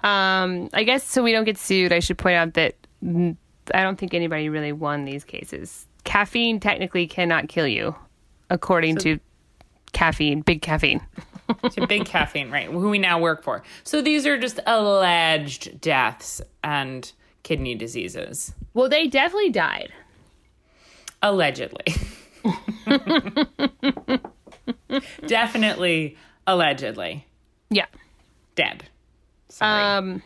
Um, 0.04 0.68
I 0.72 0.84
guess 0.84 1.04
so 1.04 1.22
we 1.22 1.32
don't 1.32 1.44
get 1.44 1.58
sued. 1.58 1.92
I 1.92 1.98
should 2.00 2.18
point 2.18 2.36
out 2.36 2.54
that 2.54 2.74
I 3.04 3.82
don't 3.82 3.98
think 3.98 4.14
anybody 4.14 4.48
really 4.48 4.72
won 4.72 5.04
these 5.04 5.24
cases. 5.24 5.86
Caffeine 6.04 6.60
technically 6.60 7.06
cannot 7.06 7.48
kill 7.48 7.66
you, 7.66 7.94
according 8.50 8.96
to 8.98 9.18
caffeine, 9.92 10.40
big 10.42 10.62
caffeine. 10.62 11.00
to 11.70 11.86
big 11.86 12.04
caffeine, 12.04 12.50
right? 12.50 12.68
Who 12.68 12.90
we 12.90 12.98
now 12.98 13.18
work 13.20 13.42
for. 13.42 13.62
So 13.82 14.00
these 14.02 14.26
are 14.26 14.38
just 14.38 14.60
alleged 14.66 15.80
deaths 15.80 16.40
and 16.62 17.10
kidney 17.42 17.74
diseases. 17.74 18.54
Well, 18.74 18.88
they 18.88 19.06
definitely 19.06 19.50
died. 19.50 19.92
Allegedly. 21.22 21.84
Definitely 25.26 26.16
allegedly 26.46 27.26
Yeah. 27.70 27.86
dead. 28.54 28.84
Sorry. 29.48 29.82
Um, 29.82 30.22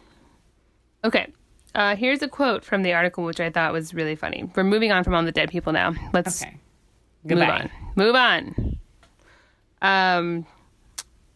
okay. 1.04 1.32
Uh, 1.74 1.96
here's 1.96 2.22
a 2.22 2.28
quote 2.28 2.64
from 2.64 2.82
the 2.82 2.92
article, 2.92 3.24
which 3.24 3.40
I 3.40 3.50
thought 3.50 3.72
was 3.72 3.94
really 3.94 4.14
funny. 4.16 4.50
We're 4.54 4.64
moving 4.64 4.92
on 4.92 5.04
from 5.04 5.14
all 5.14 5.24
the 5.24 5.32
dead 5.32 5.50
people 5.50 5.72
now. 5.72 5.94
Let's 6.12 6.42
okay. 6.42 6.56
move 7.24 7.40
on. 7.40 7.70
Move 7.96 8.14
on. 8.14 8.78
Um, 9.80 10.46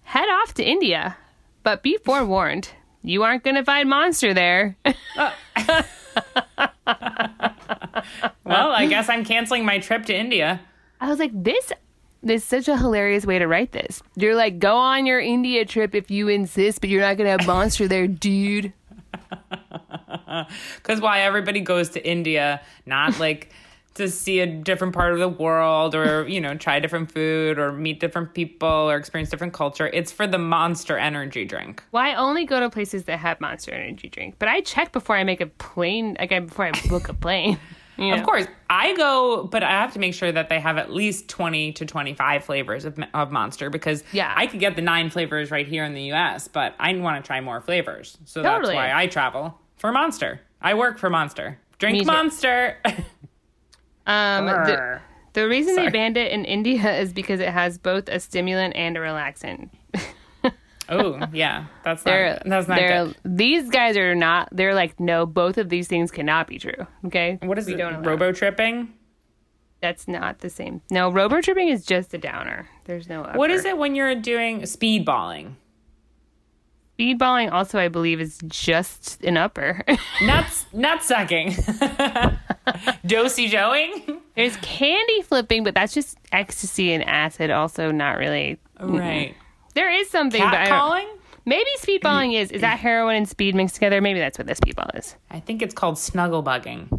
head 0.03 0.29
off 0.29 0.55
to 0.55 0.65
India, 0.65 1.17
but 1.63 1.83
be 1.83 1.97
forewarned. 2.05 2.69
You 3.03 3.23
aren't 3.23 3.45
going 3.45 3.57
to 3.57 3.65
find 3.65 3.89
Monster 3.89 4.35
there. 4.35 4.77
Well, 8.47 8.71
I 8.71 8.87
guess 8.87 9.09
I'm 9.09 9.25
canceling 9.25 9.65
my 9.65 9.79
trip 9.79 10.07
to 10.07 10.17
India. 10.17 10.61
I 11.01 11.09
was 11.09 11.19
like, 11.19 11.33
this 11.35 11.73
is 12.23 12.45
such 12.45 12.69
a 12.69 12.77
hilarious 12.77 13.25
way 13.27 13.39
to 13.39 13.47
write 13.47 13.73
this. 13.73 14.03
You're 14.17 14.35
like, 14.35 14.59
go 14.59 14.77
on 14.77 15.07
your 15.07 15.21
India 15.21 15.65
trip 15.65 15.95
if 15.95 16.11
you 16.11 16.29
insist, 16.29 16.81
but 16.81 16.91
you're 16.91 17.01
not 17.03 17.17
going 17.17 17.27
to 17.27 17.31
have 17.33 17.47
Monster 17.47 17.89
there, 17.89 18.07
dude. 18.07 18.73
Because 20.77 21.01
why 21.01 21.21
everybody 21.21 21.61
goes 21.61 21.91
to 21.91 22.07
India, 22.07 22.61
not 22.85 23.19
like 23.19 23.53
to 23.95 24.09
see 24.11 24.41
a 24.41 24.47
different 24.47 24.93
part 24.95 25.13
of 25.15 25.19
the 25.19 25.29
world 25.29 25.95
or, 25.95 26.29
you 26.29 26.41
know, 26.41 26.55
try 26.55 26.79
different 26.81 27.11
food 27.11 27.59
or 27.59 27.73
meet 27.73 27.99
different 28.01 28.35
people 28.35 28.69
or 28.69 28.97
experience 28.97 29.31
different 29.31 29.55
culture. 29.55 29.87
It's 29.87 30.13
for 30.13 30.27
the 30.27 30.37
monster 30.39 30.99
energy 30.99 31.45
drink. 31.47 31.83
Why 31.93 32.15
only 32.15 32.45
go 32.45 32.61
to 32.61 32.69
places 32.69 33.05
that 33.05 33.19
have 33.21 33.41
Monster 33.41 33.73
Energy 33.73 34.09
drink? 34.09 34.35
But 34.39 34.49
I 34.49 34.61
check 34.61 34.93
before 34.93 35.17
I 35.17 35.25
make 35.25 35.41
a 35.41 35.47
plane, 35.47 36.17
like 36.19 36.33
I- 36.33 36.41
before 36.41 36.67
I 36.67 36.73
book 36.89 37.09
a 37.09 37.15
plane. 37.15 37.59
Know? 37.99 38.15
Of 38.15 38.25
course, 38.25 38.47
I 38.69 38.95
go, 38.97 39.45
but 39.45 39.63
I 39.63 39.71
have 39.71 39.93
to 39.95 39.99
make 39.99 40.15
sure 40.15 40.31
that 40.31 40.49
they 40.49 40.61
have 40.61 40.77
at 40.77 40.93
least 40.93 41.29
20 41.29 41.73
to 41.73 41.87
25 41.87 42.45
flavors 42.45 42.85
of, 42.85 42.99
of 43.15 43.33
Monster 43.33 43.71
because 43.71 44.05
Yeah. 44.13 44.33
I 44.37 44.47
could 44.47 44.61
get 44.61 44.77
the 44.77 44.83
nine 44.83 45.09
flavors 45.11 45.51
right 45.51 45.67
here 45.67 45.85
in 45.85 45.95
the 45.95 46.13
US, 46.13 46.49
but 46.49 46.75
I 46.79 46.95
want 46.97 47.23
to 47.25 47.27
try 47.27 47.41
more 47.41 47.61
flavors. 47.61 48.19
So 48.25 48.43
Totally. 48.43 48.75
that's 48.75 48.77
why 48.77 48.93
I 49.03 49.07
travel 49.07 49.59
for 49.77 49.93
Monster. 49.93 50.41
I 50.61 50.75
work 50.75 50.99
for 50.99 51.09
Monster. 51.11 51.59
Drink 51.79 51.99
Me. 52.01 52.05
Monster. 52.05 52.79
Um, 54.07 54.47
the, 54.47 55.01
the 55.33 55.49
reason 55.49 55.75
Sorry. 55.75 55.89
they 55.89 55.93
banned 55.93 56.17
it 56.17 56.31
in 56.31 56.45
India 56.45 56.97
is 57.01 57.13
because 57.13 57.41
it 57.41 57.49
has 57.49 57.77
both 57.77 58.09
a 58.09 58.21
stimulant 58.21 58.77
and 58.77 58.97
a 58.97 59.01
relaxant. 59.01 59.71
Oh, 60.89 61.21
yeah. 61.33 61.67
That's 61.85 62.05
not, 62.05 62.43
that's 62.45 62.69
not 62.69 62.79
good. 62.79 63.17
These 63.25 63.71
guys 63.71 63.97
are 63.97 64.15
not. 64.15 64.49
They're 64.53 64.75
like, 64.75 64.99
no, 65.01 65.27
both 65.27 65.59
of 65.59 65.69
these 65.69 65.89
things 65.89 66.11
cannot 66.11 66.47
be 66.47 66.59
true. 66.59 66.87
Okay, 67.07 67.39
What 67.43 67.59
is 67.59 67.67
we 67.67 67.75
it? 67.75 67.79
don't 67.79 67.95
allow 67.95 68.11
Robo 68.11 68.33
tripping? 68.33 68.93
That's 69.83 70.09
not 70.09 70.39
the 70.39 70.51
same. 70.51 70.81
No, 70.91 71.11
robo 71.11 71.41
tripping 71.41 71.69
is 71.69 71.85
just 71.85 72.15
a 72.15 72.19
downer. 72.19 72.67
There's 72.85 73.09
no. 73.09 73.23
Upper. 73.25 73.39
What 73.39 73.51
is 73.51 73.65
it 73.65 73.77
when 73.77 73.95
you're 73.95 74.15
doing 74.15 74.63
speedballing? 74.63 75.55
Speedballing 76.99 77.53
also, 77.53 77.79
I 77.79 77.89
believe, 77.89 78.21
is 78.21 78.39
just 78.49 79.23
an 79.23 79.37
upper. 79.37 79.85
Nuts, 80.23 80.65
nut 80.73 81.03
sucking. 81.03 81.51
Dosey 83.07 83.49
joeing? 83.49 84.23
There's 84.35 84.57
candy 84.57 85.21
flipping, 85.23 85.63
but 85.63 85.75
that's 85.75 85.93
just 85.93 86.17
ecstasy 86.33 86.93
and 86.95 87.05
acid. 87.05 87.51
Also, 87.51 87.91
not 87.93 88.17
really. 88.17 88.59
Oh, 88.81 88.89
right. 88.89 89.35
There 89.77 89.93
is 89.93 90.09
something, 90.09 90.41
Cat 90.41 90.69
calling? 90.71 91.07
maybe 91.45 91.69
speedballing 91.79 92.35
is. 92.35 92.51
Is 92.51 92.63
that 92.63 92.79
heroin 92.79 93.15
and 93.15 93.29
speed 93.29 93.55
mixed 93.55 93.75
together? 93.77 94.01
Maybe 94.01 94.19
that's 94.19 94.39
what 94.39 94.47
this 94.47 94.59
speedball 94.59 94.99
is. 94.99 95.15
I 95.31 95.39
think 95.39 95.61
it's 95.61 95.75
called 95.75 95.99
snuggle 95.99 96.43
bugging. 96.43 96.99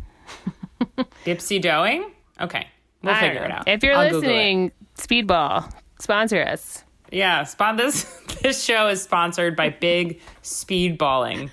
Dipsy 1.26 1.60
doing? 1.60 2.12
Okay. 2.40 2.68
We'll 3.02 3.16
I 3.16 3.20
figure 3.20 3.44
it 3.44 3.52
out. 3.52 3.68
If 3.68 3.82
you're 3.82 3.96
I'll 3.96 4.12
listening, 4.12 4.72
speedball 4.96 5.74
sponsor 6.00 6.44
us. 6.44 6.84
Yeah, 7.12 7.46
spon- 7.46 7.78
this 7.78 8.04
this 8.44 8.64
show 8.64 8.88
is 8.90 9.02
sponsored 9.02 9.56
by 9.56 9.70
Big 9.70 10.22
Speedballing. 10.44 11.50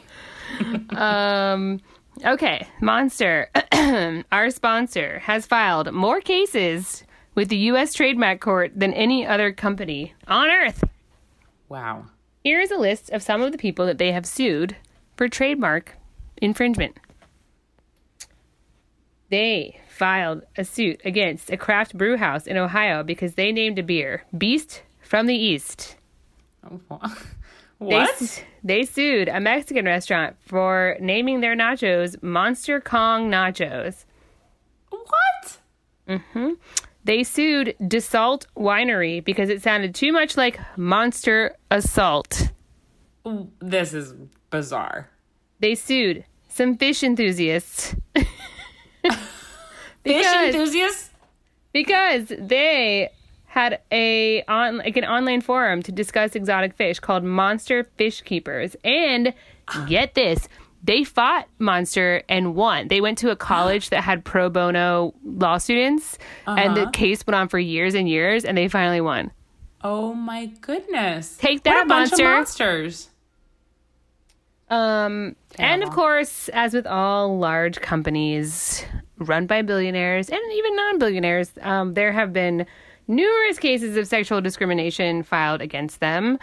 Um, 0.96 1.80
okay, 2.24 2.66
Monster, 2.80 3.48
our 4.32 4.50
sponsor, 4.50 5.20
has 5.20 5.46
filed 5.46 5.92
more 5.92 6.20
cases 6.20 7.04
with 7.34 7.48
the 7.48 7.56
U.S. 7.56 7.94
Trademark 7.94 8.40
Court 8.40 8.72
than 8.74 8.92
any 8.94 9.26
other 9.26 9.52
company 9.52 10.14
on 10.26 10.48
Earth. 10.50 10.84
wow. 11.68 12.06
Here 12.42 12.60
is 12.60 12.70
a 12.70 12.78
list 12.78 13.10
of 13.10 13.22
some 13.22 13.42
of 13.42 13.52
the 13.52 13.58
people 13.58 13.84
that 13.86 13.98
they 13.98 14.12
have 14.12 14.24
sued 14.24 14.74
for 15.16 15.28
trademark 15.28 15.96
infringement. 16.40 16.96
They 19.30 19.78
filed 19.88 20.42
a 20.56 20.64
suit 20.64 21.00
against 21.04 21.50
a 21.52 21.56
craft 21.56 21.96
brew 21.96 22.16
house 22.16 22.46
in 22.46 22.56
Ohio 22.56 23.02
because 23.02 23.34
they 23.34 23.52
named 23.52 23.78
a 23.78 23.82
beer 23.82 24.24
Beast 24.36 24.82
from 25.02 25.26
the 25.26 25.34
East. 25.36 25.96
Oh, 26.68 26.80
what? 27.78 28.10
s- 28.22 28.42
they 28.64 28.84
sued 28.84 29.28
a 29.28 29.38
Mexican 29.40 29.84
restaurant 29.84 30.36
for 30.40 30.96
naming 31.00 31.40
their 31.40 31.54
nachos 31.54 32.20
Monster 32.22 32.80
Kong 32.80 33.30
Nachos. 33.30 34.04
What? 34.88 35.58
Mm-hmm. 36.08 36.50
They 37.04 37.24
sued 37.24 37.74
DeSalt 37.80 38.46
Winery 38.56 39.24
because 39.24 39.48
it 39.48 39.62
sounded 39.62 39.94
too 39.94 40.12
much 40.12 40.36
like 40.36 40.60
Monster 40.76 41.56
Assault. 41.70 42.50
This 43.60 43.94
is 43.94 44.14
bizarre. 44.50 45.08
They 45.60 45.74
sued 45.74 46.24
some 46.48 46.76
fish 46.76 47.02
enthusiasts 47.02 47.94
Fish 48.14 48.26
Because- 50.02 50.54
enthusiasts? 50.54 51.10
because 51.72 52.32
they 52.38 53.10
had 53.46 53.80
a 53.92 54.42
on 54.48 54.78
like 54.78 54.96
an 54.96 55.04
online 55.04 55.40
forum 55.40 55.82
to 55.82 55.92
discuss 55.92 56.34
exotic 56.34 56.74
fish 56.74 56.98
called 57.00 57.22
Monster 57.24 57.84
Fish 57.96 58.20
Keepers. 58.22 58.74
And 58.84 59.34
get 59.88 60.14
this, 60.14 60.48
they 60.82 61.04
fought 61.04 61.48
Monster 61.58 62.22
and 62.28 62.54
won. 62.54 62.88
They 62.88 63.00
went 63.00 63.18
to 63.18 63.30
a 63.30 63.36
college 63.50 63.90
that 63.90 64.02
had 64.02 64.24
pro 64.24 64.48
bono 64.48 65.14
law 65.24 65.58
students, 65.58 66.18
and 66.46 66.76
the 66.76 66.90
case 66.90 67.26
went 67.26 67.36
on 67.36 67.48
for 67.48 67.58
years 67.58 67.94
and 67.94 68.08
years, 68.08 68.44
and 68.44 68.56
they 68.56 68.68
finally 68.68 69.00
won. 69.00 69.30
Oh 69.82 70.12
my 70.12 70.46
goodness. 70.46 71.36
Take 71.36 71.62
that, 71.62 71.86
monster. 71.86 72.24
monsters. 72.24 73.08
Um, 74.68 75.34
and 75.58 75.82
of 75.82 75.90
course, 75.90 76.48
as 76.50 76.74
with 76.74 76.86
all 76.86 77.38
large 77.38 77.80
companies 77.80 78.84
run 79.18 79.46
by 79.46 79.62
billionaires 79.62 80.28
and 80.28 80.40
even 80.52 80.76
non 80.76 80.98
billionaires, 80.98 81.52
um, 81.62 81.94
there 81.94 82.12
have 82.12 82.32
been 82.32 82.66
numerous 83.08 83.58
cases 83.58 83.96
of 83.96 84.06
sexual 84.06 84.40
discrimination 84.40 85.22
filed 85.22 85.60
against 85.60 86.00
them. 86.00 86.38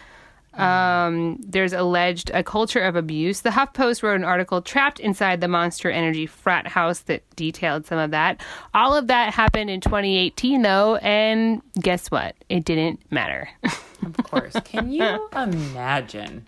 Um, 0.57 1.37
there's 1.39 1.73
alleged 1.73 2.31
a 2.33 2.43
culture 2.43 2.81
of 2.81 2.95
abuse. 2.95 3.41
The 3.41 3.51
HuffPost 3.51 4.03
wrote 4.03 4.15
an 4.15 4.23
article 4.23 4.61
trapped 4.61 4.99
inside 4.99 5.41
the 5.41 5.47
Monster 5.47 5.89
Energy 5.89 6.25
frat 6.25 6.67
house 6.67 6.99
that 7.01 7.23
detailed 7.35 7.85
some 7.85 7.97
of 7.97 8.11
that. 8.11 8.41
All 8.73 8.95
of 8.95 9.07
that 9.07 9.33
happened 9.33 9.69
in 9.69 9.81
2018, 9.81 10.61
though, 10.61 10.95
and 10.97 11.61
guess 11.79 12.09
what? 12.09 12.35
It 12.49 12.65
didn't 12.65 12.99
matter. 13.11 13.49
Of 14.05 14.15
course. 14.17 14.55
Can 14.63 14.91
you 14.91 15.27
imagine 15.35 16.47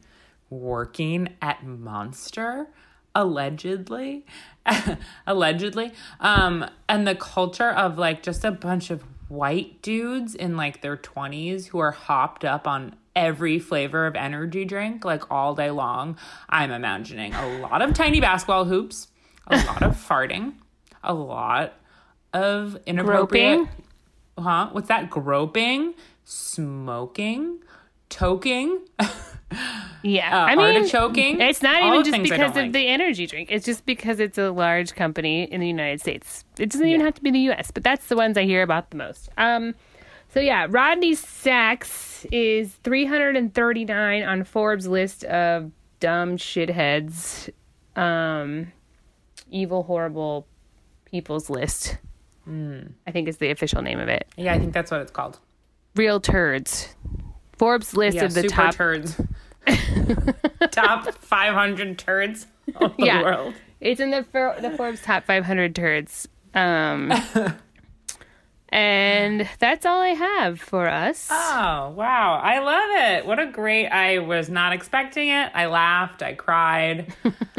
working 0.51 1.29
at 1.41 1.65
Monster 1.65 2.67
allegedly? 3.15 4.25
allegedly. 5.27 5.91
Um 6.19 6.65
and 6.87 7.07
the 7.07 7.15
culture 7.15 7.71
of 7.71 7.97
like 7.97 8.23
just 8.23 8.45
a 8.45 8.51
bunch 8.51 8.91
of 8.91 9.03
white 9.27 9.81
dudes 9.81 10.35
in 10.35 10.57
like 10.57 10.81
their 10.81 10.97
20s 10.97 11.67
who 11.67 11.79
are 11.79 11.91
hopped 11.91 12.45
up 12.45 12.67
on 12.67 12.95
every 13.15 13.59
flavor 13.59 14.05
of 14.05 14.15
energy 14.15 14.65
drink 14.65 15.03
like 15.05 15.29
all 15.31 15.55
day 15.55 15.71
long. 15.71 16.17
I'm 16.49 16.71
imagining 16.71 17.33
a 17.33 17.59
lot 17.59 17.81
of 17.81 17.93
tiny 17.93 18.19
basketball 18.21 18.65
hoops, 18.65 19.07
a 19.47 19.57
lot 19.65 19.81
of 19.83 19.95
farting, 19.95 20.53
a 21.03 21.13
lot 21.13 21.73
of 22.33 22.77
inappropriate 22.85 23.57
Groping? 23.57 23.83
huh? 24.37 24.69
What's 24.71 24.87
that? 24.89 25.09
Groping, 25.09 25.93
smoking, 26.23 27.59
toking. 28.09 28.79
Yeah, 30.03 30.43
Uh, 30.43 30.45
I 30.45 30.55
mean, 30.55 30.75
artichoking? 30.77 31.41
It's 31.41 31.61
not 31.63 31.81
even 31.81 32.03
just 32.05 32.21
because 32.21 32.51
of 32.51 32.55
like. 32.55 32.71
the 32.71 32.87
energy 32.87 33.25
drink. 33.25 33.49
It's 33.51 33.65
just 33.65 33.83
because 33.85 34.19
it's 34.19 34.37
a 34.37 34.51
large 34.51 34.93
company 34.93 35.43
in 35.43 35.59
the 35.59 35.65
United 35.67 35.99
States. 35.99 36.45
It 36.59 36.69
doesn't 36.69 36.87
even 36.87 37.01
have 37.01 37.15
to 37.15 37.21
be 37.23 37.31
the 37.31 37.39
U.S., 37.39 37.71
but 37.71 37.83
that's 37.83 38.05
the 38.07 38.15
ones 38.15 38.37
I 38.37 38.43
hear 38.43 38.61
about 38.61 38.91
the 38.91 38.97
most. 38.97 39.27
Um, 39.37 39.73
so 40.29 40.39
yeah, 40.39 40.67
Rodney 40.69 41.15
Sacks 41.15 42.25
is 42.31 42.73
339 42.83 44.23
on 44.23 44.43
Forbes 44.43 44.87
list 44.87 45.23
of 45.25 45.71
dumb 45.99 46.37
shitheads, 46.37 47.49
um, 47.95 48.71
evil, 49.51 49.83
horrible 49.83 50.47
people's 51.05 51.49
list. 51.49 51.97
I 52.47 53.11
think 53.11 53.27
is 53.27 53.37
the 53.37 53.51
official 53.51 53.83
name 53.83 53.99
of 53.99 54.09
it. 54.09 54.27
yeah, 54.35 54.53
I 54.53 54.59
think 54.59 54.73
that's 54.73 54.89
what 54.89 55.01
it's 55.01 55.11
called. 55.11 55.37
Real 55.95 56.19
turds. 56.19 56.89
Forbes 57.59 57.93
list 57.95 58.15
Yeah, 58.17 58.25
of 58.25 58.33
the 58.33 58.41
super 58.41 58.53
top 58.55 58.75
turds. 58.75 59.21
top 60.71 61.13
500 61.13 61.97
turds 61.99 62.47
of 62.75 62.95
the 62.97 63.05
Yeah. 63.05 63.21
world. 63.21 63.53
It's 63.81 63.99
in 64.01 64.09
the 64.09 64.25
the 64.61 64.73
Forbes 64.75 65.01
top 65.03 65.25
500 65.25 65.75
turds. 65.75 66.27
Um, 66.55 67.13
and 68.71 69.49
that's 69.59 69.85
all 69.85 69.99
I 69.99 70.09
have 70.09 70.59
for 70.59 70.87
us. 70.87 71.27
Oh, 71.31 71.93
wow. 71.95 72.39
I 72.41 72.59
love 72.59 73.17
it. 73.17 73.25
What 73.25 73.39
a 73.39 73.47
great. 73.47 73.87
I 73.87 74.19
was 74.19 74.49
not 74.49 74.73
expecting 74.73 75.29
it. 75.29 75.51
I 75.53 75.65
laughed. 75.65 76.21
I 76.21 76.33
cried. 76.33 77.13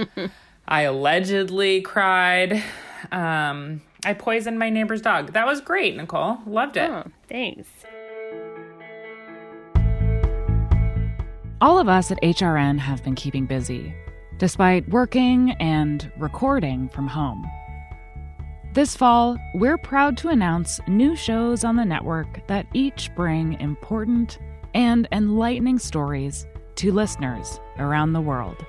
I 0.69 0.83
allegedly 0.83 1.81
cried. 1.83 2.63
Um, 3.11 3.83
I 4.05 4.15
poisoned 4.15 4.59
my 4.59 4.71
neighbor's 4.71 5.03
dog. 5.03 5.33
That 5.33 5.47
was 5.47 5.61
great, 5.61 5.97
Nicole. 5.97 6.39
Loved 6.47 6.77
it. 6.77 6.89
Oh, 6.89 7.05
thanks. 7.29 7.69
All 11.61 11.79
of 11.79 11.89
us 11.89 12.11
at 12.11 12.23
HRN 12.23 12.79
have 12.79 13.05
been 13.05 13.15
keeping 13.15 13.45
busy, 13.45 13.95
despite 14.39 14.89
working 14.89 15.51
and 15.61 16.11
recording 16.17 16.89
from 16.89 17.07
home. 17.07 17.45
This 18.73 18.95
fall, 18.95 19.37
we're 19.53 19.79
proud 19.79 20.16
to 20.18 20.29
announce 20.29 20.79
new 20.87 21.16
shows 21.16 21.64
on 21.64 21.75
the 21.75 21.85
network 21.85 22.47
that 22.47 22.68
each 22.73 23.12
bring 23.16 23.55
important 23.55 24.39
and 24.75 25.09
enlightening 25.11 25.81
stories 25.81 26.47
to 26.77 26.93
listeners 26.93 27.59
around 27.81 28.12
the 28.12 28.21
world. 28.21 28.64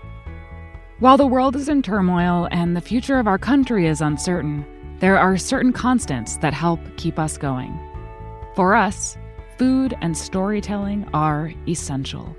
While 0.97 1.18
the 1.18 1.28
world 1.28 1.56
is 1.56 1.70
in 1.70 1.84
turmoil 1.84 2.47
and 2.49 2.76
the 2.76 2.82
future 2.82 3.20
of 3.20 3.28
our 3.28 3.38
country 3.38 3.86
is 3.86 4.02
uncertain, 4.02 4.66
there 4.97 5.20
are 5.20 5.38
certain 5.38 5.72
constants 5.72 6.38
that 6.38 6.56
help 6.56 6.80
keep 6.97 7.20
us 7.20 7.38
going. 7.38 7.80
For 8.56 8.74
us, 8.74 9.20
food 9.60 9.95
and 10.02 10.18
storytelling 10.18 11.08
are 11.14 11.54
essential. 11.68 12.36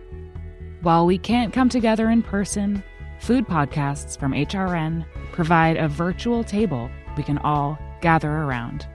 While 0.81 1.07
we 1.07 1.17
can't 1.17 1.53
come 1.53 1.69
together 1.69 2.11
in 2.11 2.23
person, 2.23 2.83
food 3.21 3.47
podcasts 3.47 4.19
from 4.19 4.33
HRN 4.33 5.07
provide 5.31 5.77
a 5.77 5.87
virtual 5.87 6.43
table 6.43 6.91
we 7.17 7.23
can 7.23 7.39
all 7.39 7.79
gather 8.01 8.31
around. 8.31 8.87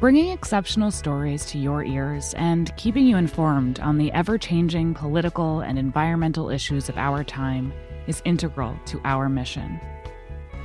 Bringing 0.00 0.30
exceptional 0.30 0.90
stories 0.90 1.46
to 1.46 1.58
your 1.58 1.84
ears 1.84 2.34
and 2.36 2.74
keeping 2.76 3.06
you 3.06 3.16
informed 3.16 3.80
on 3.80 3.96
the 3.96 4.12
ever 4.12 4.36
changing 4.36 4.92
political 4.92 5.60
and 5.60 5.78
environmental 5.78 6.50
issues 6.50 6.88
of 6.88 6.98
our 6.98 7.24
time 7.24 7.72
is 8.06 8.20
integral 8.24 8.76
to 8.86 9.00
our 9.04 9.28
mission. 9.28 9.80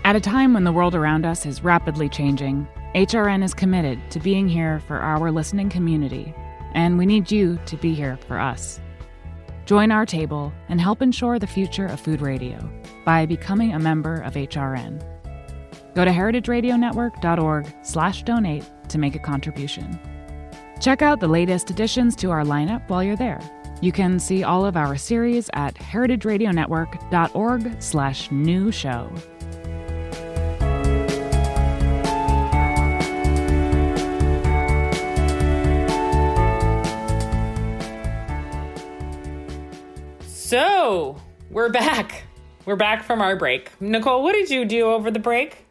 At 0.03 0.15
a 0.15 0.19
time 0.19 0.53
when 0.53 0.63
the 0.63 0.71
world 0.71 0.95
around 0.95 1.25
us 1.25 1.45
is 1.45 1.63
rapidly 1.63 2.09
changing, 2.09 2.67
HRN 2.95 3.43
is 3.43 3.53
committed 3.53 3.99
to 4.11 4.19
being 4.19 4.49
here 4.49 4.79
for 4.87 4.97
our 4.97 5.31
listening 5.31 5.69
community, 5.69 6.33
and 6.73 6.97
we 6.97 7.05
need 7.05 7.31
you 7.31 7.59
to 7.67 7.77
be 7.77 7.93
here 7.93 8.17
for 8.27 8.39
us. 8.39 8.79
Join 9.65 9.91
our 9.91 10.05
table 10.05 10.51
and 10.67 10.81
help 10.81 11.01
ensure 11.03 11.37
the 11.37 11.45
future 11.45 11.85
of 11.85 11.99
food 11.99 12.21
radio 12.21 12.57
by 13.05 13.27
becoming 13.27 13.73
a 13.73 13.79
member 13.79 14.15
of 14.21 14.33
HRN. 14.33 15.18
Go 15.99 16.05
to 16.05 16.11
heritageradionetwork.org/donate 16.11 18.65
to 18.87 18.97
make 18.97 19.15
a 19.15 19.19
contribution. 19.19 19.99
Check 20.79 21.01
out 21.01 21.19
the 21.19 21.27
latest 21.27 21.69
additions 21.71 22.15
to 22.15 22.31
our 22.31 22.45
lineup 22.45 22.87
while 22.87 23.03
you're 23.03 23.17
there. 23.17 23.41
You 23.81 23.91
can 23.91 24.17
see 24.17 24.45
all 24.45 24.65
of 24.65 24.77
our 24.77 24.95
series 24.95 25.49
at 25.55 25.75
heritageradionetwork.org/new 25.75 28.71
show. 28.71 29.11
So, 40.23 41.17
we're 41.51 41.69
back. 41.69 42.23
We're 42.65 42.77
back 42.77 43.03
from 43.03 43.21
our 43.21 43.35
break. 43.35 43.73
Nicole, 43.81 44.23
what 44.23 44.31
did 44.31 44.49
you 44.49 44.63
do 44.63 44.85
over 44.85 45.11
the 45.11 45.19
break? 45.19 45.65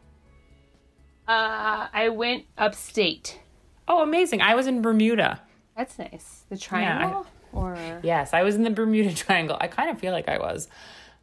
Uh, 1.29 1.87
I 1.93 2.09
went 2.09 2.45
upstate. 2.57 3.39
Oh, 3.87 4.01
amazing. 4.01 4.41
I 4.41 4.55
was 4.55 4.65
in 4.65 4.81
Bermuda. 4.81 5.39
That's 5.77 5.97
nice. 5.99 6.43
The 6.49 6.57
triangle? 6.57 7.27
or 7.53 7.77
Yes, 8.03 8.33
I 8.33 8.41
was 8.43 8.55
in 8.55 8.63
the 8.63 8.71
Bermuda 8.71 9.13
Triangle. 9.15 9.55
I 9.61 9.67
kind 9.67 9.89
of 9.89 9.99
feel 9.99 10.11
like 10.11 10.27
I 10.27 10.39
was. 10.39 10.67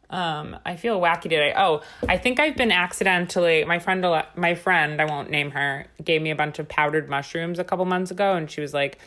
Um, 0.09 0.57
I 0.65 0.77
feel 0.77 1.01
wacky 1.01 1.23
today. 1.23 1.53
Oh, 1.55 1.81
I 2.07 2.17
think 2.17 2.39
I've 2.39 2.55
been 2.55 2.71
accidentally. 2.71 3.65
My 3.65 3.79
friend, 3.79 4.05
my 4.35 4.55
friend, 4.55 5.01
I 5.01 5.05
won't 5.05 5.29
name 5.29 5.51
her, 5.51 5.87
gave 6.03 6.21
me 6.21 6.31
a 6.31 6.35
bunch 6.35 6.59
of 6.59 6.69
powdered 6.69 7.09
mushrooms 7.09 7.59
a 7.59 7.65
couple 7.65 7.83
months 7.83 8.09
ago, 8.09 8.35
and 8.35 8.49
she 8.49 8.61
was 8.61 8.73
like, 8.73 8.99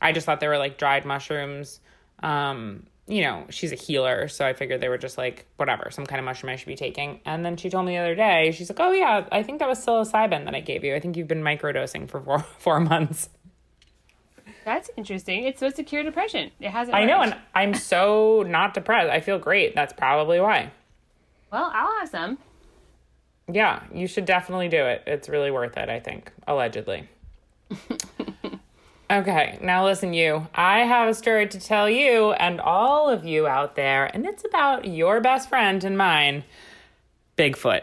I 0.00 0.10
just 0.10 0.26
thought 0.26 0.40
they 0.40 0.48
were 0.48 0.58
like 0.58 0.76
dried 0.76 1.04
mushrooms. 1.04 1.78
Um, 2.20 2.86
you 3.08 3.22
know, 3.22 3.46
she's 3.48 3.72
a 3.72 3.74
healer, 3.74 4.28
so 4.28 4.46
I 4.46 4.52
figured 4.52 4.80
they 4.80 4.88
were 4.88 4.98
just 4.98 5.16
like 5.16 5.46
whatever, 5.56 5.90
some 5.90 6.06
kind 6.06 6.18
of 6.18 6.24
mushroom 6.24 6.52
I 6.52 6.56
should 6.56 6.68
be 6.68 6.76
taking. 6.76 7.20
And 7.24 7.44
then 7.44 7.56
she 7.56 7.70
told 7.70 7.86
me 7.86 7.92
the 7.92 7.98
other 7.98 8.14
day, 8.14 8.52
she's 8.52 8.68
like, 8.68 8.78
"Oh 8.80 8.92
yeah, 8.92 9.26
I 9.32 9.42
think 9.42 9.58
that 9.60 9.68
was 9.68 9.84
psilocybin 9.84 10.44
that 10.44 10.54
I 10.54 10.60
gave 10.60 10.84
you. 10.84 10.94
I 10.94 11.00
think 11.00 11.16
you've 11.16 11.28
been 11.28 11.42
microdosing 11.42 12.08
for 12.08 12.20
four 12.20 12.38
four 12.58 12.80
months." 12.80 13.30
that's 14.64 14.90
interesting. 14.98 15.44
It's 15.44 15.60
supposed 15.60 15.76
to 15.76 15.82
cure 15.82 16.02
depression. 16.02 16.50
It 16.60 16.70
hasn't. 16.70 16.94
I 16.94 17.06
know, 17.06 17.22
and 17.22 17.34
I'm 17.54 17.72
so 17.72 18.44
not 18.46 18.74
depressed. 18.74 19.10
I 19.10 19.20
feel 19.20 19.38
great. 19.38 19.74
That's 19.74 19.94
probably 19.94 20.40
why. 20.40 20.70
well, 21.50 21.70
I'll 21.74 21.98
have 22.00 22.08
some. 22.10 22.38
Yeah, 23.50 23.82
you 23.94 24.06
should 24.06 24.26
definitely 24.26 24.68
do 24.68 24.84
it. 24.84 25.04
It's 25.06 25.26
really 25.28 25.50
worth 25.50 25.78
it, 25.78 25.88
I 25.88 26.00
think, 26.00 26.30
allegedly. 26.46 27.08
okay, 29.10 29.58
now 29.62 29.84
listen, 29.84 30.12
you. 30.12 30.46
I 30.54 30.80
have 30.80 31.08
a 31.08 31.14
story 31.14 31.46
to 31.48 31.60
tell 31.60 31.88
you 31.88 32.32
and 32.32 32.60
all 32.60 33.08
of 33.08 33.24
you 33.24 33.46
out 33.46 33.74
there, 33.74 34.06
and 34.06 34.26
it's 34.26 34.44
about 34.44 34.86
your 34.86 35.20
best 35.20 35.48
friend 35.48 35.82
and 35.84 35.96
mine, 35.96 36.44
Bigfoot. 37.36 37.82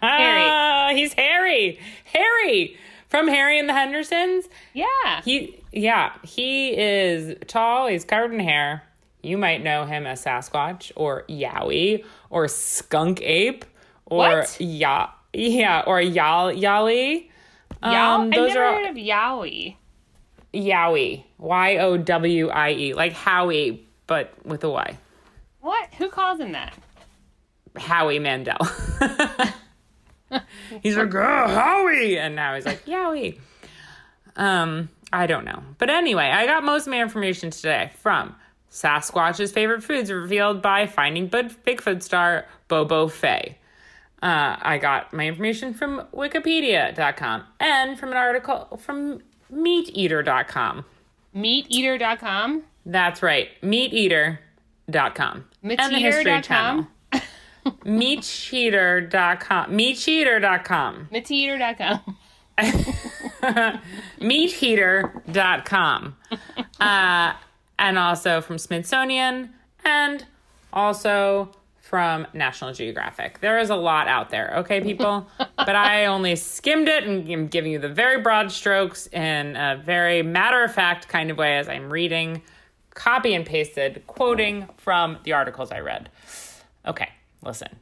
Harry. 0.00 0.96
He's 0.98 1.12
Harry. 1.14 1.78
Harry 2.04 2.76
from 3.08 3.28
Harry 3.28 3.58
and 3.58 3.68
the 3.68 3.72
Hendersons. 3.74 4.48
Yeah. 4.72 5.22
He, 5.24 5.62
yeah, 5.72 6.12
he 6.22 6.76
is 6.78 7.36
tall. 7.46 7.88
He's 7.88 8.04
covered 8.04 8.32
in 8.32 8.40
hair. 8.40 8.82
You 9.22 9.36
might 9.36 9.62
know 9.62 9.84
him 9.84 10.06
as 10.06 10.24
Sasquatch 10.24 10.92
or 10.94 11.24
Yowie 11.28 12.04
or 12.30 12.48
Skunk 12.48 13.20
Ape 13.22 13.64
or 14.06 14.18
What? 14.18 14.56
Ya, 14.60 15.10
yeah, 15.32 15.82
or 15.86 16.00
Yal 16.00 16.52
Yali. 16.52 17.28
Yow- 17.82 18.14
Um, 18.16 18.20
I've 18.28 18.30
those 18.34 18.48
never 18.54 18.64
are 18.64 18.74
heard 18.74 18.90
of 18.90 18.96
Yowie. 18.96 19.76
Yowie, 20.54 21.24
Y 21.38 21.76
O 21.78 21.96
W 21.98 22.48
I 22.48 22.70
E, 22.72 22.94
like 22.94 23.12
Howie, 23.12 23.86
but 24.06 24.32
with 24.44 24.64
a 24.64 24.70
Y. 24.70 24.96
What? 25.60 25.88
Who 25.98 26.08
calls 26.08 26.40
him 26.40 26.52
that? 26.52 26.74
Howie 27.76 28.18
Mandel. 28.18 28.56
he's 30.82 30.96
like, 30.96 31.14
oh, 31.14 31.48
Howie, 31.48 32.18
and 32.18 32.34
now 32.34 32.54
he's 32.54 32.66
like, 32.66 32.84
Yowie. 32.86 33.38
Um, 34.36 34.88
I 35.12 35.26
don't 35.26 35.44
know, 35.44 35.62
but 35.78 35.90
anyway, 35.90 36.24
I 36.30 36.46
got 36.46 36.64
most 36.64 36.86
of 36.86 36.90
my 36.92 37.00
information 37.00 37.50
today 37.50 37.90
from 37.98 38.34
Sasquatch's 38.70 39.52
favorite 39.52 39.82
foods 39.82 40.10
revealed 40.10 40.62
by 40.62 40.86
Finding 40.86 41.28
Bigfoot 41.28 42.02
star 42.02 42.46
Bobo 42.68 43.08
Fay. 43.08 43.58
Uh, 44.22 44.56
I 44.60 44.78
got 44.78 45.12
my 45.12 45.26
information 45.26 45.74
from 45.74 46.06
Wikipedia.com 46.12 47.44
and 47.60 47.98
from 47.98 48.10
an 48.10 48.16
article 48.16 48.78
from 48.80 49.20
MeatEater.com. 49.52 50.84
Meateater.com? 51.36 52.62
That's 52.84 53.22
right, 53.22 53.48
MeatEater.com. 53.62 55.44
And 55.62 55.94
the 55.94 55.98
History 55.98 56.40
Channel. 56.42 56.86
Meatcheater.com. 57.84 59.70
Meatcheater.com. 59.70 61.08
Meateater.com. 61.12 62.16
Meatheater.com. 64.20 66.16
Uh, 66.80 67.32
and 67.76 67.98
also 67.98 68.40
from 68.40 68.56
Smithsonian 68.56 69.52
and 69.84 70.24
also 70.72 71.50
from 71.88 72.26
National 72.34 72.74
Geographic. 72.74 73.40
There 73.40 73.58
is 73.58 73.70
a 73.70 73.74
lot 73.74 74.08
out 74.08 74.28
there, 74.28 74.58
okay, 74.58 74.82
people? 74.82 75.26
but 75.38 75.74
I 75.74 76.04
only 76.04 76.36
skimmed 76.36 76.86
it 76.86 77.04
and 77.04 77.26
I'm 77.26 77.46
giving 77.46 77.72
you 77.72 77.78
the 77.78 77.88
very 77.88 78.20
broad 78.20 78.52
strokes 78.52 79.06
in 79.06 79.56
a 79.56 79.80
very 79.82 80.22
matter 80.22 80.62
of 80.62 80.74
fact 80.74 81.08
kind 81.08 81.30
of 81.30 81.38
way 81.38 81.56
as 81.56 81.66
I'm 81.66 81.90
reading, 81.90 82.42
copy 82.92 83.32
and 83.32 83.46
pasted, 83.46 84.02
quoting 84.06 84.68
from 84.76 85.16
the 85.24 85.32
articles 85.32 85.72
I 85.72 85.80
read. 85.80 86.10
Okay, 86.86 87.08
listen. 87.42 87.74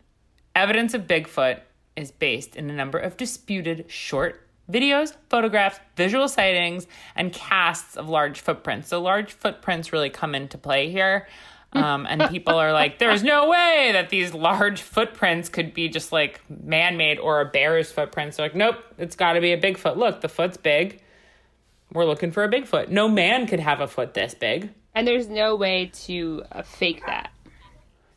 Evidence 0.54 0.94
of 0.94 1.09
Bigfoot 1.09 1.59
is 1.96 2.12
based 2.12 2.54
in 2.54 2.70
a 2.70 2.74
number 2.74 2.98
of 2.98 3.16
disputed 3.16 3.90
short 3.90 4.46
videos, 4.70 5.16
photographs, 5.30 5.80
visual 5.96 6.28
sightings, 6.28 6.86
and 7.16 7.32
casts 7.32 7.96
of 7.96 8.09
large 8.09 8.40
footprints. 8.40 8.88
So, 8.88 9.00
large 9.00 9.32
footprints 9.32 9.92
really 9.92 10.11
come 10.11 10.36
into 10.36 10.59
play 10.59 10.90
here. 10.90 11.26
Um, 11.72 12.06
and 12.08 12.22
people 12.30 12.54
are 12.54 12.72
like, 12.72 12.98
there's 12.98 13.22
no 13.22 13.48
way 13.48 13.90
that 13.92 14.08
these 14.08 14.32
large 14.32 14.80
footprints 14.80 15.48
could 15.48 15.74
be 15.74 15.88
just 15.88 16.10
like 16.10 16.40
man 16.48 16.96
made 16.96 17.18
or 17.18 17.40
a 17.40 17.44
bear's 17.44 17.92
footprints. 17.92 18.36
So, 18.36 18.42
like, 18.42 18.54
nope, 18.54 18.76
it's 18.98 19.16
got 19.16 19.34
to 19.34 19.40
be 19.40 19.52
a 19.52 19.60
Bigfoot. 19.60 19.96
Look, 19.96 20.20
the 20.22 20.28
foot's 20.28 20.56
big. 20.56 21.02
We're 21.92 22.06
looking 22.06 22.32
for 22.32 22.44
a 22.44 22.48
Bigfoot. 22.48 22.88
No 22.88 23.08
man 23.08 23.46
could 23.46 23.60
have 23.60 23.80
a 23.80 23.86
foot 23.86 24.14
this 24.14 24.34
big. 24.34 24.70
And 24.94 25.06
there's 25.06 25.28
no 25.28 25.54
way 25.56 25.90
to 26.06 26.44
uh, 26.50 26.62
fake 26.62 27.04
that. 27.06 27.30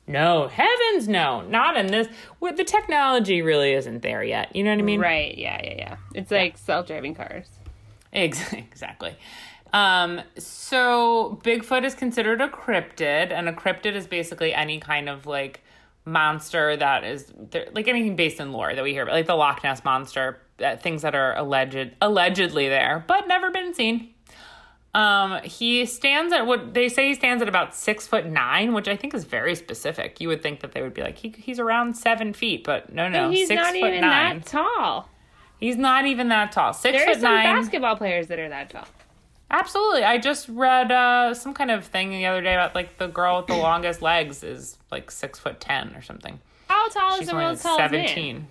No, 0.08 0.48
heavens 0.48 1.08
no, 1.08 1.42
not 1.42 1.78
in 1.78 1.88
this. 1.88 2.08
The 2.42 2.64
technology 2.64 3.42
really 3.44 3.74
isn't 3.74 4.02
there 4.02 4.24
yet. 4.24 4.56
You 4.56 4.64
know 4.64 4.72
what 4.72 4.80
I 4.80 4.84
mean? 4.84 5.00
Right. 5.00 5.38
Yeah. 5.38 5.60
Yeah. 5.64 5.74
Yeah. 5.78 5.98
It's 6.16 6.32
like 6.32 6.58
self 6.58 6.88
driving 6.88 7.14
cars. 7.14 7.46
Ex- 8.12 8.54
Exactly. 8.54 9.16
Um, 9.74 10.22
so 10.38 11.40
Bigfoot 11.44 11.84
is 11.86 11.94
considered 11.96 12.42
a 12.42 12.48
cryptid, 12.48 13.32
and 13.32 13.48
a 13.48 13.54
cryptid 13.54 13.94
is 13.96 14.08
basically 14.08 14.54
any 14.54 14.80
kind 14.80 15.08
of 15.10 15.26
like 15.26 15.62
monster 16.06 16.76
that 16.76 17.04
is 17.04 17.32
like 17.74 17.88
anything 17.88 18.16
based 18.16 18.40
in 18.40 18.52
lore 18.52 18.74
that 18.74 18.84
we 18.84 18.94
hear 18.94 19.04
about, 19.04 19.14
like 19.14 19.28
the 19.28 19.36
Loch 19.36 19.64
Ness 19.64 19.84
monster, 19.84 20.40
uh, 20.64 20.76
things 20.78 21.04
that 21.04 21.14
are 21.14 21.36
alleged 21.38 21.92
allegedly 22.02 22.68
there 22.68 23.04
but 23.08 23.28
never 23.28 23.52
been 23.52 23.74
seen. 23.74 24.14
Um, 24.96 25.40
he 25.44 25.86
stands 25.86 26.34
at 26.34 26.48
what 26.48 26.74
they 26.74 26.90
say 26.90 27.10
he 27.10 27.14
stands 27.14 27.44
at 27.44 27.48
about 27.48 27.76
six 27.76 28.08
foot 28.08 28.26
nine, 28.26 28.74
which 28.74 28.88
I 28.88 28.96
think 28.96 29.14
is 29.14 29.24
very 29.24 29.54
specific. 29.54 30.20
You 30.20 30.30
would 30.30 30.42
think 30.42 30.62
that 30.62 30.72
they 30.72 30.82
would 30.82 30.96
be 30.96 31.02
like 31.04 31.18
he, 31.20 31.30
he's 31.38 31.60
around 31.60 31.96
seven 31.96 32.34
feet, 32.34 32.64
but 32.64 32.92
no, 32.92 33.08
no, 33.08 33.28
But 33.28 33.36
he's 33.36 33.48
six 33.50 33.62
not 33.62 33.68
foot 33.74 33.76
even 33.90 34.02
nine. 34.02 34.40
that 34.40 34.46
tall. 34.48 35.08
He's 35.60 35.78
not 35.78 36.06
even 36.08 36.30
that 36.30 36.52
tall. 36.52 36.74
Six 36.74 36.98
There 36.98 37.04
are 37.08 37.14
foot 37.14 37.22
some 37.22 37.36
nine. 37.36 37.44
basketball 37.56 37.98
players 37.98 38.28
that 38.28 38.40
are 38.40 38.50
that 38.50 38.72
tall. 38.72 38.88
Absolutely. 39.52 40.04
I 40.04 40.18
just 40.20 40.48
read 40.50 40.92
uh, 40.92 41.34
some 41.34 41.54
kind 41.54 41.72
of 41.72 41.86
thing 41.86 42.12
the 42.12 42.26
other 42.28 42.42
day 42.42 42.54
about 42.54 42.76
like 42.76 42.98
the 42.98 43.08
girl 43.08 43.38
with 43.38 43.48
the 43.48 43.56
longest 43.58 44.02
legs 44.02 44.44
is 44.44 44.78
like 44.92 45.10
six 45.12 45.40
foot 45.40 45.60
ten 45.60 45.96
or 45.96 46.02
something. 46.02 46.40
How 46.68 46.88
tall 46.90 47.14
is 47.14 47.20
She's 47.20 47.28
the 47.28 47.34
only 47.34 47.46
like 47.46 47.50
world's 47.50 47.64
tallest 47.64 47.92
man? 47.92 48.08
seventeen. 48.08 48.48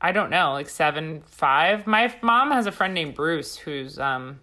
I 0.00 0.12
don't 0.12 0.30
know, 0.30 0.52
like 0.52 0.68
seven 0.68 1.22
five. 1.26 1.86
My 1.86 2.14
mom 2.22 2.50
has 2.52 2.66
a 2.66 2.72
friend 2.72 2.94
named 2.94 3.14
Bruce 3.14 3.56
who's 3.56 3.98
um 3.98 4.40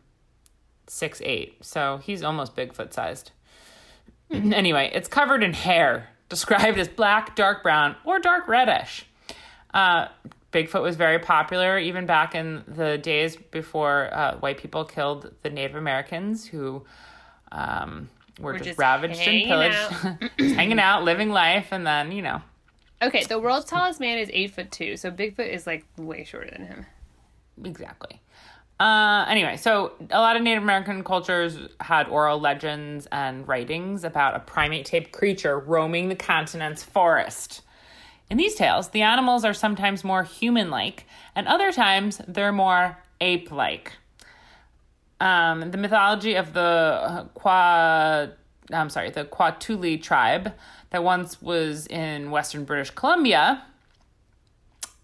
six 0.88 1.22
eight, 1.24 1.64
so 1.64 1.98
he's 2.04 2.24
almost 2.24 2.56
Bigfoot 2.56 2.94
sized. 2.94 3.32
anyway, 4.32 4.92
it's 4.94 5.08
covered 5.08 5.44
in 5.44 5.54
hair, 5.54 6.10
described 6.30 6.78
as 6.78 6.88
black, 6.88 7.36
dark 7.36 7.64
brown, 7.64 7.96
or 8.06 8.20
dark 8.20 8.48
reddish. 8.48 9.06
Uh, 9.74 10.08
Bigfoot 10.54 10.82
was 10.82 10.96
very 10.96 11.20
popular 11.20 11.78
even 11.78 12.06
back 12.06 12.36
in 12.36 12.64
the 12.68 12.98
days 12.98 13.36
before 13.36 14.10
uh, 14.14 14.38
white 14.38 14.58
people 14.58 14.86
killed 14.86 15.34
the 15.42 15.50
Native 15.50 15.76
Americans 15.76 16.46
who 16.46 16.84
um, 17.52 18.10
were 18.40 18.54
We're 18.54 18.58
just, 18.60 18.66
just 18.70 18.80
ravaged 18.80 19.20
and 19.20 19.44
pillaged, 19.46 20.30
hanging 20.56 20.80
out, 20.80 21.04
living 21.04 21.30
life, 21.30 21.68
and 21.72 21.86
then 21.86 22.12
you 22.12 22.22
know 22.22 22.42
Okay, 23.04 23.26
the 23.26 23.38
world's 23.38 23.66
tallest 23.66 24.00
man 24.00 24.18
is 24.18 24.30
eight 24.32 24.52
foot 24.52 24.72
two, 24.72 24.96
so 24.96 25.12
Bigfoot 25.12 25.52
is 25.52 25.68
like 25.68 25.86
way 25.98 26.24
shorter 26.24 26.50
than 26.50 26.66
him. 26.66 26.86
Exactly. 27.64 28.22
Uh, 28.80 29.26
anyway, 29.28 29.58
so 29.58 29.94
a 30.10 30.20
lot 30.20 30.36
of 30.36 30.42
Native 30.42 30.64
American 30.64 31.04
cultures 31.04 31.58
had 31.80 32.08
oral 32.08 32.40
legends 32.40 33.08
and 33.12 33.48
writings 33.48 34.04
about 34.04 34.36
a 34.36 34.40
primate 34.40 34.86
type 34.86 35.12
creature 35.12 35.60
roaming 35.60 36.10
the 36.10 36.16
continent's 36.16 36.82
forest. 36.82 37.62
In 38.30 38.38
these 38.38 38.56
tales, 38.56 38.90
the 38.90 39.02
animals 39.02 39.46
are 39.46 39.54
sometimes 39.54 40.04
more 40.04 40.24
human 40.24 40.70
like, 40.70 41.06
and 41.36 41.48
other 41.48 41.72
times 41.72 42.22
they're 42.28 42.52
more 42.52 42.98
ape 43.22 43.52
like. 43.52 43.94
Um, 45.20 45.72
the 45.72 45.78
mythology 45.78 46.36
of 46.36 46.54
the 46.54 47.30
Qua, 47.34 48.28
I'm 48.72 48.90
sorry, 48.90 49.10
the 49.12 49.26
Quatuli 49.26 50.02
tribe 50.02 50.54
that 50.90 51.04
once 51.04 51.42
was 51.42 51.88
in 51.88 52.32
western 52.32 52.66
British 52.66 52.90
Columbia 52.92 53.64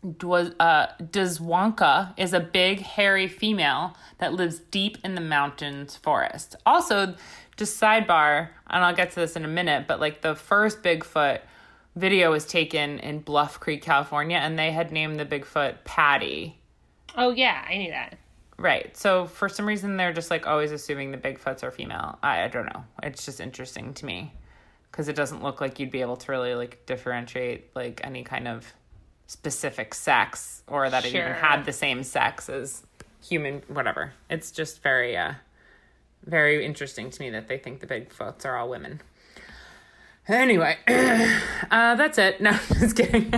Dwa- 0.06 0.56
uh, 0.60 2.14
is 2.18 2.34
a 2.34 2.40
big, 2.40 2.80
hairy 2.80 3.28
female 3.28 3.98
that 4.20 4.34
lives 4.34 4.60
deep 4.60 4.98
in 5.04 5.16
the 5.16 5.22
mountains 5.22 5.96
forest. 5.98 6.56
Also, 6.66 7.16
just 7.58 7.80
sidebar, 7.80 8.50
and 8.70 8.84
I'll 8.84 8.96
get 8.96 9.10
to 9.12 9.20
this 9.20 9.36
in 9.36 9.44
a 9.44 9.50
minute, 9.50 9.88
but 9.88 10.00
like 10.00 10.22
the 10.22 10.36
first 10.36 10.82
Bigfoot 10.82 11.42
video 11.96 12.32
was 12.32 12.46
taken 12.46 13.00
in 13.00 13.20
Bluff 13.20 13.60
Creek, 13.60 13.82
California, 13.82 14.38
and 14.38 14.58
they 14.58 14.72
had 14.72 14.92
named 14.92 15.20
the 15.20 15.26
Bigfoot 15.26 15.84
Patty. 15.84 16.60
Oh 17.16 17.32
yeah, 17.32 17.66
I 17.68 17.78
knew 17.78 17.92
that. 17.92 18.18
Right. 18.58 18.96
So 18.98 19.26
for 19.26 19.48
some 19.48 19.66
reason, 19.66 19.98
they're 19.98 20.14
just 20.14 20.30
like 20.30 20.46
always 20.46 20.72
assuming 20.72 21.12
the 21.12 21.18
Bigfoots 21.18 21.64
are 21.64 21.72
female. 21.72 22.20
I, 22.22 22.44
I 22.44 22.48
don't 22.50 22.66
know. 22.66 22.84
It's 23.04 23.26
just 23.26 23.40
interesting 23.40 23.94
to 23.96 24.06
me 24.06 24.34
because 24.92 25.08
it 25.08 25.16
doesn't 25.16 25.44
look 25.44 25.62
like 25.62 25.80
you'd 25.80 25.92
be 25.92 26.02
able 26.02 26.18
to 26.18 26.32
really 26.32 26.56
like 26.56 26.86
differentiate 26.86 27.76
like 27.76 28.02
any 28.04 28.24
kind 28.24 28.48
of 28.48 28.74
specific 29.28 29.94
sex 29.94 30.64
or 30.68 30.90
that 30.90 31.06
it 31.06 31.14
even 31.14 31.32
had 31.32 31.64
the 31.64 31.72
same 31.72 32.04
sex 32.04 32.50
as 32.50 32.84
human 33.24 33.62
whatever 33.68 34.14
it's 34.30 34.52
just 34.52 34.82
very 34.82 35.16
uh 35.16 35.34
very 36.26 36.66
interesting 36.66 37.10
to 37.10 37.22
me 37.22 37.30
that 37.30 37.48
they 37.48 37.58
think 37.58 37.80
the 37.80 37.88
bigfoots 37.88 38.46
are 38.46 38.56
all 38.56 38.70
women 38.70 39.02
anyway 40.30 40.78
uh 40.88 41.96
that's 41.96 42.18
it 42.18 42.40
no 42.42 42.52
just 42.80 42.96
kidding 42.96 43.34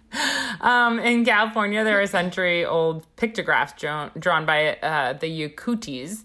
um 0.60 0.98
in 0.98 1.24
california 1.24 1.84
there 1.84 2.00
are 2.00 2.06
century 2.06 2.64
old 2.64 3.04
pictographs 3.16 3.72
drawn, 3.80 4.10
drawn 4.18 4.46
by 4.46 4.76
uh 4.76 5.12
the 5.12 5.26
Yakutis 5.26 6.24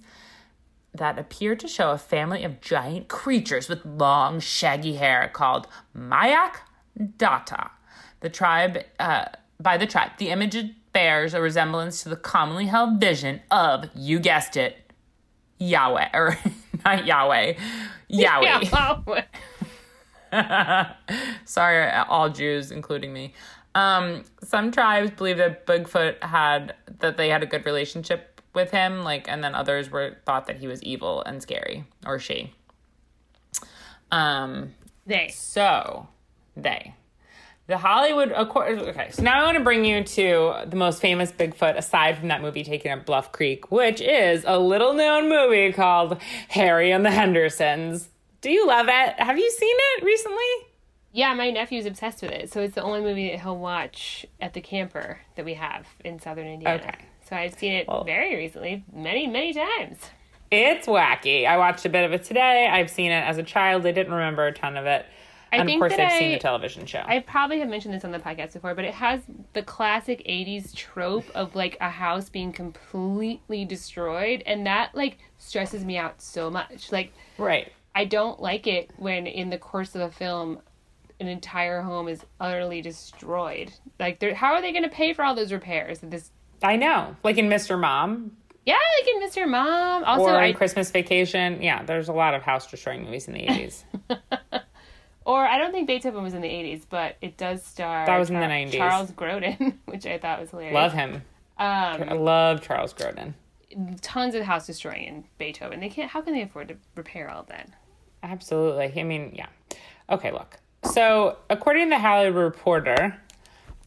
that 0.98 1.20
appear 1.20 1.56
to 1.56 1.68
show 1.68 1.92
a 1.92 1.98
family 1.98 2.44
of 2.44 2.62
giant 2.62 3.08
creatures 3.08 3.70
with 3.70 3.86
long, 3.86 4.40
shaggy 4.40 4.96
hair 4.96 5.30
called 5.34 5.68
Mayak 5.96 6.62
Data. 7.18 7.72
The 8.22 8.30
tribe, 8.30 8.80
uh, 9.00 9.26
by 9.60 9.78
the 9.78 9.86
tribe, 9.86 10.12
the 10.18 10.30
image 10.30 10.58
bears 10.94 11.34
a 11.34 11.42
resemblance 11.42 12.04
to 12.04 12.10
the 12.10 12.16
commonly 12.16 12.66
held 12.66 13.00
vision 13.00 13.42
of, 13.52 13.90
you 13.94 14.20
guessed 14.20 14.58
it, 14.58 14.78
Yahweh, 15.60 16.10
or 16.14 16.38
not 16.86 17.06
Yahweh, 17.06 17.54
Yahweh. 18.08 19.24
Sorry, 21.46 21.90
all 22.10 22.30
Jews, 22.30 22.72
including 22.72 23.14
me. 23.14 23.34
Um, 23.74 24.24
some 24.42 24.72
tribes 24.72 25.12
believe 25.12 25.38
that 25.38 25.66
Bigfoot 25.66 26.24
had 26.24 26.76
that 27.00 27.18
they 27.18 27.30
had 27.30 27.44
a 27.44 27.46
good 27.46 27.66
relationship 27.66 28.42
with 28.54 28.72
him, 28.72 29.04
like, 29.04 29.28
and 29.28 29.44
then 29.44 29.54
others 29.54 29.92
were 29.92 30.16
thought 30.26 30.48
that 30.48 30.58
he 30.60 30.68
was 30.68 30.82
evil 30.84 31.22
and 31.24 31.42
scary, 31.42 31.84
or 32.06 32.18
she. 32.20 32.54
Um, 34.12 34.74
They. 35.06 35.30
so 35.34 36.08
they, 36.56 36.94
the 37.68 37.78
Hollywood. 37.78 38.32
acco- 38.32 38.80
Okay, 38.90 39.10
so 39.12 39.24
now 39.24 39.42
I 39.42 39.46
want 39.46 39.58
to 39.58 39.64
bring 39.64 39.84
you 39.84 40.04
to 40.04 40.54
the 40.68 40.76
most 40.78 41.02
famous 41.02 41.32
Bigfoot 41.32 41.76
aside 41.78 42.18
from 42.18 42.30
that 42.30 42.42
movie 42.42 42.64
taken 42.64 42.92
at 42.92 43.06
Bluff 43.06 43.32
Creek, 43.34 43.72
which 43.72 44.00
is 44.00 44.46
a 44.48 44.58
little 44.58 44.94
known 44.94 45.28
movie 45.28 45.74
called 45.74 46.18
Harry 46.50 46.92
and 46.92 47.06
the 47.06 47.12
Hendersons. 47.12 48.08
Do 48.46 48.52
you 48.52 48.68
love 48.68 48.86
it? 48.88 49.20
Have 49.20 49.40
you 49.40 49.50
seen 49.50 49.76
it 49.76 50.04
recently? 50.04 50.38
Yeah, 51.12 51.34
my 51.34 51.50
nephew's 51.50 51.88
obsessed 51.88 52.22
with 52.22 52.30
it. 52.30 52.54
So 52.54 52.62
it's 52.62 52.76
the 52.76 52.84
only 52.84 53.02
movie 53.02 53.32
that 53.32 53.42
he'll 53.42 53.58
watch 53.58 54.24
at 54.40 54.54
the 54.54 54.62
camper 54.62 55.18
that 55.36 55.44
we 55.46 55.56
have 55.56 55.88
in 56.04 56.20
southern 56.20 56.46
Indiana. 56.46 56.76
Okay. 56.84 56.96
So 57.28 57.36
I've 57.36 57.56
seen 57.56 57.72
it 57.72 57.88
Well- 57.88 58.04
very 58.04 58.36
recently, 58.36 58.84
many, 58.94 59.26
many 59.26 59.52
times. 59.52 60.12
It's 60.52 60.86
wacky. 60.86 61.48
I 61.48 61.58
watched 61.58 61.86
a 61.86 61.90
bit 61.90 62.06
of 62.06 62.14
it 62.14 62.24
today. 62.24 62.68
I've 62.68 62.92
seen 62.92 63.10
it 63.10 63.24
as 63.24 63.40
a 63.40 63.44
child. 63.44 63.84
I 63.84 63.92
didn't 63.92 64.14
remember 64.14 64.46
a 64.46 64.54
ton 64.54 64.78
of 64.78 64.86
it. 64.86 65.08
I 65.52 65.58
and 65.58 65.68
of 65.68 65.80
course, 65.80 65.94
I've 65.94 66.12
seen 66.12 66.32
the 66.34 66.38
television 66.38 66.86
show. 66.86 67.02
I 67.04 67.22
probably 67.22 67.58
have 67.62 67.70
mentioned 67.70 67.96
this 67.96 68.06
on 68.06 68.12
the 68.12 68.20
podcast 68.20 68.54
before, 68.54 68.76
but 68.76 68.86
it 68.86 68.94
has 68.94 69.22
the 69.54 69.64
classic 69.64 70.22
80s 70.28 70.72
trope 70.76 71.26
of 71.34 71.56
like 71.56 71.78
a 71.82 71.90
house 71.90 72.30
being 72.30 72.52
completely 72.52 73.66
destroyed. 73.66 74.44
And 74.46 74.68
that 74.68 74.94
like 74.94 75.18
stresses 75.40 75.84
me 75.84 75.98
out 75.98 76.22
so 76.22 76.52
much. 76.52 76.92
Like, 76.92 77.12
right. 77.40 77.72
I 77.96 78.06
don't 78.06 78.40
like 78.42 78.68
it 78.68 78.92
when 78.98 79.26
in 79.26 79.50
the 79.50 79.58
course 79.58 79.96
of 79.96 80.02
a 80.02 80.12
film, 80.12 80.60
an 81.20 81.28
entire 81.28 81.82
home 81.82 82.08
is 82.10 82.24
utterly 82.40 82.82
destroyed. 82.82 83.72
Like, 84.00 84.22
how 84.34 84.54
are 84.54 84.62
they 84.62 84.72
going 84.74 84.84
to 84.84 84.90
pay 84.90 85.14
for 85.14 85.24
all 85.24 85.34
those 85.34 85.52
repairs? 85.54 86.00
This, 86.04 86.30
I 86.62 86.76
know. 86.76 87.16
Like 87.24 87.38
in 87.38 87.48
Mr. 87.48 87.80
Mom 87.80 88.32
yeah, 88.66 88.74
like 89.00 89.08
in 89.16 89.22
Mr. 89.22 89.48
Mom. 89.48 90.04
Also, 90.04 90.24
or 90.26 90.36
I, 90.36 90.52
Christmas 90.52 90.90
Vacation. 90.90 91.62
Yeah, 91.62 91.84
there's 91.84 92.10
a 92.10 92.14
lot 92.14 92.34
of 92.34 92.42
house 92.42 92.66
destroying 92.66 93.04
movies 93.04 93.28
in 93.28 93.36
the 93.36 93.46
80s. 93.46 93.84
or 95.26 95.46
I 95.46 95.60
don't 95.60 95.72
think 95.72 95.86
Beethoven 95.88 96.24
was 96.24 96.34
in 96.34 96.42
the 96.42 96.48
80s, 96.50 96.84
but 96.90 97.16
it 97.22 97.38
does 97.38 97.64
star. 97.64 98.08
That 98.08 98.18
was 98.18 98.30
in 98.32 98.36
the 98.36 98.42
Char- 98.42 98.50
90s. 98.50 98.72
Charles 98.72 99.12
Grodin, 99.12 99.76
which 99.86 100.06
I 100.08 100.18
thought 100.18 100.40
was 100.42 100.50
hilarious. 100.50 100.74
love 100.74 100.94
him. 100.94 101.22
I 101.60 101.92
Um, 102.10 102.20
love 102.20 102.62
Charles 102.62 102.92
Grodin. 102.94 103.36
tons 104.02 104.34
of 104.34 104.44
house 104.44 104.66
destroying 104.66 105.04
in 105.04 105.24
Beethoven. 105.38 105.80
They 105.80 105.90
can't. 105.90 106.10
How 106.10 106.22
can 106.22 106.34
they 106.34 106.42
afford 106.42 106.70
to 106.70 106.76
repair 106.96 107.30
all 107.30 107.42
of 107.42 107.48
that? 107.48 107.70
Absolutely. 108.26 108.92
I 109.00 109.04
mean, 109.04 109.32
yeah. 109.34 109.48
Okay, 110.10 110.32
look. 110.32 110.58
So, 110.84 111.38
according 111.50 111.86
to 111.86 111.90
the 111.92 112.00
Hollywood 112.00 112.36
Reporter, 112.44 113.18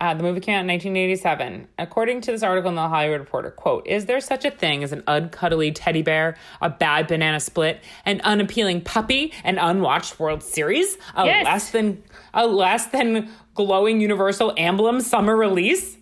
uh, 0.01 0.15
the 0.15 0.23
movie 0.23 0.41
came 0.41 0.55
out 0.55 0.61
in 0.61 0.69
1987. 0.69 1.67
According 1.79 2.21
to 2.23 2.31
this 2.33 2.43
article 2.45 2.69
in 2.69 2.77
the 2.77 2.89
Hollywood 2.89 3.21
Reporter, 3.21 3.51
quote, 3.51 3.87
is 3.87 4.07
there 4.07 4.21
such 4.21 4.45
a 4.45 4.51
thing 4.51 4.85
as 4.85 4.93
an 4.93 5.03
uncuddly 5.09 5.73
teddy 5.73 6.03
bear, 6.03 6.37
a 6.61 6.71
bad 6.71 7.09
banana 7.09 7.41
split, 7.41 7.83
an 8.05 8.21
unappealing 8.23 8.81
puppy, 8.81 9.33
an 9.43 9.59
unwatched 9.59 10.19
World 10.21 10.43
Series, 10.43 10.97
a 11.17 11.25
Yes. 11.27 11.45
less 11.45 11.71
than 11.71 12.03
a 12.33 12.47
less 12.47 12.87
than 12.87 13.29
glowing 13.55 14.01
Universal 14.01 14.55
emblem 14.57 15.01
summer 15.01 15.37
release? 15.37 15.98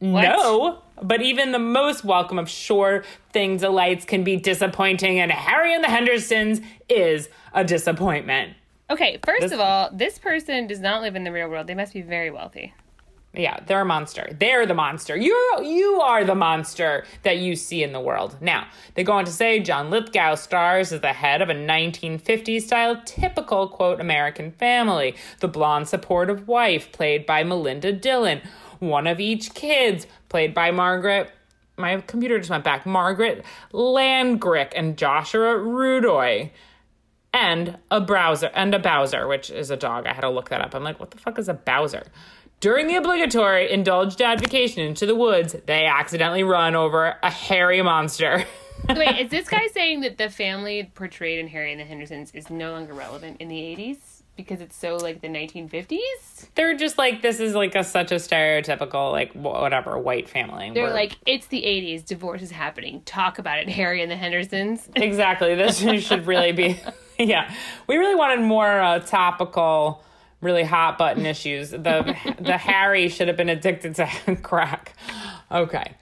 No. 0.00 0.78
But 1.00 1.22
even 1.22 1.52
the 1.52 1.58
most 1.58 2.04
welcome 2.04 2.38
of 2.38 2.48
sure 2.50 3.04
thing 3.32 3.56
delights 3.56 4.04
can 4.04 4.24
be 4.24 4.36
disappointing, 4.36 5.20
and 5.20 5.30
Harry 5.30 5.74
and 5.74 5.82
the 5.84 5.88
Hendersons 5.88 6.60
is 6.88 7.28
a 7.52 7.64
disappointment. 7.64 8.54
Okay, 8.90 9.18
first 9.24 9.42
This- 9.42 9.52
of 9.52 9.60
all, 9.60 9.90
this 9.92 10.18
person 10.18 10.66
does 10.66 10.80
not 10.80 11.02
live 11.02 11.14
in 11.14 11.24
the 11.24 11.32
real 11.32 11.48
world. 11.48 11.66
They 11.66 11.74
must 11.74 11.92
be 11.92 12.02
very 12.02 12.30
wealthy. 12.30 12.72
Yeah, 13.34 13.58
they're 13.66 13.82
a 13.82 13.84
monster. 13.84 14.34
They're 14.38 14.64
the 14.64 14.74
monster. 14.74 15.14
You're 15.14 15.62
you 15.62 16.00
are 16.00 16.24
the 16.24 16.34
monster 16.34 17.04
that 17.24 17.36
you 17.36 17.56
see 17.56 17.82
in 17.82 17.92
the 17.92 18.00
world. 18.00 18.36
Now, 18.40 18.66
they 18.94 19.04
go 19.04 19.12
on 19.12 19.26
to 19.26 19.30
say 19.30 19.60
John 19.60 19.90
Lithgow 19.90 20.34
stars 20.36 20.92
as 20.92 21.02
the 21.02 21.12
head 21.12 21.42
of 21.42 21.50
a 21.50 21.54
1950s 21.54 22.62
style 22.62 23.00
typical 23.04 23.68
quote 23.68 24.00
American 24.00 24.52
family. 24.52 25.14
The 25.40 25.48
blonde 25.48 25.88
supportive 25.88 26.48
wife 26.48 26.90
played 26.90 27.26
by 27.26 27.44
Melinda 27.44 27.92
Dillon, 27.92 28.40
one 28.78 29.06
of 29.06 29.20
each 29.20 29.54
kids 29.54 30.06
played 30.28 30.54
by 30.54 30.70
Margaret 30.70 31.32
my 31.78 32.00
computer 32.00 32.38
just 32.38 32.50
went 32.50 32.64
back. 32.64 32.84
Margaret 32.84 33.44
Langrick 33.72 34.72
and 34.74 34.98
Joshua 34.98 35.54
Rudoy. 35.54 36.50
And 37.32 37.78
a 37.90 38.00
browser 38.00 38.50
and 38.54 38.74
a 38.74 38.78
Bowser, 38.78 39.28
which 39.28 39.50
is 39.50 39.70
a 39.70 39.76
dog. 39.76 40.06
I 40.06 40.14
had 40.14 40.22
to 40.22 40.30
look 40.30 40.48
that 40.48 40.60
up. 40.60 40.74
I'm 40.74 40.82
like, 40.82 40.98
what 40.98 41.10
the 41.10 41.18
fuck 41.18 41.38
is 41.38 41.48
a 41.48 41.54
Bowser? 41.54 42.04
During 42.60 42.88
the 42.88 42.96
obligatory 42.96 43.70
indulged 43.70 44.18
dad 44.18 44.40
vacation 44.40 44.82
into 44.82 45.06
the 45.06 45.14
woods, 45.14 45.54
they 45.66 45.84
accidentally 45.84 46.42
run 46.42 46.74
over 46.74 47.16
a 47.22 47.30
hairy 47.30 47.82
monster. 47.82 48.44
Wait, 48.88 49.20
is 49.20 49.30
this 49.30 49.48
guy 49.48 49.68
saying 49.68 50.00
that 50.00 50.18
the 50.18 50.30
family 50.30 50.90
portrayed 50.94 51.38
in 51.38 51.48
Harry 51.48 51.70
and 51.70 51.80
the 51.80 51.84
Hendersons 51.84 52.32
is 52.32 52.50
no 52.50 52.72
longer 52.72 52.94
relevant 52.94 53.36
in 53.40 53.48
the 53.48 53.56
80s 53.56 53.98
because 54.38 54.62
it's 54.62 54.74
so 54.76 54.96
like 54.96 55.20
the 55.20 55.28
1950s? 55.28 56.46
They're 56.54 56.74
just 56.76 56.96
like 56.96 57.20
this 57.20 57.40
is 57.40 57.54
like 57.54 57.74
a 57.74 57.84
such 57.84 58.10
a 58.12 58.14
stereotypical 58.14 59.12
like 59.12 59.32
whatever 59.34 59.98
white 59.98 60.30
family. 60.30 60.70
They're 60.72 60.84
We're- 60.84 60.94
like, 60.94 61.16
it's 61.26 61.48
the 61.48 61.60
80s, 61.62 62.06
divorce 62.06 62.40
is 62.40 62.50
happening. 62.52 63.02
Talk 63.04 63.38
about 63.38 63.58
it, 63.58 63.68
Harry 63.68 64.00
and 64.00 64.10
the 64.10 64.16
Hendersons. 64.16 64.88
exactly. 64.96 65.54
This 65.54 65.78
should 66.06 66.26
really 66.26 66.52
be 66.52 66.80
yeah. 67.18 67.52
We 67.86 67.96
really 67.98 68.14
wanted 68.14 68.40
more 68.40 68.80
uh, 68.80 69.00
topical, 69.00 70.02
really 70.40 70.64
hot 70.64 70.96
button 70.96 71.26
issues. 71.26 71.70
The 71.70 72.16
the 72.40 72.56
Harry 72.56 73.08
should 73.10 73.28
have 73.28 73.36
been 73.36 73.50
addicted 73.50 73.96
to 73.96 74.36
crack. 74.42 74.94
Okay. 75.50 75.94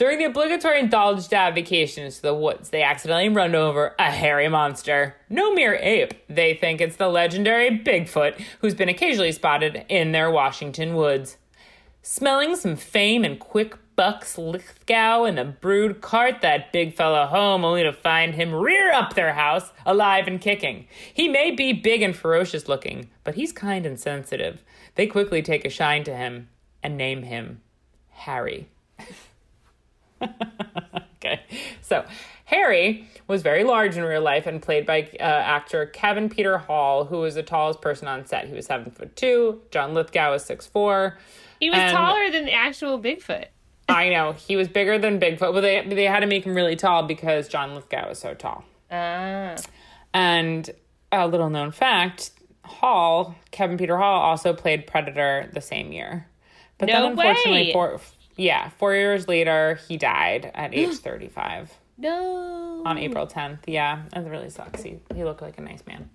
During 0.00 0.16
the 0.16 0.24
obligatory 0.24 0.80
indulged 0.80 1.28
vacations 1.28 2.16
to 2.16 2.22
the 2.22 2.34
woods, 2.34 2.70
they 2.70 2.82
accidentally 2.82 3.28
run 3.28 3.54
over 3.54 3.94
a 3.98 4.10
hairy 4.10 4.48
monster. 4.48 5.14
No 5.28 5.52
mere 5.52 5.74
ape. 5.74 6.14
They 6.26 6.54
think 6.54 6.80
it's 6.80 6.96
the 6.96 7.10
legendary 7.10 7.68
Bigfoot, 7.78 8.42
who's 8.62 8.72
been 8.72 8.88
occasionally 8.88 9.32
spotted 9.32 9.84
in 9.90 10.12
their 10.12 10.30
Washington 10.30 10.94
woods. 10.94 11.36
Smelling 12.00 12.56
some 12.56 12.76
fame 12.76 13.24
and 13.24 13.38
quick 13.38 13.76
bucks 13.94 14.38
Lithgow 14.38 15.24
and 15.24 15.36
the 15.36 15.44
brood 15.44 16.00
cart 16.00 16.40
that 16.40 16.72
big 16.72 16.94
fellow 16.94 17.26
home 17.26 17.62
only 17.62 17.82
to 17.82 17.92
find 17.92 18.34
him 18.34 18.54
rear 18.54 18.90
up 18.90 19.12
their 19.12 19.34
house, 19.34 19.70
alive 19.84 20.26
and 20.26 20.40
kicking. 20.40 20.88
He 21.12 21.28
may 21.28 21.50
be 21.50 21.74
big 21.74 22.00
and 22.00 22.16
ferocious 22.16 22.70
looking, 22.70 23.10
but 23.22 23.34
he's 23.34 23.52
kind 23.52 23.84
and 23.84 24.00
sensitive. 24.00 24.64
They 24.94 25.06
quickly 25.06 25.42
take 25.42 25.66
a 25.66 25.68
shine 25.68 26.04
to 26.04 26.16
him 26.16 26.48
and 26.82 26.96
name 26.96 27.24
him 27.24 27.60
Harry. 28.08 28.70
okay, 31.16 31.40
so 31.82 32.04
Harry 32.46 33.08
was 33.26 33.42
very 33.42 33.64
large 33.64 33.96
in 33.96 34.02
real 34.04 34.22
life 34.22 34.46
and 34.46 34.60
played 34.60 34.86
by 34.86 35.08
uh, 35.18 35.22
actor 35.22 35.86
Kevin 35.86 36.28
Peter 36.28 36.58
Hall, 36.58 37.04
who 37.04 37.18
was 37.18 37.34
the 37.36 37.42
tallest 37.42 37.80
person 37.80 38.08
on 38.08 38.26
set. 38.26 38.48
He 38.48 38.54
was 38.54 38.66
seven 38.66 38.90
foot 38.90 39.14
two. 39.16 39.62
John 39.70 39.94
Lithgow 39.94 40.32
was 40.32 40.44
six 40.44 40.66
four. 40.66 41.18
He 41.58 41.70
was 41.70 41.78
And- 41.78 41.92
taller 41.96 42.30
than 42.30 42.44
the 42.46 42.52
actual 42.52 42.98
Bigfoot. 43.00 43.46
I 43.88 44.08
know 44.08 44.32
he 44.32 44.54
was 44.56 44.68
bigger 44.68 44.98
than 44.98 45.18
Bigfoot, 45.18 45.52
but 45.52 45.60
they 45.62 45.84
they 45.86 46.04
had 46.04 46.20
to 46.20 46.26
make 46.26 46.44
him 46.44 46.54
really 46.54 46.76
tall 46.76 47.02
because 47.04 47.48
John 47.48 47.74
Lithgow 47.74 48.08
was 48.08 48.18
so 48.18 48.34
tall. 48.34 48.64
Ah. 48.90 49.56
And 50.14 50.68
a 51.12 51.26
little 51.26 51.50
known 51.50 51.70
fact: 51.72 52.30
Hall, 52.64 53.34
Kevin 53.50 53.78
Peter 53.78 53.96
Hall, 53.96 54.20
also 54.20 54.52
played 54.52 54.86
Predator 54.86 55.50
the 55.52 55.60
same 55.60 55.92
year. 55.92 56.26
But 56.78 56.86
No 56.86 56.94
then, 56.94 57.10
unfortunately, 57.12 57.66
way. 57.66 57.72
four 57.72 58.00
yeah, 58.40 58.70
four 58.78 58.94
years 58.94 59.28
later, 59.28 59.78
he 59.86 59.96
died 59.98 60.50
at 60.54 60.74
age 60.74 60.96
thirty 61.06 61.28
five 61.28 61.70
No. 61.98 62.82
on 62.86 62.96
April 62.96 63.26
tenth. 63.26 63.60
Yeah, 63.66 64.02
that 64.14 64.28
really 64.28 64.48
sucks. 64.50 64.82
He 64.82 64.98
he 65.14 65.24
looked 65.24 65.42
like 65.42 65.58
a 65.58 65.62
nice 65.62 65.84
man. 65.86 66.08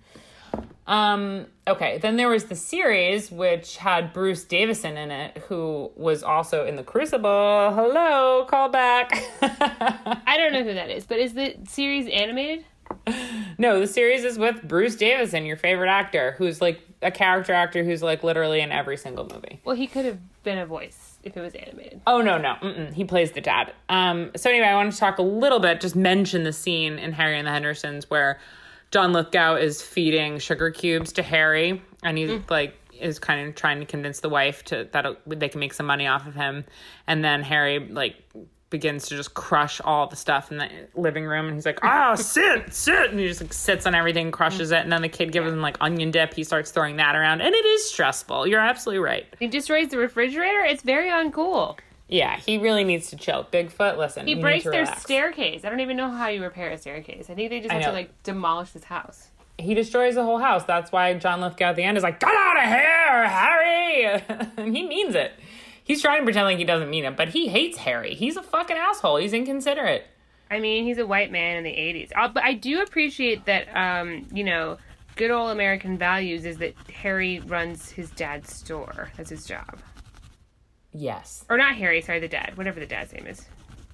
Um, 0.88 1.46
okay, 1.66 1.98
then 1.98 2.16
there 2.16 2.28
was 2.28 2.44
the 2.44 2.54
series 2.54 3.30
which 3.30 3.76
had 3.76 4.12
Bruce 4.12 4.44
Davison 4.44 4.96
in 4.96 5.10
it, 5.10 5.38
who 5.48 5.90
was 5.96 6.22
also 6.22 6.64
in 6.64 6.76
the 6.76 6.84
Crucible. 6.84 7.72
Hello, 7.74 8.46
callback. 8.48 9.08
I 10.26 10.36
don't 10.36 10.52
know 10.52 10.62
who 10.64 10.74
that 10.74 10.90
is, 10.90 11.04
but 11.04 11.18
is 11.18 11.34
the 11.34 11.56
series 11.68 12.08
animated? 12.08 12.64
no, 13.58 13.80
the 13.80 13.86
series 13.88 14.22
is 14.24 14.38
with 14.38 14.62
Bruce 14.62 14.94
Davison, 14.94 15.44
your 15.44 15.56
favorite 15.56 15.90
actor, 15.90 16.36
who's 16.38 16.60
like 16.60 16.80
a 17.02 17.10
character 17.10 17.52
actor 17.52 17.82
who's 17.84 18.02
like 18.02 18.22
literally 18.22 18.60
in 18.60 18.70
every 18.70 18.96
single 18.96 19.24
movie. 19.32 19.60
Well, 19.64 19.76
he 19.76 19.88
could 19.88 20.04
have 20.04 20.18
been 20.44 20.58
a 20.58 20.66
voice 20.66 21.15
if 21.26 21.36
it 21.36 21.40
was 21.40 21.54
animated. 21.54 22.00
Oh 22.06 22.22
no, 22.22 22.38
no, 22.38 22.54
Mm-mm. 22.62 22.92
he 22.94 23.04
plays 23.04 23.32
the 23.32 23.40
dad. 23.40 23.74
Um, 23.88 24.30
so 24.36 24.48
anyway, 24.48 24.66
I 24.66 24.74
want 24.76 24.92
to 24.92 24.98
talk 24.98 25.18
a 25.18 25.22
little 25.22 25.60
bit, 25.60 25.80
just 25.80 25.96
mention 25.96 26.44
the 26.44 26.52
scene 26.52 26.98
in 26.98 27.12
Harry 27.12 27.36
and 27.36 27.46
the 27.46 27.50
Hendersons 27.50 28.08
where 28.08 28.38
John 28.92 29.12
Lithgow 29.12 29.56
is 29.56 29.82
feeding 29.82 30.38
sugar 30.38 30.70
cubes 30.70 31.12
to 31.14 31.22
Harry, 31.22 31.82
and 32.02 32.16
he's 32.16 32.40
like 32.48 32.74
is 32.98 33.18
kind 33.18 33.46
of 33.46 33.54
trying 33.54 33.80
to 33.80 33.84
convince 33.84 34.20
the 34.20 34.28
wife 34.28 34.64
to 34.64 34.88
that 34.92 35.04
they 35.26 35.50
can 35.50 35.60
make 35.60 35.74
some 35.74 35.84
money 35.84 36.06
off 36.06 36.26
of 36.26 36.34
him, 36.34 36.64
and 37.06 37.24
then 37.24 37.42
Harry 37.42 37.80
like 37.80 38.16
begins 38.70 39.08
to 39.08 39.16
just 39.16 39.34
crush 39.34 39.80
all 39.80 40.06
the 40.06 40.16
stuff 40.16 40.50
in 40.50 40.58
the 40.58 40.68
living 40.94 41.24
room, 41.24 41.46
and 41.46 41.54
he's 41.54 41.66
like, 41.66 41.78
"Ah, 41.82 42.14
sit, 42.14 42.72
sit," 42.72 43.10
and 43.10 43.20
he 43.20 43.28
just 43.28 43.40
like 43.40 43.52
sits 43.52 43.86
on 43.86 43.94
everything, 43.94 44.30
crushes 44.30 44.72
it, 44.72 44.78
and 44.78 44.92
then 44.92 45.02
the 45.02 45.08
kid 45.08 45.32
gives 45.32 45.52
him 45.52 45.60
like 45.60 45.76
onion 45.80 46.10
dip. 46.10 46.34
He 46.34 46.44
starts 46.44 46.70
throwing 46.70 46.96
that 46.96 47.14
around, 47.14 47.40
and 47.40 47.54
it 47.54 47.64
is 47.64 47.88
stressful. 47.88 48.46
You're 48.46 48.60
absolutely 48.60 49.04
right. 49.04 49.26
He 49.38 49.46
destroys 49.46 49.88
the 49.88 49.98
refrigerator. 49.98 50.60
It's 50.60 50.82
very 50.82 51.10
uncool. 51.10 51.78
Yeah, 52.08 52.36
he 52.36 52.58
really 52.58 52.84
needs 52.84 53.10
to 53.10 53.16
chill. 53.16 53.48
Bigfoot, 53.52 53.98
listen. 53.98 54.26
He 54.26 54.36
breaks 54.36 54.64
their 54.64 54.86
staircase. 54.86 55.64
I 55.64 55.70
don't 55.70 55.80
even 55.80 55.96
know 55.96 56.10
how 56.10 56.28
you 56.28 56.42
repair 56.42 56.70
a 56.70 56.78
staircase. 56.78 57.28
I 57.28 57.34
think 57.34 57.50
they 57.50 57.60
just 57.60 57.72
have 57.72 57.82
to 57.84 57.92
like 57.92 58.10
demolish 58.22 58.70
this 58.70 58.84
house. 58.84 59.28
He 59.58 59.74
destroys 59.74 60.14
the 60.14 60.22
whole 60.22 60.38
house. 60.38 60.64
That's 60.64 60.92
why 60.92 61.14
John 61.14 61.40
Lithgow 61.40 61.70
at 61.70 61.76
the 61.76 61.82
end 61.82 61.96
is 61.96 62.02
like, 62.02 62.20
"Get 62.20 62.32
out 62.34 62.58
of 62.58 62.64
here, 62.64 63.26
Harry!" 63.26 64.22
and 64.58 64.76
he 64.76 64.86
means 64.86 65.14
it. 65.14 65.32
He's 65.86 66.02
trying 66.02 66.18
to 66.18 66.24
pretend 66.24 66.46
like 66.46 66.58
he 66.58 66.64
doesn't 66.64 66.90
mean 66.90 67.04
it, 67.04 67.16
but 67.16 67.28
he 67.28 67.46
hates 67.46 67.78
Harry. 67.78 68.12
He's 68.12 68.36
a 68.36 68.42
fucking 68.42 68.76
asshole. 68.76 69.18
He's 69.18 69.32
inconsiderate. 69.32 70.04
I 70.50 70.58
mean, 70.58 70.84
he's 70.84 70.98
a 70.98 71.06
white 71.06 71.30
man 71.30 71.58
in 71.58 71.62
the 71.62 71.70
80s. 71.70 72.10
Uh, 72.16 72.26
but 72.26 72.42
I 72.42 72.54
do 72.54 72.82
appreciate 72.82 73.44
that, 73.44 73.68
um, 73.72 74.26
you 74.32 74.42
know, 74.42 74.78
good 75.14 75.30
old 75.30 75.52
American 75.52 75.96
values 75.96 76.44
is 76.44 76.56
that 76.58 76.74
Harry 76.92 77.38
runs 77.38 77.88
his 77.88 78.10
dad's 78.10 78.52
store. 78.52 79.12
That's 79.16 79.30
his 79.30 79.46
job. 79.46 79.78
Yes. 80.92 81.44
Or 81.48 81.56
not 81.56 81.76
Harry, 81.76 82.02
sorry, 82.02 82.18
the 82.18 82.26
dad. 82.26 82.56
Whatever 82.56 82.80
the 82.80 82.86
dad's 82.86 83.12
name 83.12 83.28
is. 83.28 83.46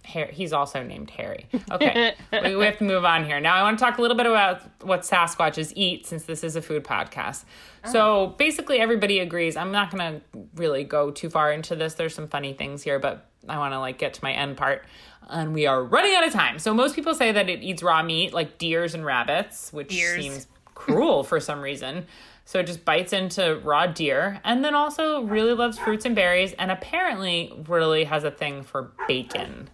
Harry, 0.05 0.33
he's 0.33 0.53
also 0.53 0.83
named 0.83 1.11
Harry. 1.11 1.47
Okay, 1.71 2.15
we, 2.33 2.57
we 2.57 2.65
have 2.65 2.79
to 2.79 2.85
move 2.85 3.05
on 3.05 3.25
here. 3.25 3.41
Now, 3.41 3.55
I 3.55 3.63
want 3.63 3.79
to 3.79 3.85
talk 3.85 3.99
a 3.99 4.03
little 4.03 4.17
bit 4.17 4.27
about 4.27 4.63
what 4.83 5.03
Sasquatches 5.03 5.73
eat 5.77 6.07
since 6.07 6.25
this 6.25 6.43
is 6.43 6.57
a 6.57 6.63
food 6.63 6.85
podcast. 6.85 7.45
So, 7.91 8.25
uh-huh. 8.25 8.35
basically, 8.37 8.79
everybody 8.79 9.21
agrees. 9.21 9.57
I'm 9.57 9.73
not 9.73 9.91
going 9.91 10.21
to 10.21 10.47
really 10.57 10.85
go 10.85 11.11
too 11.11 11.31
far 11.31 11.53
into 11.53 11.77
this. 11.77 11.95
There's 11.95 12.15
some 12.15 12.29
funny 12.29 12.53
things 12.53 12.83
here, 12.83 12.99
but 12.99 13.29
I 13.49 13.59
want 13.59 13.75
to 13.75 13.79
like 13.79 13.99
get 13.99 14.15
to 14.15 14.25
my 14.25 14.33
end 14.33 14.57
part. 14.57 14.85
And 15.29 15.55
we 15.55 15.67
are 15.67 15.83
running 15.83 16.15
out 16.15 16.27
of 16.27 16.33
time. 16.33 16.59
So, 16.59 16.75
most 16.75 16.95
people 16.95 17.15
say 17.15 17.33
that 17.33 17.49
it 17.49 17.63
eats 17.63 17.83
raw 17.83 18.03
meat 18.03 18.33
like 18.33 18.59
deers 18.59 18.95
and 18.95 19.05
rabbits, 19.05 19.73
which 19.73 19.89
Deers. 19.89 20.21
seems 20.21 20.47
cruel 20.75 21.23
for 21.23 21.39
some 21.39 21.61
reason. 21.61 22.07
So 22.45 22.59
it 22.59 22.67
just 22.67 22.85
bites 22.85 23.13
into 23.13 23.61
raw 23.63 23.87
deer 23.87 24.41
and 24.45 24.65
then 24.65 24.75
also 24.75 25.23
really 25.23 25.55
loves 25.55 25.79
fruits 25.79 26.05
and 26.05 26.15
berries 26.15 26.53
and 26.55 26.71
apparently 26.71 27.53
really 27.69 28.05
has 28.05 28.25
a 28.25 28.31
thing 28.31 28.63
for 28.63 28.93
bacon. 29.07 29.71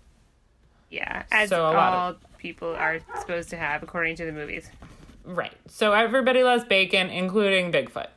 Yeah, 0.90 1.24
as 1.30 1.50
So 1.50 1.64
all 1.64 1.74
lot 1.74 2.16
people 2.38 2.74
are 2.74 3.00
supposed 3.20 3.50
to 3.50 3.56
have 3.56 3.82
according 3.82 4.16
to 4.16 4.24
the 4.24 4.32
movies. 4.32 4.70
Right. 5.24 5.52
So 5.66 5.92
everybody 5.92 6.42
loves 6.42 6.64
bacon, 6.64 7.10
including 7.10 7.70
Bigfoot. 7.70 8.08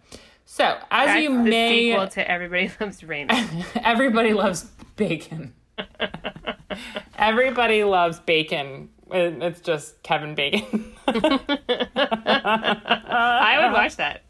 So 0.45 0.77
as 0.91 1.07
That's 1.07 1.23
you 1.23 1.29
the 1.29 1.49
may, 1.49 1.91
sequel 1.91 2.07
to 2.09 2.29
Everybody 2.29 2.71
Loves 2.79 3.03
Raymond. 3.03 3.65
everybody 3.83 4.33
loves 4.33 4.65
bacon. 4.95 5.53
everybody 7.17 7.83
loves 7.83 8.19
bacon. 8.19 8.89
It's 9.13 9.59
just 9.59 10.01
Kevin 10.03 10.35
Bacon. 10.35 10.93
I 11.07 11.17
would 13.61 13.73
watch 13.73 13.97
that. 13.97 14.21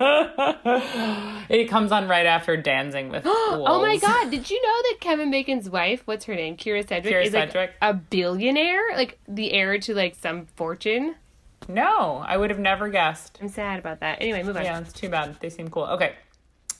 It 0.00 1.68
comes 1.68 1.92
on 1.92 2.08
right 2.08 2.26
after 2.26 2.56
Dancing 2.56 3.10
with 3.10 3.22
Oh 3.26 3.80
my 3.80 3.96
god, 3.98 4.30
did 4.30 4.50
you 4.50 4.60
know 4.62 4.82
that 4.90 4.96
Kevin 5.00 5.30
Bacon's 5.30 5.70
wife, 5.70 6.02
what's 6.06 6.24
her 6.24 6.34
name? 6.34 6.56
Kyra 6.56 6.86
Sedgwick 6.86 7.14
Kyra 7.14 7.26
is 7.26 7.34
like 7.54 7.74
a 7.80 7.94
billionaire, 7.94 8.94
like 8.96 9.18
the 9.28 9.52
heir 9.52 9.78
to 9.78 9.94
like 9.94 10.14
some 10.14 10.46
fortune. 10.56 11.14
No, 11.68 12.22
I 12.26 12.36
would 12.36 12.50
have 12.50 12.58
never 12.58 12.88
guessed. 12.88 13.38
I'm 13.40 13.48
sad 13.48 13.78
about 13.78 14.00
that. 14.00 14.20
Anyway, 14.20 14.42
move 14.42 14.56
on. 14.56 14.64
Yeah, 14.64 14.80
it's 14.80 14.92
too 14.92 15.08
bad. 15.08 15.36
They 15.40 15.50
seem 15.50 15.68
cool. 15.68 15.84
Okay. 15.84 16.14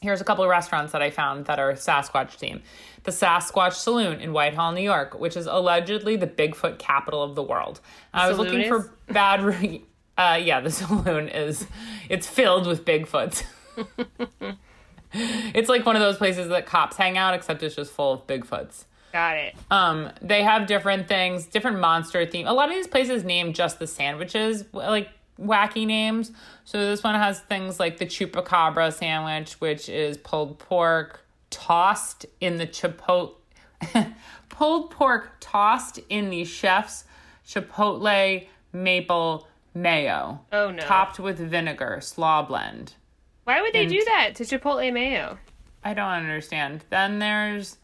Here's 0.00 0.20
a 0.20 0.24
couple 0.24 0.44
of 0.44 0.50
restaurants 0.50 0.92
that 0.92 1.00
I 1.00 1.10
found 1.10 1.46
that 1.46 1.58
are 1.58 1.72
Sasquatch 1.72 2.36
themed. 2.36 2.60
The 3.04 3.10
Sasquatch 3.10 3.72
Saloon 3.72 4.20
in 4.20 4.34
Whitehall, 4.34 4.72
New 4.72 4.82
York, 4.82 5.18
which 5.18 5.34
is 5.34 5.46
allegedly 5.46 6.16
the 6.16 6.26
Bigfoot 6.26 6.78
capital 6.78 7.22
of 7.22 7.34
the 7.34 7.42
world. 7.42 7.80
I 8.12 8.28
was 8.28 8.36
saloon 8.36 8.52
looking 8.52 8.68
for 8.68 8.92
bad. 9.10 9.42
Re- 9.62 9.82
uh, 10.16 10.40
yeah, 10.42 10.60
the 10.60 10.70
saloon 10.70 11.28
is. 11.34 11.66
It's 12.08 12.26
filled 12.26 12.66
with 12.66 12.84
Bigfoots. 12.84 13.44
it's 15.12 15.68
like 15.68 15.86
one 15.86 15.96
of 15.96 16.02
those 16.02 16.16
places 16.16 16.48
that 16.48 16.66
cops 16.66 16.96
hang 16.96 17.18
out, 17.18 17.34
except 17.34 17.62
it's 17.62 17.74
just 17.74 17.92
full 17.92 18.12
of 18.12 18.26
Bigfoots. 18.26 18.84
Got 19.12 19.36
it. 19.36 19.54
Um, 19.70 20.10
they 20.20 20.42
have 20.42 20.66
different 20.66 21.06
things, 21.06 21.46
different 21.46 21.78
monster 21.78 22.26
theme. 22.26 22.48
A 22.48 22.52
lot 22.52 22.68
of 22.68 22.74
these 22.74 22.88
places 22.88 23.22
name 23.22 23.52
just 23.52 23.78
the 23.78 23.86
sandwiches, 23.86 24.64
like 24.72 25.08
wacky 25.40 25.86
names. 25.86 26.32
So 26.64 26.78
this 26.78 27.02
one 27.02 27.14
has 27.14 27.40
things 27.40 27.78
like 27.78 27.98
the 27.98 28.06
chupacabra 28.06 28.92
sandwich, 28.92 29.54
which 29.60 29.88
is 29.88 30.16
pulled 30.16 30.58
pork 30.58 31.24
tossed 31.50 32.26
in 32.40 32.56
the 32.56 32.66
chipotle, 32.66 33.34
pulled 34.48 34.90
pork 34.90 35.30
tossed 35.40 36.00
in 36.08 36.30
the 36.30 36.44
chef's 36.44 37.04
chipotle 37.46 38.48
maple 38.72 39.46
mayo, 39.74 40.40
Oh 40.52 40.70
no. 40.70 40.82
topped 40.82 41.18
with 41.18 41.38
vinegar, 41.38 41.98
slaw 42.00 42.42
blend. 42.42 42.94
Why 43.44 43.60
would 43.60 43.72
they 43.72 43.86
do 43.86 44.02
that 44.06 44.34
to 44.36 44.44
Chipotle 44.44 44.92
mayo? 44.92 45.38
I 45.82 45.92
don't 45.92 46.08
understand. 46.08 46.84
Then 46.88 47.18
there's 47.18 47.76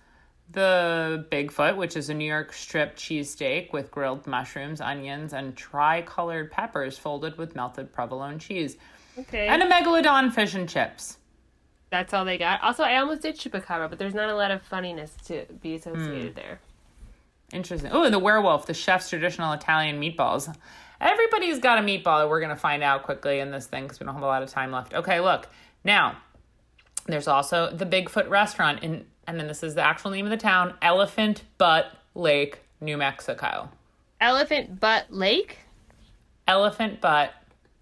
the 0.52 1.26
Bigfoot, 1.30 1.76
which 1.76 1.96
is 1.96 2.08
a 2.08 2.14
New 2.14 2.24
York 2.24 2.52
strip 2.52 2.96
cheesesteak 2.96 3.72
with 3.72 3.90
grilled 3.90 4.26
mushrooms, 4.26 4.80
onions, 4.80 5.32
and 5.32 5.54
tri-colored 5.54 6.50
peppers 6.50 6.98
folded 6.98 7.36
with 7.36 7.54
melted 7.54 7.92
provolone 7.92 8.38
cheese. 8.38 8.76
Okay. 9.18 9.48
And 9.48 9.62
a 9.62 9.68
megalodon 9.68 10.32
fish 10.32 10.54
and 10.54 10.68
chips. 10.68 11.18
That's 11.90 12.14
all 12.14 12.24
they 12.24 12.38
got. 12.38 12.62
Also, 12.62 12.84
I 12.84 12.96
almost 12.96 13.22
did 13.22 13.36
chupacabra, 13.36 13.90
but 13.90 13.98
there's 13.98 14.14
not 14.14 14.28
a 14.28 14.34
lot 14.34 14.50
of 14.50 14.62
funniness 14.62 15.14
to 15.26 15.44
be 15.60 15.74
associated 15.74 16.32
hmm. 16.32 16.36
there. 16.36 16.60
Interesting. 17.52 17.90
Oh, 17.92 18.08
the 18.10 18.18
werewolf, 18.18 18.66
the 18.66 18.74
chef's 18.74 19.08
traditional 19.08 19.52
Italian 19.52 20.00
meatballs. 20.00 20.54
Everybody's 21.00 21.58
got 21.58 21.78
a 21.78 21.80
meatball 21.80 22.20
that 22.20 22.28
we're 22.28 22.40
going 22.40 22.50
to 22.50 22.60
find 22.60 22.82
out 22.82 23.04
quickly 23.04 23.40
in 23.40 23.50
this 23.50 23.66
thing 23.66 23.84
because 23.84 23.98
we 23.98 24.04
don't 24.06 24.14
have 24.14 24.22
a 24.22 24.26
lot 24.26 24.42
of 24.42 24.50
time 24.50 24.70
left. 24.70 24.94
Okay, 24.94 25.20
look. 25.20 25.48
Now, 25.82 26.18
there's 27.06 27.26
also 27.26 27.70
the 27.70 27.86
Bigfoot 27.86 28.28
restaurant 28.28 28.82
in 28.82 29.06
and 29.26 29.38
then 29.38 29.46
this 29.46 29.62
is 29.62 29.76
the 29.76 29.82
actual 29.82 30.10
name 30.10 30.26
of 30.26 30.30
the 30.30 30.36
town, 30.36 30.74
Elephant 30.82 31.44
Butt 31.56 31.92
Lake, 32.16 32.58
New 32.80 32.96
Mexico. 32.96 33.70
Elephant 34.20 34.80
Butt 34.80 35.06
Lake? 35.10 35.58
Elephant 36.48 37.00
Butt 37.00 37.32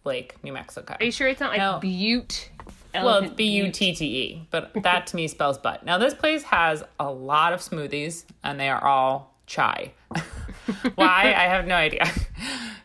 Lake, 0.05 0.37
New 0.45 0.53
Mexico. 0.53 0.95
Are 1.01 1.05
you 1.05 1.11
sure 1.11 1.27
it's 1.27 1.41
not 1.41 1.51
like 1.51 1.59
No. 1.59 1.79
Butte? 1.81 2.51
Well, 2.93 3.09
Elephant 3.09 3.33
it's 3.33 3.37
B 3.37 3.45
U 3.45 3.73
T 3.73 3.95
T 3.95 4.05
E, 4.05 4.47
but 4.51 4.73
that 4.83 5.07
to 5.09 5.17
me 5.17 5.27
spells 5.27 5.57
butt. 5.57 5.85
Now, 5.85 5.97
this 5.97 6.13
place 6.13 6.43
has 6.45 6.83
a 7.01 7.11
lot 7.11 7.53
of 7.53 7.61
smoothies, 7.61 8.25
and 8.43 8.61
they 8.61 8.69
are 8.69 8.83
all 8.83 9.35
chai. 9.49 9.93
Why? 10.95 11.35
I 11.37 11.49
have 11.49 11.67
no 11.67 11.75
idea. 11.75 12.07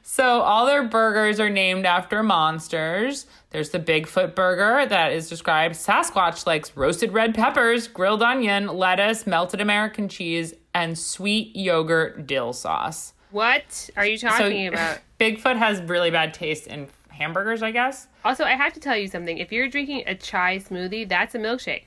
So, 0.01 0.41
all 0.41 0.67
their 0.67 0.83
burgers 0.87 1.39
are 1.39 1.49
named 1.49 1.85
after 1.87 2.21
monsters. 2.21 3.25
There's 3.49 3.71
the 3.71 3.79
Bigfoot 3.79 4.35
burger 4.35 4.85
that 4.87 5.11
is 5.11 5.27
described 5.27 5.75
Sasquatch 5.75 6.45
likes 6.45 6.75
roasted 6.77 7.13
red 7.13 7.33
peppers, 7.33 7.87
grilled 7.87 8.21
onion, 8.21 8.67
lettuce, 8.67 9.25
melted 9.25 9.59
American 9.59 10.07
cheese, 10.07 10.53
and 10.73 10.97
sweet 10.97 11.55
yogurt 11.55 12.27
dill 12.27 12.53
sauce. 12.53 13.13
What 13.31 13.89
are 13.97 14.05
you 14.05 14.19
talking 14.19 14.67
about? 14.67 14.99
Bigfoot 15.19 15.57
has 15.57 15.81
really 15.81 16.11
bad 16.11 16.33
taste 16.33 16.67
in 16.67 16.87
hamburgers, 17.09 17.63
I 17.63 17.71
guess. 17.71 18.07
Also, 18.23 18.43
I 18.43 18.51
have 18.51 18.73
to 18.73 18.79
tell 18.79 18.95
you 18.95 19.07
something. 19.07 19.39
If 19.39 19.51
you're 19.51 19.67
drinking 19.67 20.03
a 20.05 20.13
chai 20.13 20.57
smoothie, 20.57 21.09
that's 21.09 21.33
a 21.33 21.39
milkshake. 21.39 21.85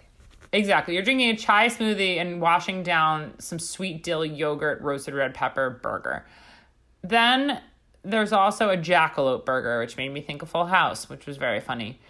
Exactly. 0.53 0.95
You're 0.95 1.03
drinking 1.03 1.31
a 1.31 1.37
chai 1.37 1.69
smoothie 1.69 2.21
and 2.21 2.41
washing 2.41 2.83
down 2.83 3.35
some 3.39 3.59
sweet 3.59 4.03
dill 4.03 4.25
yogurt 4.25 4.81
roasted 4.81 5.15
red 5.15 5.35
pepper 5.35 5.71
burger. 5.83 6.25
Then 7.03 7.61
there's 8.03 8.33
also 8.33 8.71
a 8.71 8.77
jackalope 8.77 9.45
burger, 9.45 9.79
which 9.81 9.97
made 9.97 10.13
me 10.13 10.21
think 10.21 10.43
of 10.43 10.49
Full 10.51 10.67
House, 10.67 11.09
which 11.09 11.27
was 11.27 11.37
very 11.37 11.61
funny. 11.61 12.01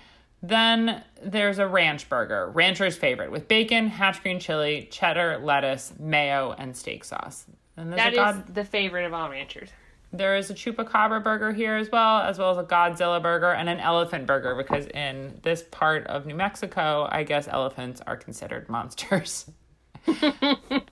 Then 0.42 1.02
there's 1.22 1.58
a 1.58 1.66
ranch 1.66 2.08
burger, 2.08 2.50
rancher's 2.50 2.96
favorite, 2.96 3.30
with 3.30 3.48
bacon, 3.48 3.88
hatch 3.88 4.22
green 4.22 4.38
chili, 4.38 4.86
cheddar, 4.90 5.38
lettuce, 5.42 5.94
mayo, 5.98 6.54
and 6.58 6.76
steak 6.76 7.04
sauce. 7.04 7.46
And 7.76 7.92
That 7.94 8.12
is 8.12 8.18
god- 8.18 8.54
the 8.54 8.64
favorite 8.64 9.06
of 9.06 9.14
all 9.14 9.30
ranchers. 9.30 9.70
There 10.12 10.36
is 10.36 10.50
a 10.50 10.54
chupacabra 10.54 11.22
burger 11.22 11.52
here 11.52 11.76
as 11.76 11.90
well, 11.90 12.18
as 12.18 12.38
well 12.38 12.50
as 12.50 12.58
a 12.58 12.64
Godzilla 12.64 13.22
burger 13.22 13.52
and 13.52 13.68
an 13.68 13.80
elephant 13.80 14.26
burger, 14.26 14.54
because 14.54 14.86
in 14.86 15.40
this 15.42 15.62
part 15.70 16.06
of 16.06 16.26
New 16.26 16.34
Mexico, 16.34 17.08
I 17.10 17.22
guess 17.22 17.48
elephants 17.48 18.00
are 18.06 18.16
considered 18.16 18.68
monsters. 18.70 19.50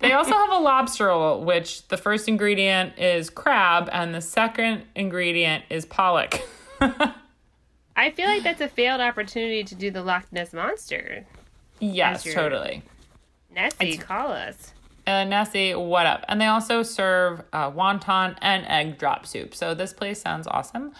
they 0.00 0.12
also 0.12 0.32
have 0.32 0.50
a 0.50 0.58
lobster 0.58 1.06
roll, 1.06 1.44
which 1.44 1.86
the 1.88 1.96
first 1.96 2.28
ingredient 2.28 2.98
is 2.98 3.30
crab 3.30 3.88
and 3.92 4.12
the 4.12 4.20
second 4.20 4.82
ingredient 4.96 5.64
is 5.70 5.84
pollock. 5.84 6.40
I 7.96 8.10
feel 8.10 8.26
like 8.26 8.42
that's 8.42 8.60
a 8.60 8.68
failed 8.68 9.00
opportunity 9.00 9.62
to 9.62 9.74
do 9.76 9.92
the 9.92 10.02
Loch 10.02 10.26
Ness 10.32 10.52
Monster. 10.52 11.24
yes, 11.78 12.24
totally. 12.24 12.82
Nessie, 13.54 13.96
call 13.96 14.32
us. 14.32 14.72
Uh, 15.06 15.24
Nessie, 15.24 15.74
what 15.74 16.06
up? 16.06 16.24
And 16.28 16.40
they 16.40 16.46
also 16.46 16.82
serve 16.82 17.42
uh, 17.52 17.70
wonton 17.70 18.36
and 18.40 18.66
egg 18.66 18.98
drop 18.98 19.26
soup. 19.26 19.54
So 19.54 19.74
this 19.74 19.92
place 19.92 20.20
sounds 20.20 20.46
awesome. 20.46 20.92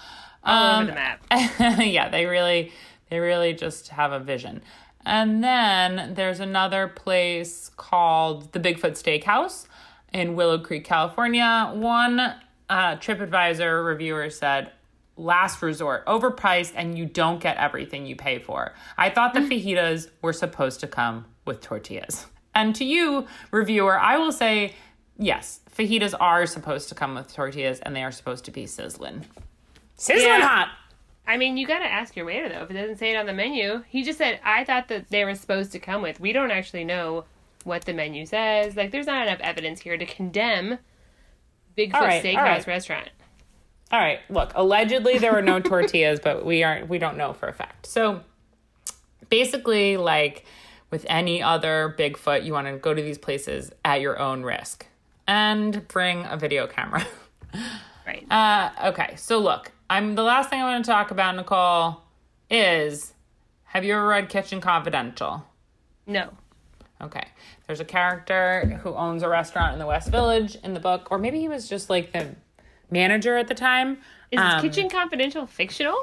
All 0.44 0.74
Um, 0.74 0.82
over 0.82 0.90
the 0.90 0.94
map. 0.94 1.24
yeah, 1.80 2.09
they 2.09 2.26
really, 2.26 2.72
they 3.09 3.18
really 3.18 3.55
just 3.55 3.88
have 3.88 4.12
a 4.12 4.20
vision. 4.20 4.62
And 5.07 5.42
then 5.42 6.14
there's 6.14 6.40
another 6.40 6.88
place 6.88 7.70
called 7.76 8.52
the 8.52 8.61
Bigfoot 8.61 8.92
Steakhouse 8.92 9.66
in 10.12 10.34
Willow 10.34 10.59
Creek, 10.59 10.84
California. 10.84 11.70
One 11.74 12.20
uh, 12.20 12.96
TripAdvisor 12.96 13.84
reviewer 13.84 14.30
said, 14.30 14.72
"Last 15.16 15.61
resort, 15.61 16.07
overpriced, 16.07 16.72
and 16.74 16.96
you 16.96 17.05
don't 17.05 17.38
get 17.38 17.59
everything 17.59 18.07
you 18.07 18.16
pay 18.16 18.38
for." 18.38 18.72
I 18.96 19.11
thought 19.11 19.34
the 19.34 19.40
fajitas 19.40 20.09
were 20.22 20.32
supposed 20.32 20.80
to 20.80 20.86
come 20.86 21.26
with 21.44 21.61
tortillas. 21.61 22.26
And 22.55 22.74
to 22.76 22.84
you, 22.84 23.26
reviewer, 23.50 23.98
I 23.98 24.16
will 24.16 24.32
say, 24.32 24.74
yes, 25.18 25.61
fajitas 25.76 26.14
are 26.18 26.46
supposed 26.46 26.88
to 26.90 26.94
come 26.94 27.14
with 27.14 27.32
tortillas, 27.34 27.80
and 27.80 27.94
they 27.96 28.02
are 28.02 28.12
supposed 28.12 28.44
to 28.46 28.50
be 28.50 28.66
sizzling, 28.66 29.26
sizzling 29.96 30.28
Yeah. 30.28 30.46
hot. 30.46 30.68
I 31.26 31.36
mean, 31.38 31.57
you 31.57 31.66
gotta 31.66 31.86
ask 31.86 32.14
your 32.16 32.26
waiter 32.26 32.48
though. 32.50 32.62
If 32.64 32.70
it 32.70 32.74
doesn't 32.74 32.98
say 32.98 33.11
it 33.11 33.16
on 33.16 33.24
the 33.26 33.32
menu, 33.32 33.82
he 33.88 34.02
just 34.02 34.18
said, 34.18 34.40
"I 34.44 34.62
thought 34.64 34.88
that 34.88 35.09
they 35.09 35.24
were 35.24 35.34
supposed 35.34 35.72
to 35.72 35.78
come 35.78 36.02
with." 36.02 36.20
We 36.20 36.32
don't 36.34 36.50
actually 36.50 36.84
know 36.84 37.24
what 37.64 37.86
the 37.86 37.94
menu 37.94 38.26
says. 38.26 38.76
Like, 38.76 38.90
there's 38.90 39.07
not 39.07 39.26
enough 39.26 39.40
evidence 39.40 39.80
here 39.80 39.96
to 39.96 40.05
condemn 40.05 40.78
Bigfoot 41.78 41.92
right, 41.94 42.22
Steakhouse 42.22 42.36
right. 42.36 42.66
restaurant. 42.66 43.09
All 43.90 43.98
right. 43.98 44.20
Look, 44.28 44.52
allegedly 44.55 45.18
there 45.18 45.32
were 45.32 45.42
no 45.42 45.61
tortillas, 45.61 46.20
but 46.20 46.44
we 46.44 46.62
aren't. 46.62 46.88
We 46.88 46.98
don't 46.98 47.16
know 47.16 47.32
for 47.32 47.48
a 47.48 47.52
fact. 47.55 47.86
So 47.86 48.20
basically, 49.30 49.96
like 49.96 50.44
with 50.95 51.05
any 51.09 51.42
other 51.42 51.92
Bigfoot, 51.99 52.45
you 52.45 52.53
want 52.53 52.68
to 52.68 52.76
go 52.76 52.95
to 52.95 53.03
these 53.03 53.18
places 53.18 53.72
at 53.84 54.01
your 54.01 54.16
own 54.20 54.45
risk 54.45 54.86
and 55.26 55.86
bring 55.88 56.24
a 56.26 56.36
video 56.36 56.66
camera. 56.68 57.05
Right. 58.07 58.30
Uh, 58.30 58.70
okay. 58.90 59.14
So 59.16 59.38
look, 59.38 59.72
I'm 59.88 60.14
the 60.14 60.22
last 60.22 60.51
thing 60.51 60.61
I 60.61 60.64
want 60.64 60.84
to 60.84 60.90
talk 60.90 61.11
about, 61.11 61.34
Nicole, 61.36 62.03
is 62.51 63.14
have 63.64 63.82
you 63.82 63.95
ever 63.95 64.07
read 64.07 64.28
Kitchen 64.28 64.61
Confidential? 64.61 65.42
no. 66.07 66.30
Okay. 67.01 67.26
There's 67.66 67.80
a 67.80 67.84
character 67.84 68.78
who 68.82 68.95
owns 68.95 69.22
a 69.22 69.28
restaurant 69.28 69.72
in 69.72 69.78
the 69.78 69.86
West 69.86 70.11
Village 70.11 70.57
in 70.62 70.74
the 70.74 70.80
book, 70.80 71.09
or 71.11 71.18
maybe 71.18 71.40
he 71.40 71.49
was 71.49 71.66
just 71.68 71.88
like 71.90 72.12
the 72.12 72.34
manager 72.90 73.36
at 73.38 73.49
the 73.49 73.55
time. 73.55 73.99
Is 74.30 74.38
Um, 74.40 74.61
Kitchen 74.61 74.90
Confidential 74.90 75.47
fictional? 75.47 75.97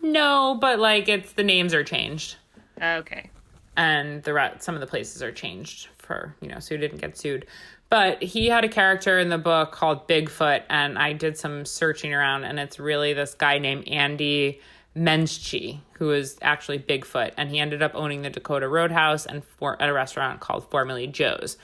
No, 0.00 0.56
but 0.58 0.78
like 0.78 1.06
it's 1.08 1.32
the 1.32 1.44
names 1.44 1.74
are 1.74 1.84
changed. 1.84 2.36
Okay. 2.82 3.28
And 3.76 4.22
the 4.22 4.34
re- 4.34 4.54
some 4.58 4.74
of 4.74 4.80
the 4.80 4.86
places 4.86 5.22
are 5.22 5.32
changed 5.32 5.88
for 5.98 6.34
you 6.40 6.48
know 6.48 6.58
so 6.58 6.74
he 6.74 6.80
didn't 6.80 7.00
get 7.00 7.16
sued. 7.16 7.46
But 7.88 8.22
he 8.22 8.46
had 8.46 8.64
a 8.64 8.70
character 8.70 9.18
in 9.18 9.28
the 9.28 9.38
book 9.38 9.72
called 9.72 10.08
bigfoot 10.08 10.62
and 10.70 10.98
i 10.98 11.12
did 11.12 11.36
some 11.36 11.64
searching 11.64 12.14
around 12.14 12.44
and 12.44 12.58
it's 12.58 12.78
really 12.78 13.12
this 13.12 13.34
guy 13.34 13.58
named 13.58 13.86
andy 13.86 14.60
menschke 14.96 15.78
who 15.94 16.10
is 16.10 16.38
actually 16.42 16.78
bigfoot 16.78 17.32
and 17.36 17.50
he 17.50 17.58
ended 17.58 17.82
up 17.82 17.92
owning 17.94 18.22
the 18.22 18.30
dakota 18.30 18.68
roadhouse 18.68 19.26
and 19.26 19.44
for 19.44 19.80
at 19.80 19.88
a 19.88 19.92
restaurant 19.92 20.40
called 20.40 20.70
formerly 20.70 21.06
joe's. 21.06 21.56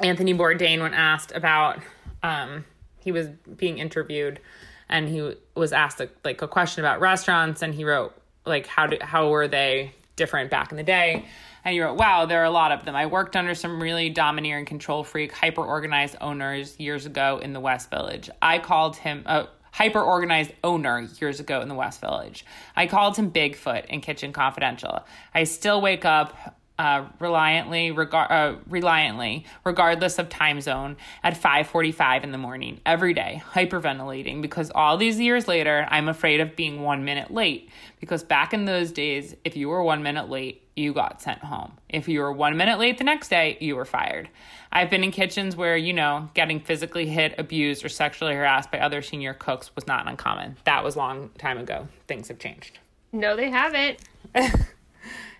Anthony 0.00 0.32
Bourdain, 0.34 0.80
when 0.80 0.94
asked 0.94 1.32
about, 1.32 1.80
um, 2.22 2.64
he 3.00 3.12
was 3.12 3.28
being 3.56 3.78
interviewed, 3.78 4.40
and 4.88 5.08
he 5.08 5.34
was 5.54 5.72
asked 5.72 6.00
a, 6.00 6.08
like 6.24 6.40
a 6.42 6.48
question 6.48 6.84
about 6.84 7.00
restaurants, 7.00 7.62
and 7.62 7.74
he 7.74 7.84
wrote 7.84 8.14
like 8.46 8.66
how 8.66 8.86
do, 8.86 8.96
how 9.00 9.28
were 9.28 9.48
they 9.48 9.92
different 10.18 10.50
back 10.50 10.70
in 10.70 10.76
the 10.76 10.82
day, 10.82 11.24
and 11.64 11.74
you 11.74 11.82
wrote, 11.82 11.96
"Wow, 11.96 12.26
there 12.26 12.42
are 12.42 12.44
a 12.44 12.50
lot 12.50 12.72
of 12.72 12.84
them. 12.84 12.94
I 12.94 13.06
worked 13.06 13.36
under 13.36 13.54
some 13.54 13.82
really 13.82 14.10
domineering, 14.10 14.66
control 14.66 15.02
freak, 15.04 15.32
hyper 15.32 15.64
organized 15.64 16.16
owners 16.20 16.78
years 16.78 17.06
ago 17.06 17.38
in 17.42 17.54
the 17.54 17.60
West 17.60 17.88
Village. 17.88 18.28
I 18.42 18.58
called 18.58 18.96
him 18.96 19.22
uh, 19.24 19.46
a 19.46 19.48
hyper 19.70 20.02
organized 20.02 20.52
owner 20.62 21.08
years 21.20 21.40
ago 21.40 21.62
in 21.62 21.68
the 21.68 21.74
West 21.74 22.00
Village. 22.02 22.44
I 22.76 22.86
called 22.86 23.16
him 23.16 23.30
Bigfoot 23.30 23.86
in 23.86 24.02
Kitchen 24.02 24.32
Confidential. 24.32 25.06
I 25.34 25.44
still 25.44 25.80
wake 25.80 26.04
up." 26.04 26.57
Uh, 26.78 27.06
reliantly, 27.18 27.92
regar- 27.92 28.30
uh, 28.30 28.56
reliantly, 28.68 29.44
regardless 29.64 30.18
of 30.18 30.28
time 30.28 30.60
zone, 30.60 30.96
at 31.24 31.34
5:45 31.34 32.24
in 32.24 32.32
the 32.32 32.38
morning 32.38 32.80
every 32.86 33.14
day, 33.14 33.42
hyperventilating 33.52 34.40
because 34.42 34.70
all 34.74 34.96
these 34.96 35.18
years 35.18 35.48
later, 35.48 35.86
I'm 35.90 36.08
afraid 36.08 36.40
of 36.40 36.54
being 36.56 36.82
one 36.82 37.04
minute 37.04 37.32
late. 37.32 37.70
Because 38.00 38.22
back 38.22 38.54
in 38.54 38.64
those 38.64 38.92
days, 38.92 39.34
if 39.44 39.56
you 39.56 39.68
were 39.68 39.82
one 39.82 40.02
minute 40.02 40.28
late, 40.28 40.62
you 40.76 40.92
got 40.92 41.20
sent 41.20 41.40
home. 41.40 41.72
If 41.88 42.08
you 42.08 42.20
were 42.20 42.32
one 42.32 42.56
minute 42.56 42.78
late 42.78 42.98
the 42.98 43.04
next 43.04 43.28
day, 43.28 43.58
you 43.60 43.74
were 43.74 43.84
fired. 43.84 44.28
I've 44.70 44.90
been 44.90 45.02
in 45.02 45.10
kitchens 45.10 45.56
where, 45.56 45.76
you 45.76 45.92
know, 45.92 46.28
getting 46.34 46.60
physically 46.60 47.06
hit, 47.06 47.34
abused, 47.38 47.84
or 47.84 47.88
sexually 47.88 48.34
harassed 48.34 48.70
by 48.70 48.78
other 48.78 49.02
senior 49.02 49.34
cooks 49.34 49.74
was 49.74 49.86
not 49.86 50.06
uncommon. 50.06 50.56
That 50.64 50.84
was 50.84 50.96
long 50.96 51.30
time 51.38 51.58
ago. 51.58 51.88
Things 52.06 52.28
have 52.28 52.38
changed. 52.38 52.78
No, 53.12 53.34
they 53.34 53.50
haven't. 53.50 53.98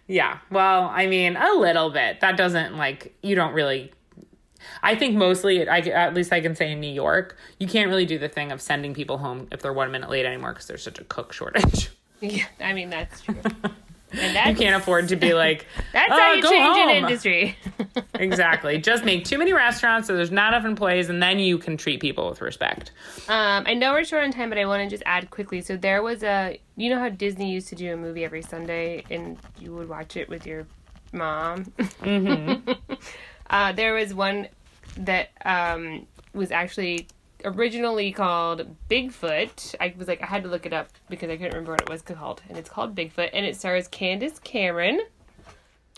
Yeah. 0.09 0.38
Well, 0.50 0.90
I 0.92 1.06
mean, 1.06 1.36
a 1.36 1.52
little 1.52 1.90
bit. 1.90 2.20
That 2.20 2.36
doesn't 2.36 2.76
like 2.76 3.14
you 3.22 3.36
don't 3.36 3.52
really. 3.52 3.92
I 4.82 4.96
think 4.96 5.14
mostly, 5.16 5.68
I 5.68 5.78
at 5.78 6.14
least 6.14 6.32
I 6.32 6.40
can 6.40 6.56
say 6.56 6.72
in 6.72 6.80
New 6.80 6.90
York, 6.92 7.36
you 7.61 7.68
can't 7.68 7.88
really 7.88 8.06
do 8.06 8.18
the 8.18 8.28
thing 8.28 8.50
of 8.50 8.61
sending 8.61 8.94
people 8.94 9.18
home 9.18 9.46
if 9.52 9.62
they're 9.62 9.72
one 9.72 9.92
minute 9.92 10.11
late 10.11 10.26
anymore 10.26 10.52
because 10.52 10.66
there's 10.66 10.82
such 10.82 10.98
a 10.98 11.04
cook 11.04 11.32
shortage. 11.32 11.90
Yeah, 12.20 12.46
I 12.59 12.72
mean 12.72 12.90
that's 12.90 13.20
true. 13.20 13.36
And 14.12 14.34
that's 14.34 14.48
you 14.50 14.56
can't 14.56 14.80
afford 14.80 15.09
to 15.09 15.16
be 15.16 15.34
like, 15.44 15.66
That's 15.92 16.11
"Oh, 16.11 16.18
how 16.18 16.32
you 16.32 16.42
change 16.42 16.76
home." 16.76 16.88
an 16.88 16.96
industry. 16.96 17.56
exactly. 18.14 18.78
Just 18.78 19.04
make 19.04 19.24
too 19.24 19.38
many 19.38 19.52
restaurants 19.52 20.09
so 20.09 20.16
there's 20.16 20.30
not 20.30 20.54
enough 20.54 20.64
employees, 20.66 21.09
and 21.09 21.22
then 21.22 21.38
you 21.38 21.59
can 21.59 21.76
treat 21.76 22.00
people 22.00 22.28
with 22.28 22.40
respect. 22.40 22.92
Um, 23.28 23.64
I 23.66 23.74
know 23.74 23.92
we're 23.92 24.04
short 24.04 24.24
on 24.24 24.32
time, 24.32 24.48
but 24.48 24.59
I 24.59 24.66
want 24.66 24.82
to 24.82 24.88
just 24.88 25.02
add 25.06 25.30
quickly. 25.30 25.61
So 25.61 25.76
there 25.76 26.02
was 26.02 26.22
a, 26.22 26.59
you 26.76 26.90
know 26.90 26.98
how 26.98 27.09
Disney 27.09 27.52
used 27.52 27.68
to 27.68 27.74
do 27.74 27.92
a 27.92 27.96
movie 27.96 28.24
every 28.24 28.42
Sunday, 28.42 29.04
and 29.11 29.36
you 29.61 29.74
would 29.74 29.88
watch 29.88 30.16
it 30.16 30.28
with 30.28 30.46
your 30.46 30.66
mom. 31.12 31.64
Mm-hmm. 31.64 32.72
uh, 33.50 33.72
there 33.72 33.94
was 33.94 34.14
one 34.14 34.48
that 34.96 35.30
um, 35.44 36.06
was 36.32 36.50
actually 36.50 37.09
originally 37.45 38.12
called 38.12 38.76
Bigfoot. 38.91 39.74
I 39.80 39.95
was 39.97 40.09
like, 40.09 40.22
I 40.22 40.26
had 40.26 40.43
to 40.43 40.49
look 40.49 40.66
it 40.66 40.72
up 40.72 40.89
because 41.09 41.30
I 41.30 41.36
couldn't 41.36 41.53
remember 41.53 41.72
what 41.72 41.82
it 41.82 41.89
was 41.89 42.03
called, 42.03 42.43
and 42.49 42.59
it's 42.59 42.68
called 42.68 42.95
Bigfoot, 42.95 43.30
and 43.32 43.47
it 43.47 43.57
stars 43.57 43.89
Candace 43.89 44.39
Cameron 44.39 45.01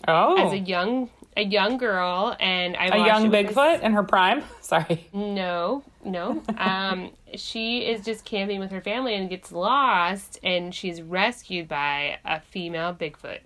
Oh, 0.07 0.47
as 0.47 0.53
a 0.53 0.57
young 0.57 1.09
a 1.37 1.43
young 1.43 1.77
girl, 1.77 2.35
and 2.39 2.75
I 2.75 2.87
a 2.87 3.05
young 3.05 3.29
with 3.29 3.31
this- 3.31 3.55
Bigfoot 3.55 3.81
in 3.81 3.93
her 3.93 4.03
prime. 4.03 4.43
Sorry. 4.61 5.07
no, 5.13 5.83
no. 6.03 6.43
Um, 6.57 7.11
she 7.35 7.85
is 7.85 8.03
just 8.03 8.25
camping 8.25 8.59
with 8.59 8.71
her 8.71 8.81
family 8.81 9.15
and 9.15 9.29
gets 9.29 9.51
lost, 9.51 10.39
and 10.43 10.73
she's 10.75 11.01
rescued 11.01 11.67
by 11.67 12.17
a 12.25 12.41
female 12.41 12.93
Bigfoot. 12.93 13.39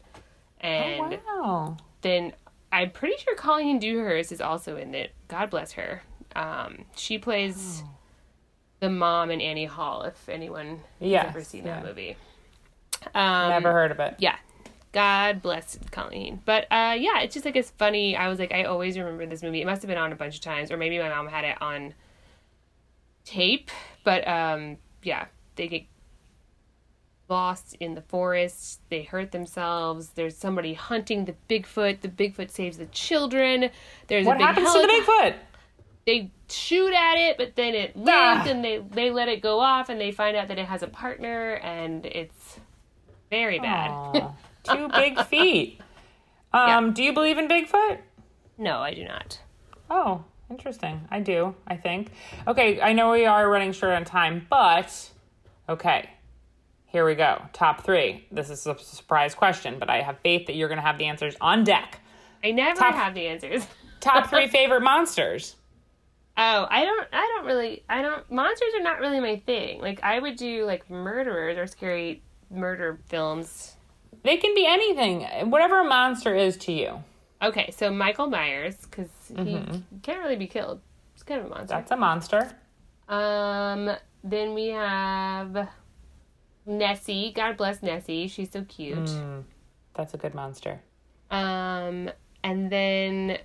And 0.61 1.19
wow. 1.27 1.77
then 2.01 2.33
I'm 2.71 2.89
pretty 2.89 3.17
sure 3.17 3.35
Colleen 3.35 3.77
Dewhurst 3.77 4.31
is 4.31 4.41
also 4.41 4.77
in 4.77 4.95
it. 4.95 5.11
God 5.27 5.49
bless 5.49 5.73
her. 5.73 6.01
Um, 6.35 6.85
she 6.95 7.17
plays 7.17 7.83
the 8.81 8.89
mom 8.89 9.31
in 9.31 9.39
Annie 9.41 9.65
Hall. 9.65 10.03
If 10.03 10.27
anyone 10.29 10.81
Yes, 10.99 11.25
has 11.27 11.35
ever 11.35 11.43
seen 11.43 11.63
that 11.63 11.81
yeah. 11.81 11.87
movie, 11.87 12.17
um, 13.13 13.49
Never 13.49 13.71
heard 13.71 13.91
of 13.91 13.99
it. 13.99 14.15
yeah. 14.19 14.35
God 14.91 15.41
bless 15.41 15.77
Colleen. 15.91 16.41
But 16.45 16.63
uh 16.71 16.95
yeah, 16.97 17.19
it's 17.19 17.33
just 17.33 17.45
like 17.45 17.57
it's 17.57 17.71
funny. 17.71 18.15
I 18.15 18.29
was 18.29 18.39
like, 18.39 18.53
I 18.53 18.63
always 18.63 18.97
remember 18.97 19.25
this 19.25 19.43
movie. 19.43 19.61
It 19.61 19.65
must 19.65 19.81
have 19.81 19.89
been 19.89 19.97
on 19.97 20.13
a 20.13 20.15
bunch 20.15 20.35
of 20.35 20.41
times, 20.41 20.71
or 20.71 20.77
maybe 20.77 20.97
my 20.99 21.09
mom 21.09 21.27
had 21.27 21.43
it 21.43 21.61
on 21.61 21.93
tape. 23.25 23.71
But 24.05 24.25
um 24.27 24.77
yeah, 25.03 25.25
they 25.57 25.67
get 25.67 25.83
lost 27.27 27.75
in 27.79 27.95
the 27.95 28.01
forest, 28.01 28.79
they 28.89 29.03
hurt 29.03 29.31
themselves, 29.31 30.09
there's 30.09 30.37
somebody 30.37 30.75
hunting 30.75 31.25
the 31.25 31.35
Bigfoot, 31.49 32.01
the 32.01 32.07
Bigfoot 32.07 32.49
saves 32.51 32.77
the 32.77 32.85
children. 32.87 33.71
There's 34.07 34.25
What 34.25 34.35
a 34.35 34.39
big 34.39 34.45
happens 34.47 34.71
to 34.73 34.79
the 34.81 34.87
Bigfoot? 34.87 35.35
They 36.05 36.31
shoot 36.49 36.93
at 36.93 37.15
it, 37.17 37.37
but 37.37 37.55
then 37.55 37.73
it 37.73 37.95
lived 37.95 38.09
Ah. 38.09 38.43
and 38.47 38.63
they 38.63 38.77
they 38.91 39.09
let 39.11 39.27
it 39.27 39.41
go 39.41 39.59
off 39.59 39.89
and 39.89 39.99
they 39.99 40.11
find 40.11 40.37
out 40.37 40.47
that 40.49 40.59
it 40.59 40.65
has 40.67 40.83
a 40.83 40.87
partner 40.87 41.53
and 41.55 42.05
it's 42.05 42.59
very 43.29 43.59
bad. 43.59 44.29
Two 44.63 44.87
big 44.89 45.19
feet. 45.25 45.79
Um, 46.53 46.93
do 46.93 47.03
you 47.03 47.11
believe 47.13 47.37
in 47.37 47.47
Bigfoot? 47.47 47.99
No, 48.57 48.79
I 48.79 48.93
do 48.93 49.03
not. 49.03 49.39
Oh, 49.89 50.23
interesting. 50.49 51.01
I 51.11 51.19
do, 51.19 51.53
I 51.67 51.75
think. 51.75 52.11
Okay, 52.47 52.79
I 52.81 52.93
know 52.93 53.11
we 53.11 53.25
are 53.25 53.49
running 53.49 53.73
short 53.73 53.93
on 53.93 54.05
time, 54.05 54.47
but 54.49 55.09
okay. 55.67 56.09
Here 56.87 57.05
we 57.05 57.15
go. 57.15 57.41
Top 57.51 57.83
three. 57.83 58.25
This 58.31 58.49
is 58.49 58.65
a 58.65 58.77
surprise 58.79 59.35
question, 59.35 59.77
but 59.79 59.89
I 59.89 60.01
have 60.01 60.17
faith 60.19 60.47
that 60.47 60.55
you're 60.55 60.69
going 60.69 60.77
to 60.79 60.85
have 60.85 60.97
the 60.97 61.05
answers 61.05 61.35
on 61.41 61.63
deck. 61.65 61.99
I 62.43 62.51
never 62.51 62.79
Top- 62.79 62.95
have 62.95 63.13
the 63.13 63.27
answers. 63.27 63.67
Top 63.99 64.29
three 64.29 64.47
favorite 64.57 64.81
monsters. 64.81 65.57
Oh, 66.37 66.67
I 66.69 66.83
don't 66.83 67.07
I 67.13 67.33
don't 67.35 67.45
really 67.45 67.83
I 67.87 68.01
don't 68.01 68.29
monsters 68.29 68.73
are 68.77 68.83
not 68.83 68.99
really 68.99 69.21
my 69.21 69.41
thing. 69.45 69.79
Like 69.79 70.03
I 70.03 70.19
would 70.19 70.35
do 70.35 70.65
like 70.65 70.89
murderers 70.89 71.57
or 71.57 71.65
scary 71.65 72.23
murder 72.49 72.99
films. 73.07 73.75
They 74.23 74.37
can 74.37 74.53
be 74.53 74.65
anything, 74.67 75.49
whatever 75.49 75.81
a 75.81 75.85
monster 75.85 76.35
is 76.35 76.57
to 76.57 76.73
you. 76.73 77.03
Okay, 77.41 77.71
so 77.71 77.91
Michael 77.91 78.27
Myers 78.27 78.85
cuz 78.87 79.07
he 79.37 79.61
can't 80.01 80.19
really 80.19 80.35
be 80.35 80.47
killed. 80.47 80.81
It's 81.13 81.23
kind 81.23 81.39
of 81.39 81.47
a 81.47 81.49
monster. 81.49 81.75
That's 81.75 81.91
a 81.91 81.95
monster. 81.95 82.51
Um 83.07 83.91
then 84.23 84.53
we 84.53 84.67
have 84.69 85.69
Nessie. 86.65 87.31
God 87.33 87.55
bless 87.55 87.81
Nessie. 87.81 88.27
She's 88.27 88.51
so 88.51 88.65
cute. 88.65 89.09
That's 89.93 90.13
a 90.13 90.17
good 90.17 90.33
monster. 90.33 90.81
Um 91.31 92.09
and 92.43 92.69
then 92.69 93.37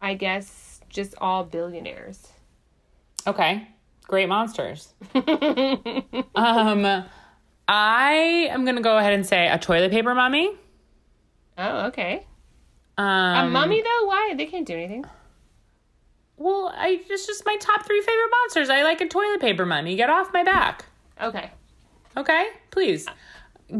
I 0.00 0.14
guess 0.14 0.67
just 0.88 1.14
all 1.18 1.44
billionaires. 1.44 2.28
Okay. 3.26 3.68
Great 4.04 4.28
monsters. 4.28 4.94
um, 5.14 7.04
I 7.68 8.12
am 8.50 8.64
going 8.64 8.76
to 8.76 8.82
go 8.82 8.96
ahead 8.96 9.12
and 9.12 9.26
say 9.26 9.48
a 9.48 9.58
toilet 9.58 9.90
paper 9.90 10.14
mummy. 10.14 10.50
Oh, 11.58 11.86
okay. 11.88 12.26
Um, 12.96 13.06
A 13.06 13.50
mummy 13.50 13.82
though? 13.82 14.06
Why? 14.06 14.34
They 14.36 14.46
can't 14.46 14.66
do 14.66 14.74
anything. 14.74 15.04
Well, 16.36 16.72
I 16.74 17.00
it's 17.08 17.26
just 17.26 17.44
my 17.44 17.56
top 17.60 17.84
three 17.84 18.00
favorite 18.00 18.30
monsters. 18.42 18.70
I 18.70 18.82
like 18.84 19.00
a 19.00 19.08
toilet 19.08 19.40
paper 19.40 19.66
mummy. 19.66 19.96
Get 19.96 20.08
off 20.08 20.32
my 20.32 20.44
back. 20.44 20.84
Okay. 21.20 21.50
Okay, 22.16 22.46
please 22.70 23.06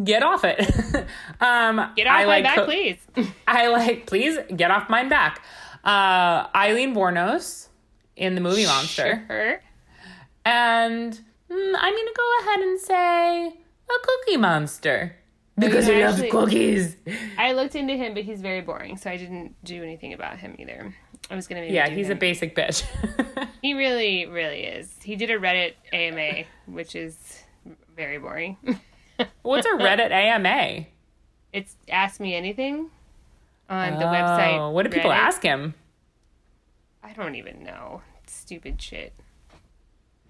get 0.05 0.23
off 0.23 0.45
it. 0.45 0.61
um, 1.41 1.93
Get 1.97 2.07
off 2.07 2.15
I 2.15 2.23
my 2.23 2.25
like 2.27 2.45
back, 2.45 2.57
co- 2.57 2.65
please. 2.67 2.99
I 3.49 3.69
like. 3.69 4.07
Please 4.07 4.39
get 4.55 4.71
off 4.71 4.89
my 4.91 5.05
back. 5.05 5.43
Uh, 5.89 6.47
Aileen 6.55 6.95
Wuornos 6.95 7.69
in 8.15 8.35
the 8.35 8.43
movie 8.43 8.67
Monster. 8.67 9.25
Sure. 9.27 9.61
And 10.45 11.13
mm, 11.15 11.75
I'm 11.79 11.95
going 11.95 12.07
to 12.07 12.15
go 12.15 12.39
ahead 12.41 12.61
and 12.61 12.79
say 12.79 13.47
a 13.49 13.99
cookie 14.03 14.37
monster. 14.37 15.17
Because 15.59 15.89
you 15.89 15.95
he 15.95 16.05
loves 16.05 16.23
cookies. 16.31 16.97
I 17.39 17.53
looked 17.53 17.75
into 17.75 17.95
him, 17.95 18.13
but 18.13 18.25
he's 18.25 18.43
very 18.43 18.61
boring, 18.61 18.99
so 18.99 19.11
I 19.11 19.17
didn't 19.17 19.57
do 19.65 19.83
anything 19.83 20.13
about 20.13 20.39
him 20.39 20.57
either. 20.59 20.95
I 21.31 21.35
was 21.35 21.49
gonna 21.49 21.63
maybe 21.63 21.73
Yeah, 21.73 21.89
he's 21.89 22.11
a 22.11 22.15
basic 22.15 22.55
bitch. 22.55 22.85
He 23.63 23.75
really, 23.75 24.25
really 24.27 24.61
is. 24.61 24.95
He 25.03 25.17
did 25.17 25.31
a 25.31 25.39
Reddit 25.39 25.73
AMA, 25.93 26.45
which 26.67 26.95
is 26.95 27.43
very 27.97 28.19
boring. 28.19 28.57
What's 29.43 29.67
a 29.67 29.71
Reddit 29.71 30.13
AMA? 30.13 30.87
it's 31.53 31.77
Ask 31.89 32.21
Me 32.21 32.35
Anything 32.35 32.91
on 33.69 33.99
the 33.99 34.05
Oh, 34.09 34.13
website. 34.13 34.73
What 34.73 34.85
do 34.85 34.91
people 34.91 35.11
Reddit. 35.11 35.17
ask 35.17 35.43
him? 35.43 35.75
I 37.03 37.13
don't 37.13 37.35
even 37.35 37.63
know. 37.65 38.03
Stupid 38.27 38.81
shit. 38.81 39.15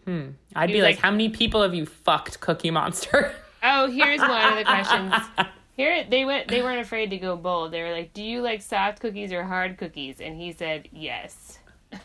Hmm. 0.05 0.31
I'd 0.55 0.71
He 0.71 0.77
be 0.77 0.83
like, 0.83 0.97
like- 0.97 1.03
how 1.03 1.11
many 1.11 1.29
people 1.29 1.63
have 1.63 1.75
you 1.75 1.87
fucked, 1.87 2.41
Cookie 2.41 2.71
Monster? 2.71 3.35
Oh, 3.61 3.91
here's 3.91 4.21
one 4.21 4.53
of 4.53 4.57
the 4.57 4.65
questions. 4.65 5.13
Here 5.77 6.05
they 6.09 6.25
went. 6.25 6.47
They 6.47 6.63
weren't 6.63 6.81
afraid 6.81 7.11
to 7.11 7.17
go 7.19 7.35
bold. 7.35 7.73
They 7.73 7.83
were 7.83 7.91
like, 7.91 8.13
"Do 8.15 8.23
you 8.23 8.41
like 8.41 8.63
soft 8.63 9.01
cookies 9.01 9.33
or 9.33 9.43
hard 9.43 9.79
cookies?" 9.79 10.21
And 10.21 10.41
he 10.41 10.53
said, 10.53 10.89
"Yes." 10.93 11.59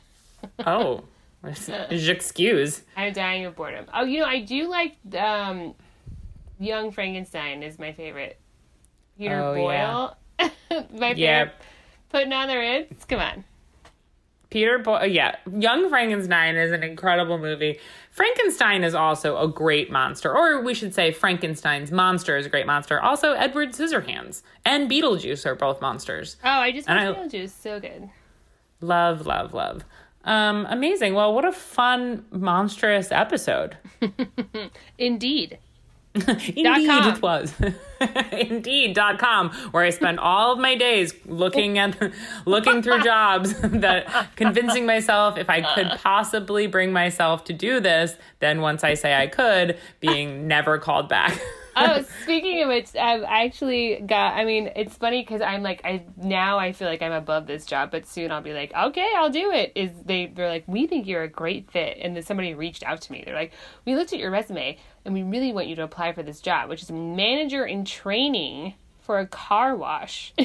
oh, 0.65 1.03
excuse. 1.43 2.81
I'm 2.97 3.13
dying 3.13 3.45
of 3.45 3.55
boredom. 3.55 3.85
Oh, 3.93 4.03
you 4.03 4.19
know, 4.21 4.25
I 4.25 4.39
do 4.41 4.67
like 4.67 4.95
um, 5.15 5.75
Young 6.59 6.89
Frankenstein 6.91 7.61
is 7.61 7.77
my 7.77 7.91
favorite. 7.93 8.39
Peter 9.19 9.39
Oh, 9.39 9.53
Boyle, 9.53 9.67
my 10.07 10.13
favorite. 10.69 11.17
Yeah. 11.17 11.49
Putting 12.09 12.33
on 12.33 12.47
the 12.47 12.57
Ritz. 12.57 13.05
Come 13.05 13.19
on. 13.19 13.43
Peter 14.53 14.77
Boyle, 14.77 15.07
yeah, 15.07 15.35
Young 15.51 15.89
Frankenstein 15.89 16.55
is 16.55 16.71
an 16.71 16.83
incredible 16.83 17.39
movie. 17.39 17.79
Frankenstein 18.11 18.83
is 18.83 18.93
also 18.93 19.35
a 19.39 19.47
great 19.47 19.91
monster, 19.91 20.31
or 20.31 20.61
we 20.61 20.75
should 20.75 20.93
say 20.93 21.11
Frankenstein's 21.11 21.91
monster 21.91 22.37
is 22.37 22.45
a 22.45 22.49
great 22.49 22.67
monster. 22.67 23.01
Also, 23.01 23.31
Edward 23.31 23.69
Scissorhands 23.69 24.43
and 24.63 24.87
Beetlejuice 24.87 25.47
are 25.47 25.55
both 25.55 25.81
monsters. 25.81 26.37
Oh, 26.43 26.49
I 26.49 26.71
just 26.71 26.87
watched 26.87 27.33
Beetlejuice. 27.33 27.49
So 27.49 27.79
good. 27.79 28.11
Love, 28.79 29.25
love, 29.25 29.55
love. 29.55 29.83
Um, 30.23 30.67
amazing. 30.69 31.15
Well, 31.15 31.33
what 31.33 31.45
a 31.45 31.51
fun, 31.51 32.23
monstrous 32.29 33.11
episode. 33.11 33.75
Indeed. 34.99 35.57
Indeed, 36.27 36.55
it 36.57 37.21
was. 37.23 37.55
Indeed.com, 38.31 39.49
where 39.71 39.83
I 39.83 39.89
spent 39.89 40.19
all 40.19 40.53
of 40.53 40.59
my 40.59 40.75
days 40.75 41.15
looking 41.25 41.79
at, 41.79 41.97
looking 42.45 42.83
through 42.83 43.01
jobs 43.03 43.55
that 43.61 44.35
convincing 44.35 44.85
myself 44.85 45.39
if 45.39 45.49
I 45.49 45.61
could 45.73 45.99
possibly 46.01 46.67
bring 46.67 46.91
myself 46.91 47.45
to 47.45 47.53
do 47.53 47.79
this, 47.79 48.15
then 48.39 48.61
once 48.61 48.83
I 48.83 48.93
say 48.93 49.15
I 49.15 49.25
could, 49.25 49.79
being 50.01 50.47
never 50.47 50.77
called 50.77 51.09
back. 51.09 51.39
oh, 51.75 52.05
speaking 52.21 52.61
of 52.61 52.69
which, 52.69 52.95
um, 52.95 53.01
I've 53.01 53.23
actually 53.23 54.03
got. 54.05 54.35
I 54.35 54.45
mean, 54.45 54.69
it's 54.75 54.95
funny 54.95 55.21
because 55.23 55.41
I'm 55.41 55.63
like, 55.63 55.81
I 55.83 56.03
now 56.17 56.59
I 56.59 56.71
feel 56.73 56.87
like 56.87 57.01
I'm 57.01 57.11
above 57.11 57.47
this 57.47 57.65
job, 57.65 57.89
but 57.89 58.05
soon 58.05 58.31
I'll 58.31 58.41
be 58.41 58.53
like, 58.53 58.71
okay, 58.75 59.11
I'll 59.15 59.31
do 59.31 59.51
it. 59.51 59.71
Is 59.73 59.89
they 60.05 60.27
they're 60.27 60.49
like, 60.49 60.63
we 60.67 60.85
think 60.85 61.07
you're 61.07 61.23
a 61.23 61.27
great 61.27 61.71
fit, 61.71 61.97
and 61.99 62.15
then 62.15 62.21
somebody 62.21 62.53
reached 62.53 62.83
out 62.83 63.01
to 63.01 63.11
me. 63.11 63.23
They're 63.25 63.33
like, 63.33 63.53
we 63.85 63.95
looked 63.95 64.13
at 64.13 64.19
your 64.19 64.29
resume, 64.29 64.77
and 65.05 65.13
we 65.13 65.23
really 65.23 65.51
want 65.51 65.67
you 65.67 65.75
to 65.75 65.83
apply 65.83 66.13
for 66.13 66.23
this 66.23 66.39
job, 66.39 66.69
which 66.69 66.81
is 66.81 66.91
manager 66.91 67.65
in 67.65 67.85
training 67.85 68.75
for 69.01 69.19
a 69.19 69.27
car 69.27 69.75
wash. 69.75 70.33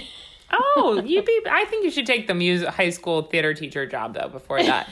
Oh, 0.51 1.03
you 1.05 1.23
be. 1.23 1.43
I 1.51 1.67
think 1.67 1.85
you 1.85 1.91
should 1.91 2.07
take 2.07 2.27
the 2.27 2.35
music 2.35 2.69
high 2.69 2.89
school 2.91 3.23
theater 3.23 3.53
teacher 3.53 3.85
job 3.87 4.15
though 4.15 4.29
before 4.29 4.63
that. 4.63 4.89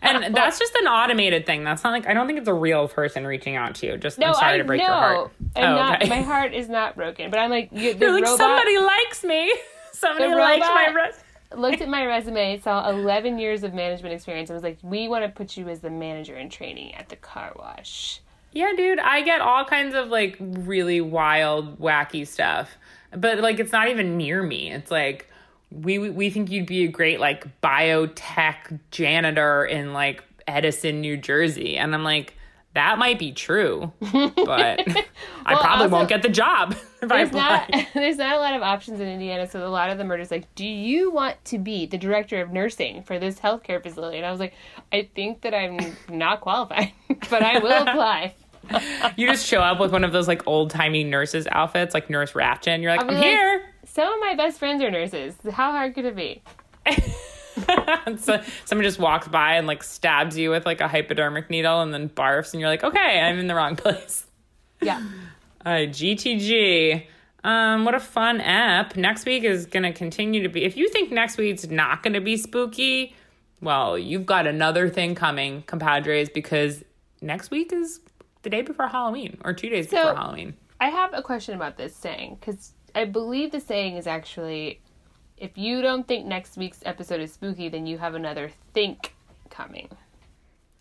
And 0.00 0.34
that's 0.34 0.58
just 0.58 0.74
an 0.76 0.86
automated 0.86 1.44
thing. 1.44 1.62
That's 1.62 1.84
not 1.84 1.90
like 1.90 2.06
I 2.06 2.14
don't 2.14 2.26
think 2.26 2.38
it's 2.38 2.48
a 2.48 2.54
real 2.54 2.88
person 2.88 3.26
reaching 3.26 3.54
out 3.56 3.74
to 3.76 3.86
you. 3.86 3.96
Just 3.98 4.18
no, 4.18 4.28
I'm 4.28 4.34
sorry 4.34 4.54
I 4.54 4.58
to 4.58 4.64
break 4.64 4.80
know. 4.80 4.86
your 4.86 4.94
heart. 4.94 5.30
I'm 5.56 5.64
oh, 5.64 5.76
not. 5.76 6.02
okay. 6.02 6.08
My 6.08 6.22
heart 6.22 6.54
is 6.54 6.68
not 6.68 6.96
broken, 6.96 7.30
but 7.30 7.38
I'm 7.38 7.50
like, 7.50 7.68
you, 7.72 7.92
the 7.94 8.08
like 8.12 8.24
robot. 8.24 8.38
somebody 8.38 8.78
likes 8.78 9.24
me. 9.24 9.54
Somebody 9.92 10.34
likes 10.34 10.66
my 10.66 10.92
res- 10.94 11.24
looked 11.58 11.82
at 11.82 11.88
my 11.88 12.06
resume, 12.06 12.58
saw 12.60 12.88
11 12.88 13.38
years 13.38 13.62
of 13.62 13.74
management 13.74 14.14
experience, 14.14 14.48
and 14.48 14.56
was 14.56 14.64
like, 14.64 14.78
"We 14.82 15.08
want 15.08 15.24
to 15.24 15.28
put 15.28 15.56
you 15.56 15.68
as 15.68 15.80
the 15.80 15.90
manager 15.90 16.36
in 16.36 16.48
training 16.48 16.94
at 16.94 17.10
the 17.10 17.16
car 17.16 17.52
wash." 17.56 18.20
Yeah, 18.54 18.72
dude, 18.76 19.00
I 19.00 19.22
get 19.22 19.40
all 19.40 19.64
kinds 19.64 19.94
of 19.94 20.08
like 20.08 20.36
really 20.40 21.00
wild, 21.00 21.78
wacky 21.80 22.26
stuff. 22.26 22.70
But 23.14 23.38
like 23.40 23.58
it's 23.60 23.72
not 23.72 23.88
even 23.88 24.16
near 24.16 24.42
me. 24.42 24.70
It's 24.72 24.90
like 24.90 25.28
we 25.70 25.98
we 26.10 26.30
think 26.30 26.50
you'd 26.50 26.66
be 26.66 26.84
a 26.84 26.88
great 26.88 27.18
like 27.20 27.60
biotech 27.60 28.78
janitor 28.90 29.64
in 29.64 29.92
like 29.92 30.22
Edison, 30.46 31.00
New 31.00 31.16
Jersey. 31.16 31.76
And 31.76 31.94
I'm 31.94 32.04
like 32.04 32.34
that 32.74 32.98
might 32.98 33.20
be 33.20 33.30
true, 33.30 33.92
but 34.00 34.34
I 35.46 35.54
probably 35.54 35.84
also- 35.84 35.88
won't 35.90 36.08
get 36.08 36.22
the 36.22 36.28
job 36.28 36.72
if 37.02 37.10
I 37.12 37.18
There's 37.18 37.28
apply. 37.28 37.66
not 37.72 37.86
there's 37.94 38.16
not 38.16 38.34
a 38.34 38.40
lot 38.40 38.54
of 38.54 38.62
options 38.62 38.98
in 38.98 39.06
Indiana, 39.06 39.48
so 39.48 39.64
a 39.64 39.70
lot 39.70 39.90
of 39.90 39.98
them 39.98 40.10
are 40.10 40.18
just 40.18 40.32
like, 40.32 40.52
"Do 40.56 40.66
you 40.66 41.12
want 41.12 41.36
to 41.46 41.58
be 41.58 41.86
the 41.86 41.98
director 41.98 42.40
of 42.42 42.50
nursing 42.50 43.04
for 43.04 43.20
this 43.20 43.38
healthcare 43.38 43.80
facility?" 43.80 44.16
And 44.16 44.26
I 44.26 44.30
was 44.32 44.40
like, 44.40 44.54
"I 44.92 45.08
think 45.14 45.42
that 45.42 45.54
I'm 45.54 45.78
not 46.08 46.40
qualified, 46.40 46.92
but 47.30 47.42
I 47.44 47.60
will 47.60 47.82
apply." 47.82 48.34
You 49.16 49.28
just 49.28 49.46
show 49.46 49.60
up 49.60 49.78
with 49.80 49.92
one 49.92 50.02
of 50.04 50.12
those 50.12 50.26
like 50.28 50.46
old 50.46 50.70
timey 50.70 51.04
nurses 51.04 51.46
outfits, 51.50 51.94
like 51.94 52.10
Nurse 52.10 52.32
Ratched, 52.32 52.66
and 52.68 52.82
you're 52.82 52.92
like, 52.92 53.00
I'm 53.02 53.08
like- 53.08 53.22
here. 53.22 53.62
Some 53.86 54.12
of 54.12 54.18
my 54.20 54.34
best 54.34 54.58
friends 54.58 54.82
are 54.82 54.90
nurses. 54.90 55.34
How 55.52 55.70
hard 55.70 55.94
could 55.94 56.04
it 56.06 56.16
be? 56.16 56.42
so 58.18 58.40
someone 58.64 58.82
just 58.84 58.98
walks 58.98 59.28
by 59.28 59.54
and 59.54 59.66
like 59.66 59.82
stabs 59.82 60.36
you 60.36 60.50
with 60.50 60.66
like 60.66 60.80
a 60.80 60.88
hypodermic 60.88 61.48
needle 61.50 61.80
and 61.82 61.94
then 61.94 62.08
barfs 62.08 62.52
and 62.52 62.60
you're 62.60 62.68
like 62.68 62.82
okay 62.82 63.20
i'm 63.20 63.38
in 63.38 63.46
the 63.46 63.54
wrong 63.54 63.76
place 63.76 64.26
Yeah. 64.82 64.98
all 65.66 65.72
right 65.72 65.88
gtg 65.88 67.06
um 67.44 67.84
what 67.84 67.94
a 67.94 68.00
fun 68.00 68.40
app 68.40 68.96
next 68.96 69.24
week 69.24 69.44
is 69.44 69.66
gonna 69.66 69.92
continue 69.92 70.42
to 70.42 70.48
be 70.48 70.64
if 70.64 70.76
you 70.76 70.88
think 70.88 71.12
next 71.12 71.36
week's 71.38 71.66
not 71.68 72.02
gonna 72.02 72.20
be 72.20 72.36
spooky 72.36 73.14
well 73.60 73.96
you've 73.96 74.26
got 74.26 74.46
another 74.48 74.88
thing 74.88 75.14
coming 75.14 75.62
compadres 75.62 76.28
because 76.28 76.82
next 77.22 77.50
week 77.52 77.72
is 77.72 78.00
the 78.44 78.50
day 78.50 78.62
before 78.62 78.86
halloween 78.88 79.36
or 79.44 79.52
two 79.52 79.68
days 79.68 79.90
So- 79.90 79.96
before 79.96 80.14
halloween 80.14 80.54
I 80.80 80.88
have 80.90 81.14
a 81.14 81.22
question 81.22 81.54
about 81.54 81.76
this 81.78 81.94
saying 81.96 82.36
because 82.40 82.72
I 82.94 83.04
believe 83.06 83.52
the 83.52 83.60
saying 83.60 83.96
is 83.96 84.06
actually 84.06 84.80
if 85.36 85.56
you 85.58 85.82
don't 85.82 86.06
think 86.06 86.26
next 86.26 86.56
week's 86.56 86.80
episode 86.84 87.20
is 87.20 87.32
spooky, 87.32 87.68
then 87.68 87.86
you 87.86 87.98
have 87.98 88.14
another 88.14 88.50
think 88.72 89.14
coming. 89.50 89.88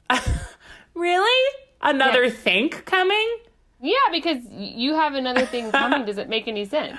really 0.93 1.53
another 1.81 2.25
Yeah. 2.25 2.31
think 2.31 2.85
coming 2.85 3.37
Yeah, 3.81 3.95
because 4.11 4.37
you 4.51 4.93
have 4.95 5.13
another 5.15 5.45
thing 5.45 5.71
coming. 5.83 6.05
Does 6.05 6.17
it 6.17 6.29
make 6.29 6.47
any 6.47 6.65
sense? 6.65 6.97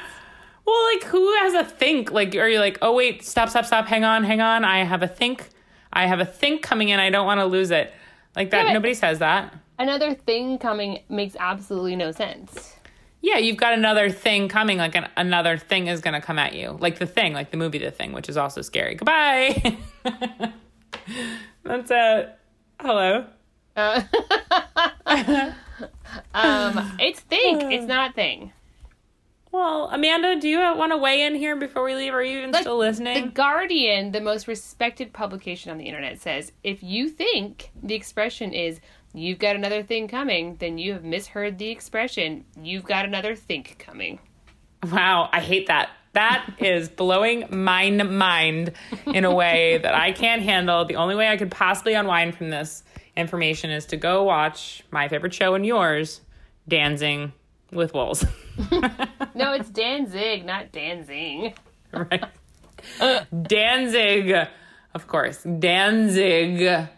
Well, 0.66 0.84
like 0.94 1.04
who 1.04 1.32
has 1.40 1.54
a 1.54 1.64
think? 1.64 2.10
Like, 2.10 2.34
are 2.36 2.48
you 2.48 2.58
like, 2.60 2.78
oh 2.82 2.94
wait, 2.94 3.22
stop, 3.24 3.48
stop, 3.50 3.64
stop, 3.66 3.86
hang 3.86 4.04
on, 4.04 4.24
hang 4.24 4.40
on. 4.40 4.64
I 4.64 4.84
have 4.84 5.02
a 5.02 5.08
think. 5.08 5.48
I 5.92 6.06
have 6.06 6.20
a 6.20 6.24
think 6.26 6.62
coming 6.62 6.88
in. 6.88 7.00
I 7.00 7.10
don't 7.10 7.26
want 7.26 7.40
to 7.40 7.46
lose 7.46 7.70
it. 7.70 7.92
Like 8.36 8.50
that. 8.50 8.66
Yeah, 8.66 8.72
nobody 8.72 8.94
says 8.94 9.20
that. 9.20 9.54
Another 9.78 10.14
thing 10.14 10.58
coming 10.58 11.00
makes 11.08 11.36
absolutely 11.38 11.96
no 11.96 12.12
sense. 12.12 12.76
Yeah, 13.20 13.38
you've 13.38 13.56
got 13.56 13.72
another 13.72 14.10
thing 14.10 14.48
coming. 14.48 14.78
Like 14.78 14.94
an, 14.94 15.08
another 15.16 15.56
thing 15.56 15.88
is 15.88 16.00
gonna 16.00 16.20
come 16.20 16.38
at 16.38 16.54
you. 16.54 16.76
Like 16.80 16.98
the 16.98 17.06
thing, 17.06 17.32
like 17.32 17.50
the 17.50 17.56
movie 17.56 17.78
The 17.78 17.90
Thing, 17.90 18.12
which 18.12 18.28
is 18.28 18.36
also 18.36 18.60
scary. 18.60 18.94
Goodbye. 18.94 19.78
That's 21.64 21.90
it. 21.90 22.38
Hello. 22.80 23.24
Um, 26.32 26.96
it's 27.00 27.20
think. 27.20 27.62
It's 27.72 27.86
not 27.86 28.14
thing. 28.14 28.52
Well, 29.50 29.88
Amanda, 29.92 30.40
do 30.40 30.48
you 30.48 30.58
want 30.58 30.92
to 30.92 30.96
weigh 30.96 31.22
in 31.22 31.34
here 31.36 31.54
before 31.54 31.84
we 31.84 31.94
leave? 31.94 32.12
Are 32.12 32.22
you 32.22 32.38
even 32.38 32.50
Like, 32.50 32.62
still 32.62 32.78
listening? 32.78 33.26
The? 33.26 33.30
Guardian, 33.30 34.10
the 34.10 34.20
most 34.20 34.48
respected 34.48 35.12
publication 35.12 35.70
on 35.70 35.78
the 35.78 35.84
internet, 35.84 36.20
says 36.20 36.52
if 36.64 36.82
you 36.82 37.08
think 37.08 37.70
the 37.80 37.94
expression 37.94 38.52
is 38.52 38.80
"you've 39.14 39.38
got 39.38 39.56
another 39.56 39.82
thing 39.82 40.08
coming," 40.08 40.56
then 40.56 40.76
you 40.76 40.92
have 40.92 41.04
misheard 41.04 41.58
the 41.58 41.70
expression 41.70 42.44
"you've 42.60 42.84
got 42.84 43.04
another 43.06 43.34
think 43.34 43.78
coming." 43.78 44.18
Wow, 44.90 45.30
I 45.32 45.40
hate 45.40 45.68
that. 45.68 45.88
That 46.12 46.46
is 46.58 46.88
blowing 46.88 47.46
my 47.50 47.90
mind 47.90 48.72
in 49.06 49.24
a 49.24 49.34
way 49.34 49.78
that 49.82 49.94
I 49.94 50.12
can't 50.12 50.42
handle. 50.42 50.84
The 50.84 50.96
only 50.96 51.16
way 51.16 51.28
I 51.28 51.36
could 51.36 51.50
possibly 51.50 51.94
unwind 51.94 52.36
from 52.36 52.50
this 52.50 52.84
information 53.16 53.70
is 53.70 53.86
to 53.86 53.96
go 53.96 54.22
watch 54.24 54.84
my 54.90 55.08
favorite 55.08 55.32
show 55.34 55.54
and 55.54 55.64
yours, 55.64 56.20
Dancing 56.68 57.32
with 57.72 57.94
Wolves. 57.94 58.24
No, 59.36 59.52
it's 59.52 59.68
Danzig, 59.80 60.44
not 60.44 60.70
Danzing. 60.70 61.54
right? 61.92 62.24
Danzig, 63.42 64.48
of 64.94 65.06
course. 65.08 65.42
Danzig 65.42 66.88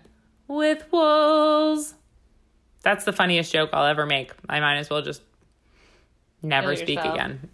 with 0.48 0.84
Wolves. 0.92 1.94
That's 2.86 3.04
the 3.04 3.12
funniest 3.12 3.52
joke 3.52 3.70
I'll 3.72 3.84
ever 3.86 4.06
make. 4.06 4.30
I 4.48 4.60
might 4.60 4.76
as 4.76 4.88
well 4.88 5.02
just 5.02 5.20
never 6.40 6.68
Kill 6.76 6.84
speak 6.84 6.98
yourself. 6.98 7.14
again. 7.16 7.50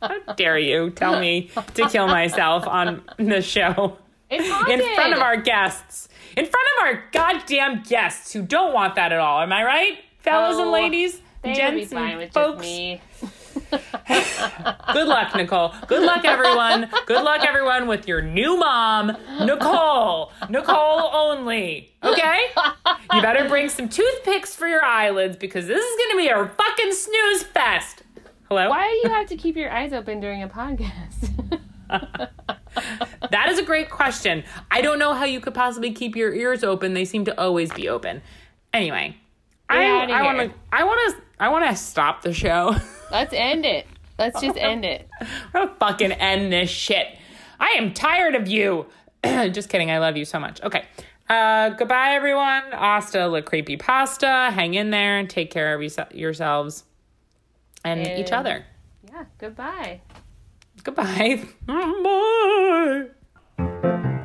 How 0.00 0.34
dare 0.36 0.56
you 0.60 0.90
tell 0.90 1.18
me 1.18 1.50
to 1.74 1.88
kill 1.88 2.06
myself 2.06 2.68
on 2.68 3.02
the 3.18 3.42
show 3.42 3.98
in 4.30 4.44
front 4.44 5.12
of 5.14 5.18
our 5.18 5.36
guests? 5.38 6.08
in 6.36 6.46
front 6.46 6.66
of 6.78 6.84
our 6.86 7.04
goddamn 7.10 7.82
guests 7.82 8.32
who 8.32 8.42
don't 8.42 8.72
want 8.72 8.94
that 8.94 9.10
at 9.12 9.18
all. 9.18 9.40
Am 9.40 9.52
I 9.52 9.64
right, 9.64 9.98
fellas 10.20 10.56
and 10.56 10.68
Oh, 10.68 10.72
ladies, 10.72 11.20
They 11.42 11.48
would 11.50 11.56
gents 11.56 11.90
be 11.90 11.96
fine 11.96 12.10
and 12.12 12.18
with 12.20 12.32
folks? 12.32 12.58
just 12.58 12.62
me. 12.62 13.00
Good 14.92 15.08
luck, 15.08 15.34
Nicole. 15.34 15.74
Good 15.86 16.02
luck, 16.02 16.24
everyone. 16.24 16.90
Good 17.06 17.22
luck, 17.22 17.44
everyone, 17.44 17.86
with 17.86 18.06
your 18.06 18.22
new 18.22 18.56
mom, 18.56 19.16
Nicole. 19.40 20.32
Nicole 20.48 21.10
only. 21.12 21.92
Okay? 22.02 22.46
You 23.12 23.22
better 23.22 23.48
bring 23.48 23.68
some 23.68 23.88
toothpicks 23.88 24.54
for 24.54 24.66
your 24.66 24.84
eyelids 24.84 25.36
because 25.36 25.66
this 25.66 25.84
is 25.84 25.98
going 25.98 26.10
to 26.10 26.16
be 26.16 26.28
a 26.28 26.48
fucking 26.48 26.92
snooze 26.92 27.42
fest. 27.42 28.02
Hello? 28.48 28.68
Why 28.68 28.88
do 28.88 29.08
you 29.08 29.14
have 29.14 29.26
to 29.28 29.36
keep 29.36 29.56
your 29.56 29.70
eyes 29.70 29.92
open 29.92 30.20
during 30.20 30.42
a 30.42 30.48
podcast? 30.48 31.30
That 33.30 33.48
is 33.48 33.58
a 33.58 33.62
great 33.62 33.90
question. 33.90 34.44
I 34.70 34.80
don't 34.80 34.98
know 34.98 35.12
how 35.14 35.24
you 35.24 35.40
could 35.40 35.54
possibly 35.54 35.92
keep 35.92 36.16
your 36.16 36.32
ears 36.34 36.62
open. 36.64 36.94
They 36.94 37.04
seem 37.04 37.24
to 37.26 37.40
always 37.40 37.72
be 37.72 37.88
open. 37.88 38.22
Anyway, 38.72 39.16
I, 39.68 39.84
I 39.84 40.22
want 40.22 40.50
to. 40.50 40.54
I 40.72 40.84
want 40.84 41.16
to. 41.16 41.22
I 41.40 41.48
want 41.48 41.68
to 41.68 41.76
stop 41.76 42.22
the 42.22 42.32
show. 42.32 42.76
Let's 43.10 43.32
end 43.32 43.64
it. 43.64 43.86
Let's 44.18 44.40
just 44.40 44.56
end 44.56 44.84
it. 44.84 45.08
I'm 45.20 45.28
gonna 45.52 45.74
fucking 45.78 46.12
end 46.12 46.52
this 46.52 46.70
shit. 46.70 47.06
I 47.58 47.74
am 47.78 47.92
tired 47.92 48.34
of 48.34 48.48
you. 48.48 48.86
Just 49.24 49.68
kidding. 49.68 49.90
I 49.90 49.98
love 49.98 50.16
you 50.16 50.24
so 50.24 50.38
much. 50.38 50.62
Okay. 50.62 50.84
Uh, 51.28 51.70
goodbye, 51.70 52.10
everyone. 52.10 52.62
Hasta 52.72 53.26
la 53.26 53.40
creepy 53.40 53.76
pasta. 53.76 54.50
Hang 54.52 54.74
in 54.74 54.90
there 54.90 55.18
and 55.18 55.30
take 55.30 55.50
care 55.50 55.74
of 55.74 55.80
yourse- 55.80 56.12
yourselves 56.12 56.84
and 57.84 58.06
each 58.06 58.32
other. 58.32 58.64
Yeah, 59.08 59.24
goodbye. 59.38 60.00
Goodbye. 60.82 61.44
Bye. 63.56 64.24